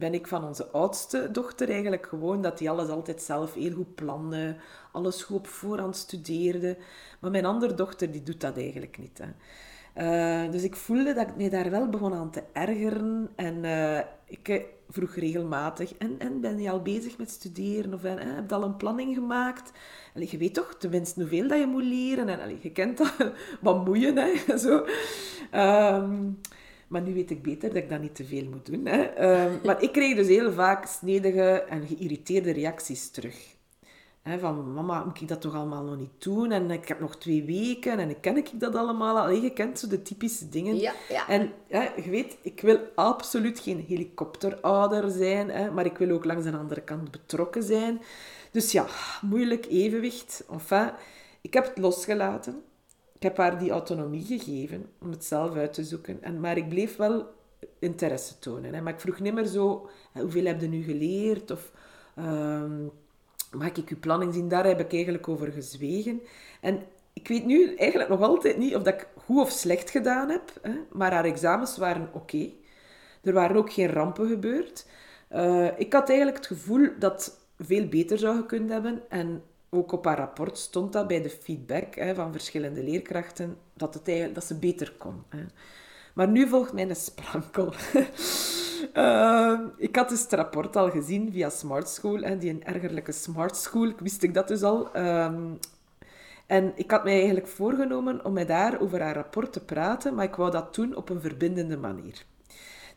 ben 0.01 0.13
ik 0.13 0.27
van 0.27 0.43
onze 0.43 0.67
oudste 0.67 1.29
dochter 1.31 1.69
eigenlijk 1.69 2.05
gewoon 2.05 2.41
dat 2.41 2.57
die 2.57 2.69
alles 2.69 2.89
altijd 2.89 3.21
zelf 3.21 3.53
heel 3.53 3.73
goed 3.73 3.95
plande, 3.95 4.55
alles 4.91 5.23
goed 5.23 5.37
op 5.37 5.47
voorhand 5.47 5.95
studeerde. 5.95 6.77
Maar 7.19 7.31
mijn 7.31 7.45
andere 7.45 7.73
dochter 7.73 8.11
die 8.11 8.23
doet 8.23 8.41
dat 8.41 8.57
eigenlijk 8.57 8.97
niet. 8.97 9.17
Hè. 9.17 9.27
Uh, 9.95 10.51
dus 10.51 10.63
ik 10.63 10.75
voelde 10.75 11.13
dat 11.13 11.27
ik 11.27 11.35
mij 11.35 11.49
daar 11.49 11.69
wel 11.69 11.89
begon 11.89 12.13
aan 12.13 12.31
te 12.31 12.43
ergeren. 12.53 13.29
En 13.35 13.63
uh, 13.63 13.99
ik 14.25 14.47
eh, 14.49 14.63
vroeg 14.89 15.15
regelmatig, 15.15 15.93
en, 15.97 16.15
en 16.19 16.41
ben 16.41 16.59
je 16.59 16.69
al 16.69 16.81
bezig 16.81 17.17
met 17.17 17.29
studeren? 17.29 17.93
Of 17.93 18.01
heb 18.01 18.49
je 18.49 18.55
al 18.55 18.63
een 18.63 18.77
planning 18.77 19.13
gemaakt? 19.15 19.71
Allee, 20.15 20.27
je 20.31 20.37
weet 20.37 20.53
toch 20.53 20.75
tenminste 20.79 21.19
hoeveel 21.19 21.47
dat 21.47 21.59
je 21.59 21.65
moet 21.65 21.83
leren? 21.83 22.39
En 22.39 22.57
je 22.61 22.71
kent 22.71 22.97
dat, 22.97 23.13
wat 23.61 23.85
moeien, 23.85 24.17
hè? 24.17 24.57
Zo. 24.65 24.85
Um, 25.55 26.39
maar 26.91 27.01
nu 27.01 27.13
weet 27.13 27.31
ik 27.31 27.41
beter 27.41 27.69
dat 27.69 27.83
ik 27.83 27.89
dat 27.89 28.01
niet 28.01 28.15
te 28.15 28.25
veel 28.25 28.45
moet 28.49 28.65
doen. 28.65 28.85
Hè. 28.85 29.01
Ehm, 29.01 29.51
maar 29.63 29.81
ik 29.81 29.91
kreeg 29.91 30.15
dus 30.15 30.27
heel 30.27 30.51
vaak 30.51 30.85
snedige 30.85 31.63
en 31.69 31.87
geïrriteerde 31.87 32.51
reacties 32.51 33.09
terug. 33.09 33.59
van, 34.39 34.73
mama, 34.73 35.03
moet 35.03 35.21
ik 35.21 35.27
dat 35.27 35.41
toch 35.41 35.55
allemaal 35.55 35.83
nog 35.83 35.97
niet 35.97 36.23
doen? 36.23 36.51
En 36.51 36.71
ik 36.71 36.87
heb 36.87 36.99
nog 36.99 37.17
twee 37.17 37.43
weken 37.43 37.99
en 37.99 38.19
ken 38.19 38.37
ik 38.37 38.49
dat 38.53 38.75
allemaal 38.75 39.19
al? 39.19 39.29
Je 39.29 39.53
kent 39.53 39.79
zo 39.79 39.87
de 39.87 40.01
typische 40.01 40.49
dingen. 40.49 40.75
Ja, 40.75 40.93
ja. 41.09 41.27
En 41.27 41.51
je 42.03 42.09
weet, 42.09 42.37
ik 42.41 42.61
wil 42.61 42.79
absoluut 42.95 43.59
geen 43.59 43.85
helikopterouder 43.87 45.09
zijn, 45.09 45.73
maar 45.73 45.85
ik 45.85 45.97
wil 45.97 46.09
ook 46.09 46.25
langs 46.25 46.43
de 46.43 46.57
andere 46.57 46.81
kant 46.81 47.11
betrokken 47.11 47.63
zijn. 47.63 48.01
Dus 48.51 48.71
ja, 48.71 48.85
moeilijk 49.21 49.65
evenwicht. 49.69 50.43
Enfin, 50.51 50.91
ik 51.41 51.53
heb 51.53 51.65
het 51.65 51.77
losgelaten. 51.77 52.63
Ik 53.21 53.27
heb 53.27 53.37
haar 53.37 53.59
die 53.59 53.71
autonomie 53.71 54.25
gegeven 54.25 54.89
om 55.01 55.11
het 55.11 55.25
zelf 55.25 55.55
uit 55.55 55.73
te 55.73 55.83
zoeken. 55.83 56.23
En, 56.23 56.39
maar 56.39 56.57
ik 56.57 56.69
bleef 56.69 56.95
wel 56.95 57.29
interesse 57.79 58.39
tonen. 58.39 58.73
Hè. 58.73 58.81
Maar 58.81 58.93
ik 58.93 58.99
vroeg 58.99 59.19
niet 59.19 59.33
meer 59.33 59.45
zo, 59.45 59.89
hoeveel 60.13 60.45
heb 60.45 60.61
je 60.61 60.67
nu 60.67 60.83
geleerd? 60.83 61.51
Of 61.51 61.71
uh, 62.17 62.63
maak 63.51 63.77
ik 63.77 63.89
je 63.89 63.95
planning 63.95 64.33
zien? 64.33 64.47
Daar 64.47 64.65
heb 64.65 64.79
ik 64.79 64.93
eigenlijk 64.93 65.27
over 65.27 65.51
gezwegen. 65.51 66.21
En 66.61 66.83
ik 67.13 67.27
weet 67.27 67.45
nu 67.45 67.75
eigenlijk 67.75 68.09
nog 68.09 68.21
altijd 68.21 68.57
niet 68.57 68.75
of 68.75 68.83
dat 68.83 68.93
ik 68.93 69.07
goed 69.17 69.41
of 69.41 69.49
slecht 69.49 69.89
gedaan 69.89 70.29
heb. 70.29 70.53
Hè. 70.61 70.73
Maar 70.91 71.13
haar 71.13 71.25
examens 71.25 71.77
waren 71.77 72.09
oké. 72.13 72.49
Er 73.23 73.33
waren 73.33 73.55
ook 73.55 73.73
geen 73.73 73.89
rampen 73.89 74.27
gebeurd. 74.27 74.85
Uh, 75.31 75.79
ik 75.79 75.93
had 75.93 76.07
eigenlijk 76.09 76.37
het 76.37 76.47
gevoel 76.47 76.89
dat 76.99 77.39
veel 77.59 77.87
beter 77.87 78.17
zou 78.17 78.35
gekund 78.35 78.69
hebben. 78.69 79.01
En 79.09 79.43
ook 79.73 79.91
op 79.91 80.05
haar 80.05 80.17
rapport 80.17 80.57
stond 80.57 80.93
dat 80.93 81.07
bij 81.07 81.21
de 81.21 81.29
feedback 81.29 81.95
hè, 81.95 82.15
van 82.15 82.31
verschillende 82.31 82.83
leerkrachten, 82.83 83.57
dat, 83.73 83.93
het 83.93 84.35
dat 84.35 84.45
ze 84.45 84.55
beter 84.55 84.93
kon. 84.97 85.23
Hè. 85.29 85.45
Maar 86.13 86.27
nu 86.27 86.47
volgt 86.47 86.73
mijn 86.73 86.95
sprankel. 86.95 87.73
uh, 88.93 89.59
ik 89.77 89.95
had 89.95 90.09
dus 90.09 90.21
het 90.21 90.33
rapport 90.33 90.75
al 90.75 90.89
gezien 90.89 91.31
via 91.31 91.49
Smart 91.49 91.89
School, 91.89 92.21
hè, 92.21 92.37
die 92.37 92.49
een 92.49 92.63
ergerlijke 92.63 93.11
Smart 93.11 93.55
School, 93.55 93.93
wist 93.97 94.23
ik 94.23 94.33
dat 94.33 94.47
dus 94.47 94.63
al. 94.63 94.97
Um, 94.97 95.59
en 96.47 96.71
ik 96.75 96.91
had 96.91 97.03
mij 97.03 97.15
eigenlijk 97.15 97.47
voorgenomen 97.47 98.25
om 98.25 98.33
met 98.33 98.49
haar 98.49 98.81
over 98.81 99.01
haar 99.01 99.15
rapport 99.15 99.53
te 99.53 99.65
praten, 99.65 100.15
maar 100.15 100.25
ik 100.25 100.35
wou 100.35 100.51
dat 100.51 100.75
doen 100.75 100.95
op 100.95 101.09
een 101.09 101.21
verbindende 101.21 101.77
manier. 101.77 102.25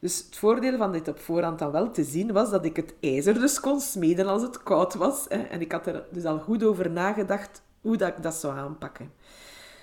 Dus 0.05 0.25
het 0.27 0.37
voordeel 0.37 0.77
van 0.77 0.93
dit 0.93 1.09
op 1.09 1.19
voorhand 1.19 1.59
dan 1.59 1.71
wel 1.71 1.91
te 1.91 2.05
zien 2.05 2.33
was 2.33 2.51
dat 2.51 2.65
ik 2.65 2.77
het 2.77 2.95
ijzer 3.01 3.35
dus 3.35 3.61
kon 3.61 3.81
smeden 3.81 4.27
als 4.27 4.43
het 4.43 4.63
koud 4.63 4.95
was. 4.95 5.27
Hè. 5.29 5.43
En 5.43 5.61
ik 5.61 5.73
had 5.73 5.87
er 5.87 6.05
dus 6.11 6.25
al 6.25 6.39
goed 6.39 6.65
over 6.65 6.91
nagedacht 6.91 7.63
hoe 7.81 7.97
dat 7.97 8.09
ik 8.09 8.23
dat 8.23 8.35
zou 8.35 8.57
aanpakken. 8.57 9.13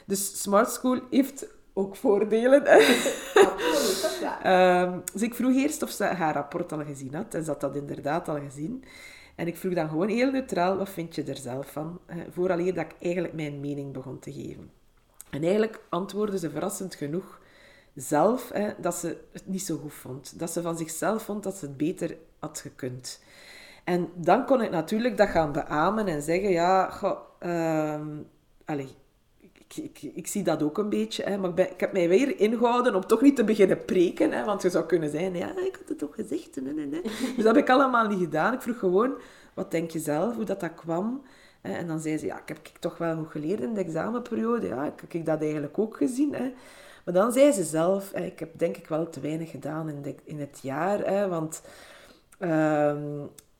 Dus 0.05 0.41
Smart 0.41 0.71
School 0.71 0.99
heeft 1.09 1.47
ook 1.73 1.95
voordelen. 1.95 2.67
Absoluut, 3.33 4.17
ja. 4.21 4.83
um, 4.83 5.01
dus 5.13 5.21
ik 5.21 5.35
vroeg 5.35 5.55
eerst 5.55 5.83
of 5.83 5.89
ze 5.89 6.03
haar 6.03 6.33
rapport 6.33 6.71
al 6.71 6.83
gezien 6.85 7.13
had. 7.13 7.33
En 7.33 7.43
ze 7.43 7.49
had 7.49 7.61
dat 7.61 7.75
inderdaad 7.75 8.27
al 8.27 8.39
gezien. 8.39 8.83
En 9.35 9.47
ik 9.47 9.57
vroeg 9.57 9.73
dan 9.73 9.89
gewoon 9.89 10.09
heel 10.09 10.31
neutraal, 10.31 10.77
wat 10.77 10.89
vind 10.89 11.15
je 11.15 11.23
er 11.23 11.37
zelf 11.37 11.71
van? 11.71 11.99
Vooraleer 12.29 12.73
dat 12.73 12.85
ik 12.85 12.95
eigenlijk 12.99 13.33
mijn 13.33 13.59
mening 13.59 13.93
begon 13.93 14.19
te 14.19 14.33
geven. 14.33 14.71
En 15.29 15.43
eigenlijk 15.43 15.79
antwoordde 15.89 16.39
ze 16.39 16.49
verrassend 16.49 16.95
genoeg 16.95 17.39
zelf 17.95 18.49
hè, 18.53 18.69
dat 18.77 18.95
ze 18.95 19.17
het 19.31 19.47
niet 19.47 19.65
zo 19.65 19.77
goed 19.77 19.93
vond. 19.93 20.39
Dat 20.39 20.51
ze 20.51 20.61
van 20.61 20.77
zichzelf 20.77 21.23
vond 21.23 21.43
dat 21.43 21.55
ze 21.55 21.65
het 21.65 21.77
beter 21.77 22.17
had 22.39 22.59
gekund. 22.59 23.19
En 23.83 24.09
dan 24.15 24.45
kon 24.45 24.61
ik 24.61 24.71
natuurlijk 24.71 25.17
dat 25.17 25.29
gaan 25.29 25.51
beamen 25.51 26.07
en 26.07 26.21
zeggen, 26.21 26.49
ja, 26.49 26.93
uh, 27.43 28.01
allez, 28.65 28.89
ik, 29.39 29.75
ik, 29.75 30.01
ik, 30.13 30.27
zie 30.27 30.43
dat 30.43 30.63
ook 30.63 30.77
een 30.77 30.89
beetje, 30.89 31.23
hè, 31.23 31.37
maar 31.37 31.59
ik, 31.59 31.79
heb 31.79 31.93
mij 31.93 32.09
weer 32.09 32.39
ingehouden 32.39 32.95
om 32.95 33.05
toch 33.05 33.21
niet 33.21 33.35
te 33.35 33.43
beginnen 33.43 33.85
preken, 33.85 34.31
hè, 34.31 34.45
want 34.45 34.61
je 34.61 34.69
zou 34.69 34.85
kunnen 34.85 35.09
zijn, 35.09 35.35
ja, 35.35 35.49
ik 35.49 35.75
had 35.79 35.89
het 35.89 35.97
toch 35.97 36.15
gezegd. 36.15 36.53
Dus 37.35 37.43
dat 37.43 37.55
heb 37.55 37.57
ik 37.57 37.69
allemaal 37.69 38.07
niet 38.07 38.19
gedaan. 38.19 38.53
Ik 38.53 38.61
vroeg 38.61 38.79
gewoon, 38.79 39.13
wat 39.53 39.71
denk 39.71 39.91
je 39.91 39.99
zelf, 39.99 40.35
hoe 40.35 40.43
dat, 40.45 40.59
dat 40.59 40.75
kwam? 40.75 41.21
En 41.61 41.87
dan 41.87 41.99
zei 41.99 42.17
ze, 42.17 42.25
ja, 42.25 42.37
ik 42.37 42.47
heb 42.47 42.57
ik 42.57 42.77
toch 42.79 42.97
wel 42.97 43.15
goed 43.15 43.31
geleerd 43.31 43.61
in 43.61 43.73
de 43.73 43.79
examenperiode. 43.79 44.67
Ja, 44.67 44.85
ik 44.85 45.11
heb 45.11 45.25
dat 45.25 45.41
eigenlijk 45.41 45.79
ook 45.79 45.97
gezien. 45.97 46.33
Hè. 46.33 46.53
Maar 47.05 47.13
dan 47.13 47.31
zei 47.31 47.51
ze 47.51 47.63
zelf, 47.63 48.11
ik 48.11 48.39
heb 48.39 48.49
denk 48.59 48.77
ik 48.77 48.87
wel 48.87 49.09
te 49.09 49.19
weinig 49.19 49.49
gedaan 49.49 49.89
in, 49.89 50.17
in 50.23 50.39
het 50.39 50.59
jaar, 50.61 50.99
hè, 50.99 51.27
want 51.27 51.61
uh, 52.39 52.93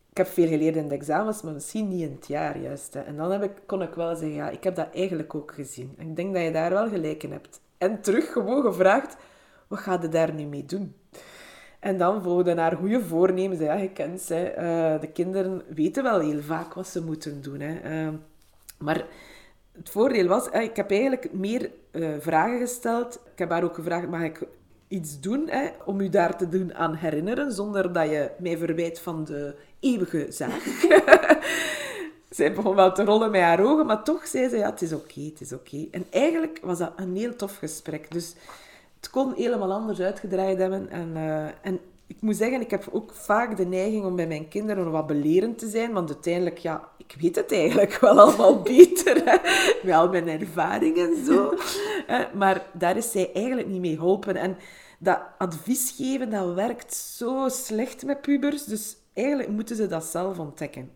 ik 0.10 0.18
heb 0.18 0.28
veel 0.28 0.48
geleerd 0.48 0.76
in 0.76 0.88
de 0.88 0.96
examens, 0.96 1.42
maar 1.42 1.54
misschien 1.54 1.88
niet 1.88 2.02
in 2.02 2.16
het 2.16 2.28
jaar 2.28 2.58
juist. 2.58 2.96
En 2.96 3.16
dan 3.16 3.32
heb 3.32 3.44
ik, 3.44 3.52
kon 3.66 3.82
ik 3.82 3.94
wel 3.94 4.16
zeggen, 4.16 4.34
ja, 4.34 4.50
ik 4.50 4.64
heb 4.64 4.76
dat 4.76 4.88
eigenlijk 4.94 5.36
ook 5.36 5.54
gezien. 5.54 5.94
En 5.98 6.08
ik 6.08 6.16
denk 6.16 6.34
dat 6.34 6.44
je 6.44 6.52
daar 6.52 6.70
wel 6.70 6.90
gelijk 6.90 7.24
in 7.24 7.32
hebt. 7.32 7.62
En 7.78 8.02
terug 8.02 8.32
gewoon 8.32 8.62
gevraagd, 8.62 9.16
wat 9.68 9.80
ga 9.80 10.00
je 10.02 10.10
daar 10.10 10.34
nu 10.34 10.46
mee 10.46 10.66
doen? 10.66 10.96
En 11.80 11.98
dan 11.98 12.24
volgde 12.24 12.54
naar 12.54 12.76
goede 12.76 13.02
voornemens. 13.02 13.60
Ja, 13.60 13.74
je 13.74 13.90
kent 13.90 14.22
ze. 14.22 14.54
Uh, 14.58 15.02
de 15.02 15.08
kinderen 15.14 15.62
weten 15.68 16.04
wel 16.04 16.20
heel 16.20 16.42
vaak 16.42 16.74
wat 16.74 16.88
ze 16.88 17.04
moeten 17.04 17.42
doen. 17.42 17.60
Hè. 17.60 18.06
Uh, 18.06 18.14
maar 18.78 19.06
het 19.72 19.90
voordeel 19.90 20.28
was, 20.28 20.48
ik 20.48 20.76
heb 20.76 20.92
eigenlijk 20.92 21.34
meer 21.34 21.72
uh, 21.92 22.10
vragen 22.20 22.60
gesteld. 22.60 23.16
Ik 23.16 23.40
heb 23.40 23.50
haar 23.50 23.64
ook 23.64 23.76
gevraagd, 23.76 24.10
mag 24.10 24.22
ik 24.22 24.48
iets 24.88 25.20
doen 25.20 25.48
hè, 25.50 25.70
om 25.86 26.00
u 26.00 26.10
daar 26.10 26.38
te 26.38 26.50
doen 26.50 26.74
aan 26.74 26.94
herinneren, 26.94 27.52
zonder 27.52 27.94
dat 27.94 28.10
je 28.10 28.32
mij 28.40 28.58
verwijt 28.58 29.00
van 29.00 29.24
de 29.24 29.56
eeuwige 29.80 30.26
zaak. 30.30 30.62
Zij 32.30 32.54
begon 32.54 32.76
wel 32.76 32.92
te 32.92 33.04
rollen 33.04 33.32
met 33.32 33.42
haar 33.42 33.64
ogen, 33.64 33.86
maar 33.86 34.04
toch 34.04 34.28
zei 34.28 34.50
ze, 34.50 34.58
ja, 34.58 34.70
het 34.70 34.82
is 34.82 34.94
oké, 34.94 35.22
het 35.22 35.42
is 35.42 35.54
oké. 35.54 35.88
En 35.92 36.06
eigenlijk 36.10 36.60
was 36.62 36.78
dat 36.78 36.94
een 36.96 37.16
heel 37.16 37.36
tof 37.36 37.58
gesprek. 37.58 38.12
Dus 38.12 38.36
het 38.96 39.10
kon 39.10 39.34
helemaal 39.36 39.72
anders 39.72 40.00
uitgedraaid 40.00 40.58
hebben. 40.58 40.90
En, 40.90 41.12
uh, 41.16 41.46
en 41.62 41.80
ik 42.16 42.22
moet 42.22 42.36
zeggen, 42.36 42.62
ik 42.62 42.72
heb 42.72 42.88
ook 42.92 43.14
vaak 43.14 43.58
de 43.58 43.66
neiging 43.66 44.06
om 44.06 44.16
bij 44.16 44.28
mijn 44.28 44.48
kinderen 44.48 44.92
wat 44.92 45.08
belerend 45.08 45.58
te 45.58 45.70
zijn, 45.70 45.94
want 45.94 46.10
uiteindelijk, 46.10 46.58
ja, 46.58 46.90
ik 46.98 47.16
weet 47.20 47.36
het 47.36 47.52
eigenlijk 47.52 48.00
wel 48.00 48.20
allemaal 48.20 48.62
beter. 48.76 49.22
Hè? 49.26 49.38
Wel 49.84 50.10
mijn 50.10 50.28
ervaring 50.28 50.98
en 50.98 51.26
zo. 51.26 51.54
Maar 52.34 52.66
daar 52.74 52.98
is 52.98 53.12
zij 53.12 53.32
eigenlijk 53.34 53.68
niet 53.68 53.82
mee 53.82 53.96
geholpen. 53.96 54.36
En 54.36 54.58
dat 55.00 55.20
advies 55.38 55.94
geven, 55.98 56.30
dat 56.30 56.54
werkt 56.54 56.94
zo 56.94 57.48
slecht 57.50 58.06
met 58.06 58.22
pubers. 58.22 58.64
Dus 58.64 58.96
eigenlijk 59.14 59.50
moeten 59.50 59.76
ze 59.76 59.88
dat 59.88 60.04
zelf 60.04 60.40
ontdekken. 60.40 60.92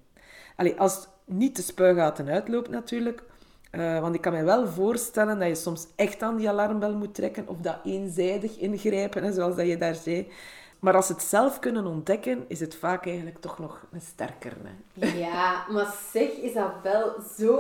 Allee, 0.56 0.76
als 0.80 0.96
het 0.96 1.08
niet 1.26 1.56
de 1.56 1.62
spuigaten 1.62 2.28
uitloopt 2.28 2.70
natuurlijk. 2.70 3.24
Uh, 3.72 4.00
want 4.00 4.16
ik 4.16 4.22
kan 4.22 4.34
me 4.34 4.44
wel 4.44 4.68
voorstellen 4.68 5.40
dat 5.40 5.48
je 5.48 5.56
soms 5.56 5.88
echt 5.96 6.22
aan 6.22 6.38
die 6.38 6.50
alarmbel 6.50 6.96
moet 6.96 7.16
trekken. 7.16 7.48
Of 7.48 7.58
dat 7.58 7.78
eenzijdig 7.84 8.58
ingrijpen, 8.58 9.24
hè, 9.24 9.34
zoals 9.34 9.56
dat 9.56 9.68
je 9.68 9.78
daar 9.78 9.96
zei. 9.96 10.28
Maar 10.86 10.96
als 10.96 11.06
ze 11.06 11.14
het 11.14 11.22
zelf 11.22 11.60
kunnen 11.60 11.86
ontdekken, 11.86 12.46
is 12.48 12.60
het 12.60 12.76
vaak 12.76 13.06
eigenlijk 13.06 13.38
toch 13.40 13.60
nog 13.60 13.86
een 13.92 14.02
sterker. 14.02 14.54
Hè? 14.64 15.08
Ja, 15.18 15.66
maar 15.70 15.96
zeg, 16.12 16.30
is 16.30 16.54
dat 16.54 16.72
wel 16.84 17.14
zo, 17.38 17.60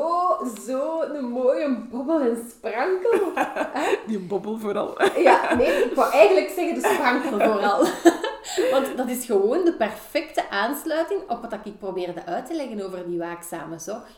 zo 0.65 1.01
een 1.01 1.26
mooie 1.26 1.78
bobbel 1.91 2.21
en 2.21 2.38
sprankel? 2.49 3.32
Die 4.07 4.19
bobbel 4.19 4.57
vooral. 4.57 5.01
Ja, 5.17 5.53
nee, 5.55 5.84
ik 5.84 5.95
wou 5.95 6.11
eigenlijk 6.11 6.49
zeggen 6.49 6.73
de 6.73 6.93
sprankel 6.93 7.32
vooral. 7.32 7.88
Want 8.73 8.97
dat 8.97 9.07
is 9.07 9.26
gewoon 9.26 9.65
de 9.65 9.73
perfecte 9.73 10.49
aansluiting 10.49 11.21
op 11.30 11.41
wat 11.41 11.53
ik 11.63 11.80
probeerde 11.80 12.26
uit 12.26 12.45
te 12.45 12.55
leggen 12.55 12.86
over 12.86 13.07
die 13.07 13.17
waakzame 13.17 13.80
zorg. 13.80 14.17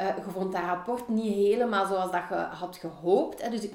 Uh, 0.00 0.06
je 0.06 0.30
vond 0.32 0.52
dat 0.52 0.62
rapport 0.62 1.08
niet 1.08 1.34
helemaal 1.34 1.86
zoals 1.86 2.10
dat 2.10 2.22
je 2.28 2.34
had 2.34 2.76
gehoopt. 2.76 3.42
Hè? 3.42 3.50
Dus 3.50 3.62
ik 3.62 3.74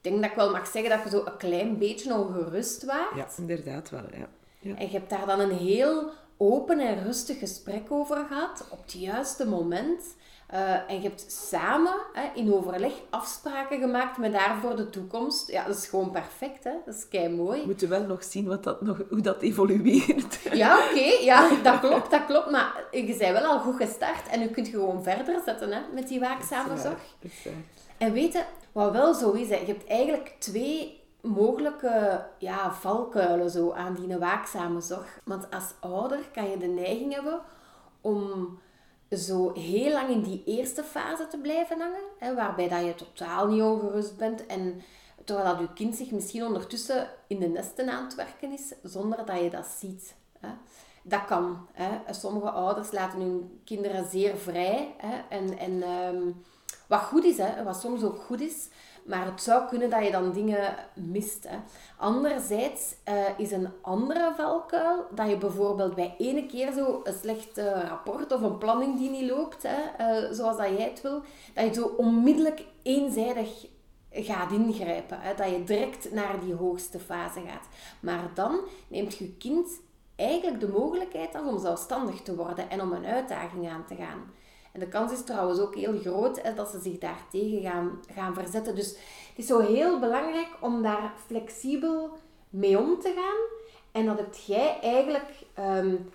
denk 0.00 0.20
dat 0.20 0.30
ik 0.30 0.36
wel 0.36 0.50
mag 0.50 0.66
zeggen 0.66 0.90
dat 0.90 1.02
je 1.02 1.10
zo 1.10 1.24
een 1.24 1.36
klein 1.36 1.78
beetje 1.78 2.14
ongerust 2.14 2.84
waart. 2.84 3.16
Ja, 3.16 3.28
inderdaad 3.36 3.90
wel, 3.90 4.04
ja. 4.12 4.28
ja. 4.58 4.74
En 4.76 4.86
je 4.86 4.92
hebt 4.92 5.10
daar 5.10 5.26
dan 5.26 5.40
een 5.40 5.56
heel 5.56 6.10
open 6.36 6.78
en 6.78 7.04
rustig 7.04 7.38
gesprek 7.38 7.92
over 7.92 8.24
gehad, 8.28 8.66
op 8.70 8.82
het 8.82 8.92
juiste 8.92 9.46
moment. 9.46 10.02
Uh, 10.54 10.90
en 10.90 10.96
je 10.96 11.08
hebt 11.08 11.32
samen 11.32 11.94
hè, 12.12 12.22
in 12.34 12.54
overleg 12.54 12.92
afspraken 13.10 13.80
gemaakt 13.80 14.18
met 14.18 14.32
daar 14.32 14.58
voor 14.60 14.76
de 14.76 14.90
toekomst. 14.90 15.50
Ja, 15.50 15.66
dat 15.66 15.76
is 15.76 15.86
gewoon 15.86 16.10
perfect, 16.10 16.64
hè? 16.64 16.70
Dat 16.84 16.94
is 16.94 17.08
kei 17.08 17.28
mooi. 17.28 17.60
We 17.60 17.66
moeten 17.66 17.88
wel 17.88 18.02
nog 18.02 18.24
zien 18.24 18.46
wat 18.46 18.64
dat 18.64 18.82
nog, 18.82 19.02
hoe 19.08 19.20
dat 19.20 19.42
evolueert. 19.42 20.38
Ja, 20.52 20.78
oké, 20.78 21.24
ja, 21.24 21.50
dat 21.62 21.80
klopt, 21.80 22.10
dat 22.10 22.26
klopt. 22.26 22.50
Maar 22.50 22.84
je 22.90 23.04
bent 23.04 23.18
wel 23.18 23.44
al 23.44 23.58
goed 23.58 23.76
gestart 23.76 24.28
en 24.28 24.40
je 24.40 24.50
kunt 24.50 24.68
gewoon 24.68 25.02
verder 25.02 25.40
zetten 25.44 25.72
hè, 25.72 25.80
met 25.92 26.08
die 26.08 26.20
waakzame 26.20 26.78
zorg. 26.78 26.98
En 27.98 28.12
weten, 28.12 28.44
wat 28.72 28.92
wel 28.92 29.14
zo 29.14 29.32
is, 29.32 29.48
hè, 29.48 29.56
je 29.56 29.66
hebt 29.66 29.86
eigenlijk 29.86 30.36
twee 30.38 31.04
mogelijke 31.20 32.26
ja, 32.38 32.72
valkuilen 32.72 33.50
zo 33.50 33.72
aan 33.72 33.94
die 33.94 34.16
waakzame 34.16 34.80
zorg. 34.80 35.20
Want 35.24 35.50
als 35.50 35.74
ouder 35.80 36.18
kan 36.32 36.50
je 36.50 36.58
de 36.58 36.66
neiging 36.66 37.14
hebben 37.14 37.40
om 38.00 38.58
zo 39.10 39.52
heel 39.52 39.92
lang 39.92 40.08
in 40.08 40.22
die 40.22 40.42
eerste 40.44 40.82
fase 40.82 41.26
te 41.28 41.38
blijven 41.38 41.80
hangen, 41.80 42.04
hè, 42.18 42.34
waarbij 42.34 42.68
dat 42.68 42.84
je 42.84 42.94
totaal 42.94 43.46
niet 43.46 43.62
ongerust 43.62 44.16
bent 44.16 44.46
en 44.46 44.82
terwijl 45.24 45.48
dat 45.48 45.58
je 45.58 45.72
kind 45.72 45.96
zich 45.96 46.10
misschien 46.10 46.44
ondertussen 46.44 47.10
in 47.26 47.38
de 47.38 47.46
nesten 47.46 47.88
aan 47.90 48.04
het 48.04 48.14
werken 48.14 48.52
is, 48.52 48.74
zonder 48.82 49.26
dat 49.26 49.40
je 49.40 49.50
dat 49.50 49.66
ziet. 49.66 50.14
Hè. 50.40 50.48
Dat 51.02 51.24
kan. 51.24 51.68
Hè. 51.72 52.12
Sommige 52.14 52.50
ouders 52.50 52.92
laten 52.92 53.20
hun 53.20 53.60
kinderen 53.64 54.08
zeer 54.10 54.36
vrij 54.36 54.94
hè, 54.96 55.20
en, 55.28 55.58
en 55.58 55.82
ehm, 55.82 56.30
wat 56.88 57.00
goed 57.00 57.24
is, 57.24 57.38
hè, 57.38 57.64
wat 57.64 57.80
soms 57.80 58.02
ook 58.02 58.16
goed 58.16 58.40
is. 58.40 58.68
Maar 59.04 59.26
het 59.26 59.42
zou 59.42 59.68
kunnen 59.68 59.90
dat 59.90 60.04
je 60.04 60.10
dan 60.10 60.32
dingen 60.32 60.74
mist. 60.94 61.48
Hè. 61.48 61.56
Anderzijds 61.96 62.94
uh, 63.08 63.38
is 63.38 63.50
een 63.50 63.68
andere 63.82 64.32
valkuil 64.36 65.06
dat 65.14 65.28
je 65.28 65.36
bijvoorbeeld 65.36 65.94
bij 65.94 66.14
ene 66.18 66.46
keer 66.46 66.72
zo 66.72 67.00
een 67.04 67.14
slecht 67.20 67.58
uh, 67.58 67.82
rapport 67.88 68.32
of 68.32 68.40
een 68.40 68.58
planning 68.58 68.98
die 68.98 69.10
niet 69.10 69.30
loopt, 69.30 69.62
hè, 69.62 70.22
uh, 70.24 70.32
zoals 70.32 70.56
dat 70.56 70.66
jij 70.66 70.88
het 70.88 71.00
wil, 71.00 71.22
dat 71.54 71.64
je 71.64 71.74
zo 71.74 71.94
onmiddellijk 71.96 72.64
eenzijdig 72.82 73.66
gaat 74.10 74.52
ingrijpen. 74.52 75.20
Hè, 75.20 75.34
dat 75.34 75.50
je 75.50 75.64
direct 75.64 76.12
naar 76.12 76.40
die 76.40 76.54
hoogste 76.54 76.98
fase 76.98 77.40
gaat. 77.40 77.68
Maar 78.00 78.30
dan 78.34 78.60
neemt 78.88 79.16
je 79.16 79.36
kind 79.36 79.68
eigenlijk 80.16 80.60
de 80.60 80.68
mogelijkheid 80.68 81.40
om 81.40 81.58
zelfstandig 81.58 82.22
te 82.22 82.36
worden 82.36 82.70
en 82.70 82.80
om 82.80 82.92
een 82.92 83.06
uitdaging 83.06 83.68
aan 83.68 83.84
te 83.86 83.94
gaan. 83.94 84.22
En 84.76 84.82
de 84.82 84.88
kans 84.88 85.12
is 85.12 85.24
trouwens 85.24 85.60
ook 85.60 85.74
heel 85.74 85.98
groot 85.98 86.42
hè, 86.42 86.54
dat 86.54 86.68
ze 86.68 86.80
zich 86.80 86.98
daartegen 86.98 87.62
gaan, 87.62 88.00
gaan 88.14 88.34
verzetten. 88.34 88.74
Dus 88.74 88.88
het 88.88 89.34
is 89.36 89.46
zo 89.46 89.58
heel 89.58 89.98
belangrijk 89.98 90.48
om 90.60 90.82
daar 90.82 91.12
flexibel 91.26 92.10
mee 92.50 92.78
om 92.78 93.00
te 93.00 93.12
gaan. 93.16 93.60
En 93.92 94.06
dat 94.06 94.16
heb 94.16 94.34
jij 94.34 94.78
eigenlijk 94.80 95.30
um, 95.58 96.08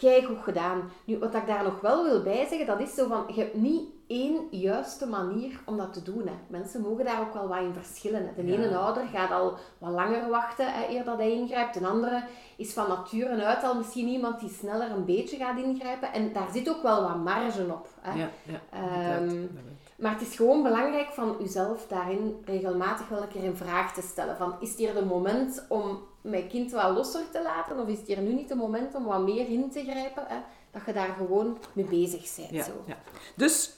goed 0.00 0.42
gedaan. 0.42 0.90
Nu, 1.04 1.18
wat 1.18 1.34
ik 1.34 1.46
daar 1.46 1.64
nog 1.64 1.80
wel 1.80 2.04
wil 2.04 2.22
bij 2.22 2.46
zeggen, 2.46 2.66
dat 2.66 2.80
is 2.80 2.94
zo 2.94 3.06
van, 3.06 3.24
je 3.34 3.40
hebt 3.40 3.54
niet 3.54 3.82
één 4.06 4.46
juiste 4.50 5.06
manier 5.06 5.60
om 5.64 5.76
dat 5.76 5.92
te 5.92 6.02
doen. 6.02 6.26
Hè. 6.26 6.32
Mensen 6.46 6.80
mogen 6.80 7.04
daar 7.04 7.20
ook 7.20 7.32
wel 7.32 7.48
wat 7.48 7.60
in 7.60 7.72
verschillen. 7.72 8.26
Hè. 8.26 8.42
De 8.42 8.52
ene 8.52 8.76
ouder 8.76 9.06
gaat 9.06 9.30
al 9.30 9.54
wat 9.78 9.92
langer 9.92 10.28
wachten 10.28 10.72
hè, 10.72 10.88
eer 10.88 11.04
dat 11.04 11.16
hij 11.18 11.32
ingrijpt. 11.32 11.78
De 11.78 11.86
andere 11.86 12.24
is 12.56 12.72
van 12.72 12.88
nature 12.88 13.44
uit 13.44 13.64
al 13.64 13.74
misschien 13.74 14.08
iemand 14.08 14.40
die 14.40 14.50
sneller 14.50 14.90
een 14.90 15.04
beetje 15.04 15.36
gaat 15.36 15.58
ingrijpen. 15.58 16.12
En 16.12 16.32
daar 16.32 16.48
zit 16.52 16.68
ook 16.68 16.82
wel 16.82 17.02
wat 17.02 17.16
marge 17.16 17.72
op. 17.72 17.88
Hè. 18.00 18.18
Ja, 18.18 18.28
ja, 18.42 19.16
um, 19.16 19.50
maar 19.98 20.12
het 20.12 20.28
is 20.28 20.36
gewoon 20.36 20.62
belangrijk 20.62 21.10
van 21.10 21.36
uzelf 21.40 21.86
daarin 21.86 22.42
regelmatig 22.44 23.08
wel 23.08 23.22
een 23.22 23.28
keer 23.28 23.44
in 23.44 23.56
vraag 23.56 23.94
te 23.94 24.02
stellen. 24.02 24.36
Van, 24.36 24.54
is 24.60 24.76
hier 24.76 24.94
de 24.94 25.04
moment 25.04 25.64
om 25.68 26.02
mijn 26.20 26.48
kind 26.48 26.72
wat 26.72 26.90
losser 26.94 27.30
te 27.32 27.42
laten? 27.42 27.78
Of 27.78 27.88
is 27.88 27.98
hier 28.06 28.20
nu 28.20 28.32
niet 28.32 28.48
de 28.48 28.54
moment 28.54 28.94
om 28.94 29.04
wat 29.04 29.22
meer 29.22 29.48
in 29.48 29.70
te 29.70 29.82
grijpen? 29.82 30.24
Hè? 30.26 30.36
Dat 30.70 30.82
je 30.86 30.92
daar 30.92 31.14
gewoon 31.16 31.58
mee 31.72 31.84
bezig 31.84 32.36
bent. 32.36 32.50
Ja, 32.50 32.64
zo. 32.64 32.72
Ja. 32.86 32.96
Dus 33.34 33.72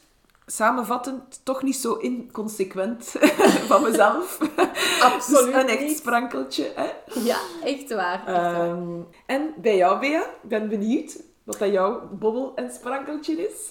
samenvattend, 0.47 1.41
toch 1.45 1.63
niet 1.63 1.77
zo 1.77 1.95
inconsequent 1.95 3.05
van 3.71 3.83
mezelf. 3.83 4.39
Absoluut 5.13 5.55
dus 5.55 5.63
Een 5.63 5.69
echt 5.69 5.97
sprankeltje. 5.97 6.73
Hè? 6.75 6.91
Ja, 7.21 7.39
echt 7.65 7.95
waar. 7.95 8.27
Echt 8.27 8.37
waar. 8.37 8.69
Um, 8.69 9.07
en 9.27 9.55
bij 9.57 9.77
jou, 9.77 10.01
Bea, 10.01 10.23
ik 10.43 10.49
ben 10.49 10.69
benieuwd 10.69 11.23
wat 11.45 11.59
dat 11.59 11.73
jouw 11.73 12.09
bobbel 12.13 12.53
en 12.55 12.71
sprankeltje 12.71 13.49
is. 13.49 13.71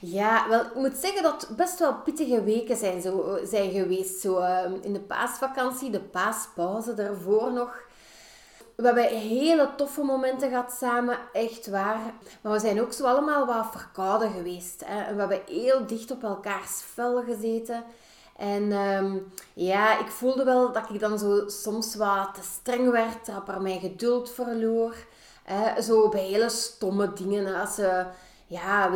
Ja, 0.00 0.48
wel, 0.48 0.60
ik 0.60 0.74
moet 0.74 0.96
zeggen 0.96 1.22
dat 1.22 1.46
het 1.48 1.56
best 1.56 1.78
wel 1.78 1.94
pittige 1.94 2.44
weken 2.44 2.76
zijn, 2.76 3.02
zo, 3.02 3.38
zijn 3.44 3.70
geweest. 3.70 4.20
Zo, 4.20 4.38
uh, 4.38 4.60
in 4.80 4.92
de 4.92 5.00
paasvakantie, 5.00 5.90
de 5.90 6.00
paaspauze 6.00 6.94
daarvoor 6.94 7.52
nog. 7.52 7.84
We 8.76 8.86
hebben 8.86 9.04
hele 9.04 9.70
toffe 9.76 10.02
momenten 10.02 10.48
gehad 10.48 10.72
samen, 10.72 11.18
echt 11.32 11.66
waar. 11.66 12.00
Maar 12.40 12.52
we 12.52 12.58
zijn 12.58 12.80
ook 12.80 12.92
zo 12.92 13.04
allemaal 13.04 13.46
wat 13.46 13.66
verkouden 13.70 14.32
geweest. 14.32 14.82
Hè. 14.84 15.14
We 15.14 15.20
hebben 15.20 15.40
heel 15.46 15.86
dicht 15.86 16.10
op 16.10 16.22
elkaars 16.22 16.82
vel 16.94 17.22
gezeten. 17.22 17.84
En 18.36 18.72
um, 18.72 19.32
ja, 19.52 19.98
ik 19.98 20.08
voelde 20.08 20.44
wel 20.44 20.72
dat 20.72 20.90
ik 20.90 21.00
dan 21.00 21.18
zo 21.18 21.42
soms 21.46 21.94
wat 21.94 22.34
te 22.34 22.40
streng 22.42 22.90
werd, 22.90 23.28
rapper 23.28 23.62
mijn 23.62 23.80
geduld 23.80 24.30
verloor. 24.30 24.94
Zo 25.82 26.08
bij 26.08 26.24
hele 26.24 26.48
stomme 26.48 27.12
dingen, 27.12 27.60
als 27.60 27.74
ze 27.74 28.06
ja, 28.46 28.90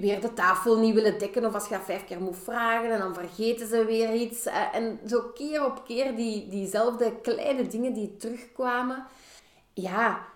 weer 0.00 0.20
de 0.20 0.32
tafel 0.34 0.78
niet 0.78 0.94
willen 0.94 1.18
dekken 1.18 1.44
of 1.44 1.54
als 1.54 1.68
je 1.68 1.74
dat 1.74 1.84
vijf 1.84 2.04
keer 2.04 2.20
moet 2.20 2.36
vragen 2.36 2.92
en 2.92 2.98
dan 2.98 3.14
vergeten 3.14 3.68
ze 3.68 3.84
weer 3.84 4.14
iets. 4.14 4.46
En 4.72 5.00
zo 5.06 5.20
keer 5.34 5.64
op 5.64 5.84
keer 5.86 6.16
die, 6.16 6.48
diezelfde 6.48 7.20
kleine 7.20 7.66
dingen 7.66 7.92
die 7.92 8.16
terugkwamen. 8.16 9.06
Ja, 9.74 10.26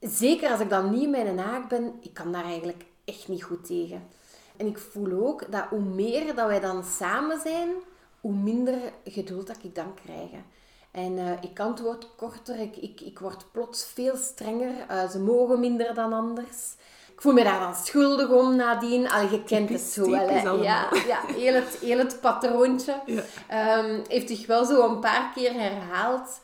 zeker 0.00 0.50
als 0.50 0.60
ik 0.60 0.68
dan 0.68 0.90
niet 0.90 1.10
mijn 1.10 1.34
naak 1.34 1.68
ben, 1.68 1.94
ik 2.00 2.14
kan 2.14 2.32
daar 2.32 2.44
eigenlijk 2.44 2.84
echt 3.04 3.28
niet 3.28 3.44
goed 3.44 3.66
tegen. 3.66 4.06
En 4.56 4.66
ik 4.66 4.78
voel 4.78 5.26
ook 5.26 5.52
dat 5.52 5.64
hoe 5.64 5.80
meer 5.80 6.34
dat 6.34 6.46
wij 6.46 6.60
dan 6.60 6.84
samen 6.84 7.40
zijn, 7.40 7.68
hoe 8.20 8.34
minder 8.34 8.78
geduld 9.04 9.46
dat 9.46 9.58
ik 9.62 9.74
dan 9.74 9.94
krijg. 10.04 10.30
En 10.94 11.18
uh, 11.18 11.30
ik 11.40 11.60
antwoord 11.60 12.08
korter, 12.16 12.60
ik, 12.60 12.76
ik, 12.76 13.00
ik 13.00 13.18
word 13.18 13.44
plots 13.52 13.84
veel 13.94 14.16
strenger. 14.16 14.72
Uh, 14.90 15.08
ze 15.08 15.18
mogen 15.18 15.60
minder 15.60 15.94
dan 15.94 16.12
anders. 16.12 16.74
Ik 17.12 17.20
voel 17.20 17.32
me 17.32 17.44
daar 17.44 17.60
dan 17.60 17.74
schuldig 17.74 18.28
om 18.28 18.56
nadien. 18.56 19.10
Al 19.10 19.28
je 19.28 19.44
kent 19.44 19.68
het 19.68 19.80
zo 19.80 20.10
wel, 20.10 20.28
hè. 20.28 20.40
Ja, 20.40 20.88
ja 21.06 21.20
heel, 21.26 21.54
het, 21.54 21.78
heel 21.80 21.98
het 21.98 22.20
patroontje. 22.20 23.00
Ja. 23.06 23.78
Um, 23.78 24.02
heeft 24.08 24.28
zich 24.28 24.46
wel 24.46 24.64
zo 24.64 24.88
een 24.88 25.00
paar 25.00 25.32
keer 25.34 25.52
herhaald. 25.52 26.40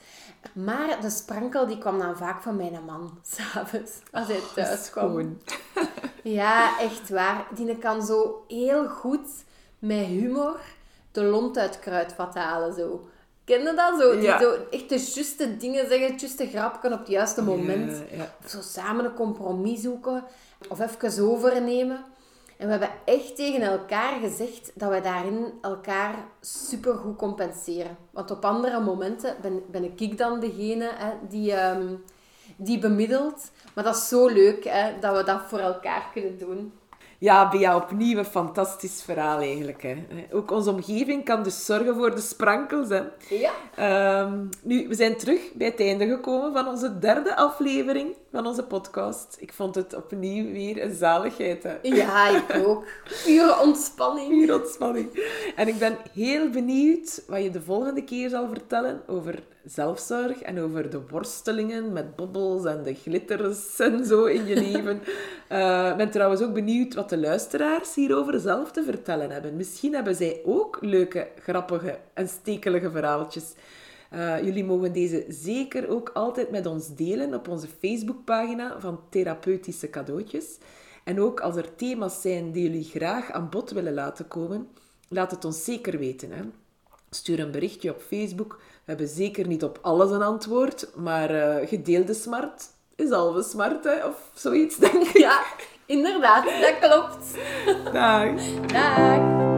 Maar 0.53 1.01
de 1.01 1.11
sprankel 1.11 1.67
die 1.67 1.79
kwam 1.79 1.99
dan 1.99 2.17
vaak 2.17 2.43
van 2.43 2.57
mijn 2.57 2.85
man, 2.87 3.19
s'avonds, 3.33 3.93
als 4.13 4.27
hij 4.27 4.37
oh, 4.37 4.53
thuis 4.55 4.91
kwam. 4.91 5.39
ja, 6.23 6.79
echt 6.79 7.09
waar. 7.09 7.47
Die 7.55 7.79
kan 7.79 8.03
zo 8.03 8.45
heel 8.49 8.89
goed 8.89 9.29
met 9.79 10.07
humor 10.07 10.61
de 11.13 11.23
lont 11.23 11.59
uit 11.59 11.79
kruidvat 11.79 12.35
halen, 12.35 12.75
zo. 12.75 13.10
Ken 13.51 13.63
je 13.63 13.75
dat? 13.75 14.01
Zo, 14.01 14.19
die 14.19 14.39
zo 14.39 14.57
echt 14.71 14.89
de 14.89 15.11
juiste 15.15 15.57
dingen 15.57 15.89
zeggen, 15.89 16.09
de 16.09 16.17
juiste 16.19 16.47
grapje 16.47 16.93
op 16.93 16.99
het 16.99 17.09
juiste 17.09 17.43
moment. 17.43 18.03
Ja, 18.11 18.35
Of 18.45 18.51
zo 18.51 18.61
samen 18.61 19.05
een 19.05 19.15
compromis 19.15 19.81
zoeken. 19.81 20.25
Of 20.69 20.81
even 20.81 21.25
overnemen. 21.25 22.05
En 22.57 22.67
we 22.67 22.71
hebben 22.71 22.91
echt 23.05 23.37
tegen 23.37 23.63
elkaar 23.63 24.21
gezegd 24.21 24.73
dat 24.75 24.91
we 24.91 25.01
daarin 25.01 25.53
elkaar 25.63 26.15
supergoed 26.41 27.17
compenseren. 27.17 27.97
Want 28.11 28.31
op 28.31 28.45
andere 28.45 28.81
momenten 28.81 29.37
ben, 29.43 29.63
ben 29.71 29.85
ik 29.97 30.19
dan 30.19 30.41
degene 30.41 30.91
hè, 30.95 31.13
die, 31.29 31.67
um, 31.67 32.05
die 32.57 32.79
bemiddelt. 32.79 33.51
Maar 33.75 33.85
dat 33.85 33.97
is 33.97 34.09
zo 34.09 34.27
leuk 34.27 34.65
hè, 34.65 34.99
dat 35.01 35.17
we 35.17 35.25
dat 35.25 35.41
voor 35.49 35.59
elkaar 35.59 36.11
kunnen 36.13 36.39
doen. 36.39 36.73
Ja, 37.21 37.49
Bea, 37.49 37.77
opnieuw 37.77 38.19
een 38.19 38.25
fantastisch 38.25 39.03
verhaal 39.03 39.39
eigenlijk. 39.39 39.83
Hè. 39.83 39.97
Ook 40.33 40.51
onze 40.51 40.71
omgeving 40.71 41.25
kan 41.25 41.43
dus 41.43 41.65
zorgen 41.65 41.95
voor 41.95 42.15
de 42.15 42.21
sprankels. 42.21 42.89
Hè. 42.89 43.03
Ja. 43.29 44.23
Um, 44.23 44.49
nu, 44.63 44.89
we 44.89 44.95
zijn 44.95 45.17
terug 45.17 45.53
bij 45.55 45.67
het 45.67 45.81
einde 45.81 46.07
gekomen 46.07 46.53
van 46.53 46.69
onze 46.69 46.99
derde 46.99 47.37
aflevering 47.37 48.17
van 48.33 48.47
onze 48.47 48.63
podcast. 48.65 49.37
Ik 49.41 49.53
vond 49.53 49.75
het 49.75 49.95
opnieuw 49.95 50.53
weer 50.53 50.83
een 50.83 50.95
zaligheid. 50.95 51.63
Hè. 51.63 51.77
Ja, 51.83 52.29
ik 52.29 52.57
ook. 52.67 52.85
Pure 53.25 53.61
ontspanning. 53.61 54.29
Pure 54.29 54.61
ontspanning. 54.61 55.33
En 55.57 55.69
ik 55.69 55.79
ben 55.79 55.97
heel 56.13 56.51
benieuwd 56.51 57.23
wat 57.27 57.43
je 57.43 57.51
de 57.51 57.63
volgende 57.63 58.05
keer 58.05 58.29
zal 58.29 58.49
vertellen 58.49 59.03
over 59.07 59.43
zelfzorg 59.65 60.41
en 60.43 60.61
over 60.61 60.91
de 60.91 61.01
worstelingen 61.09 61.93
met 61.93 62.17
bobbels 62.17 62.65
en 62.65 62.83
de 62.83 62.95
glitters 62.95 63.79
en 63.79 64.05
zo 64.05 64.25
in 64.25 64.47
je 64.47 64.55
leven. 64.55 65.01
Eh, 65.51 65.89
ik 65.91 65.97
ben 65.97 66.11
trouwens 66.11 66.43
ook 66.43 66.55
benieuwd 66.55 66.95
wat 66.95 67.09
de 67.09 67.19
luisteraars 67.19 67.95
hierover 67.95 68.41
zelf 68.41 68.71
te 68.71 68.83
vertellen 68.85 69.31
hebben. 69.31 69.57
Misschien 69.57 69.95
hebben 69.95 70.15
zij 70.15 70.41
ook 70.45 70.79
leuke, 70.81 71.29
grappige 71.39 71.99
en 72.15 72.29
stekelige 72.29 72.91
verhaaltjes. 72.91 73.55
Uh, 74.15 74.45
jullie 74.45 74.65
mogen 74.65 74.93
deze 74.93 75.25
zeker 75.29 75.89
ook 75.89 76.11
altijd 76.15 76.51
met 76.51 76.67
ons 76.67 76.95
delen 76.95 77.35
op 77.35 77.49
onze 77.49 77.67
Facebookpagina 77.67 78.81
van 78.81 79.01
Therapeutische 79.09 79.91
Cadeautjes. 79.91 80.59
En 81.05 81.21
ook 81.21 81.41
als 81.41 81.57
er 81.57 81.75
thema's 81.75 82.21
zijn 82.21 82.53
die 82.53 82.63
jullie 82.63 82.85
graag 82.85 83.31
aan 83.33 83.49
bod 83.51 83.71
willen 83.71 83.95
laten 83.95 84.29
komen, 84.29 84.69
laat 85.09 85.31
het 85.31 85.45
ons 85.45 85.65
zeker 85.65 85.99
weten. 85.99 86.31
Hè? 86.33 86.43
Stuur 87.11 87.41
een 87.41 87.51
berichtje 87.51 87.91
op 87.91 88.01
Facebook. 88.01 88.61
We 88.91 88.97
hebben 88.97 89.15
zeker 89.15 89.47
niet 89.47 89.65
op 89.65 89.79
alles 89.83 90.11
een 90.11 90.23
antwoord, 90.23 90.89
maar 90.97 91.35
uh, 91.35 91.69
gedeelde 91.69 92.15
smart 92.15 92.69
is 92.97 93.11
halve 93.11 93.43
smart, 93.43 93.85
hè? 93.85 94.07
of 94.07 94.31
zoiets, 94.35 94.77
denk 94.77 94.93
ik. 94.93 95.19
Ja, 95.19 95.43
inderdaad, 95.87 96.45
dat 96.45 96.79
klopt. 96.79 97.35
Dag. 97.93 98.41
Dag. 98.67 99.50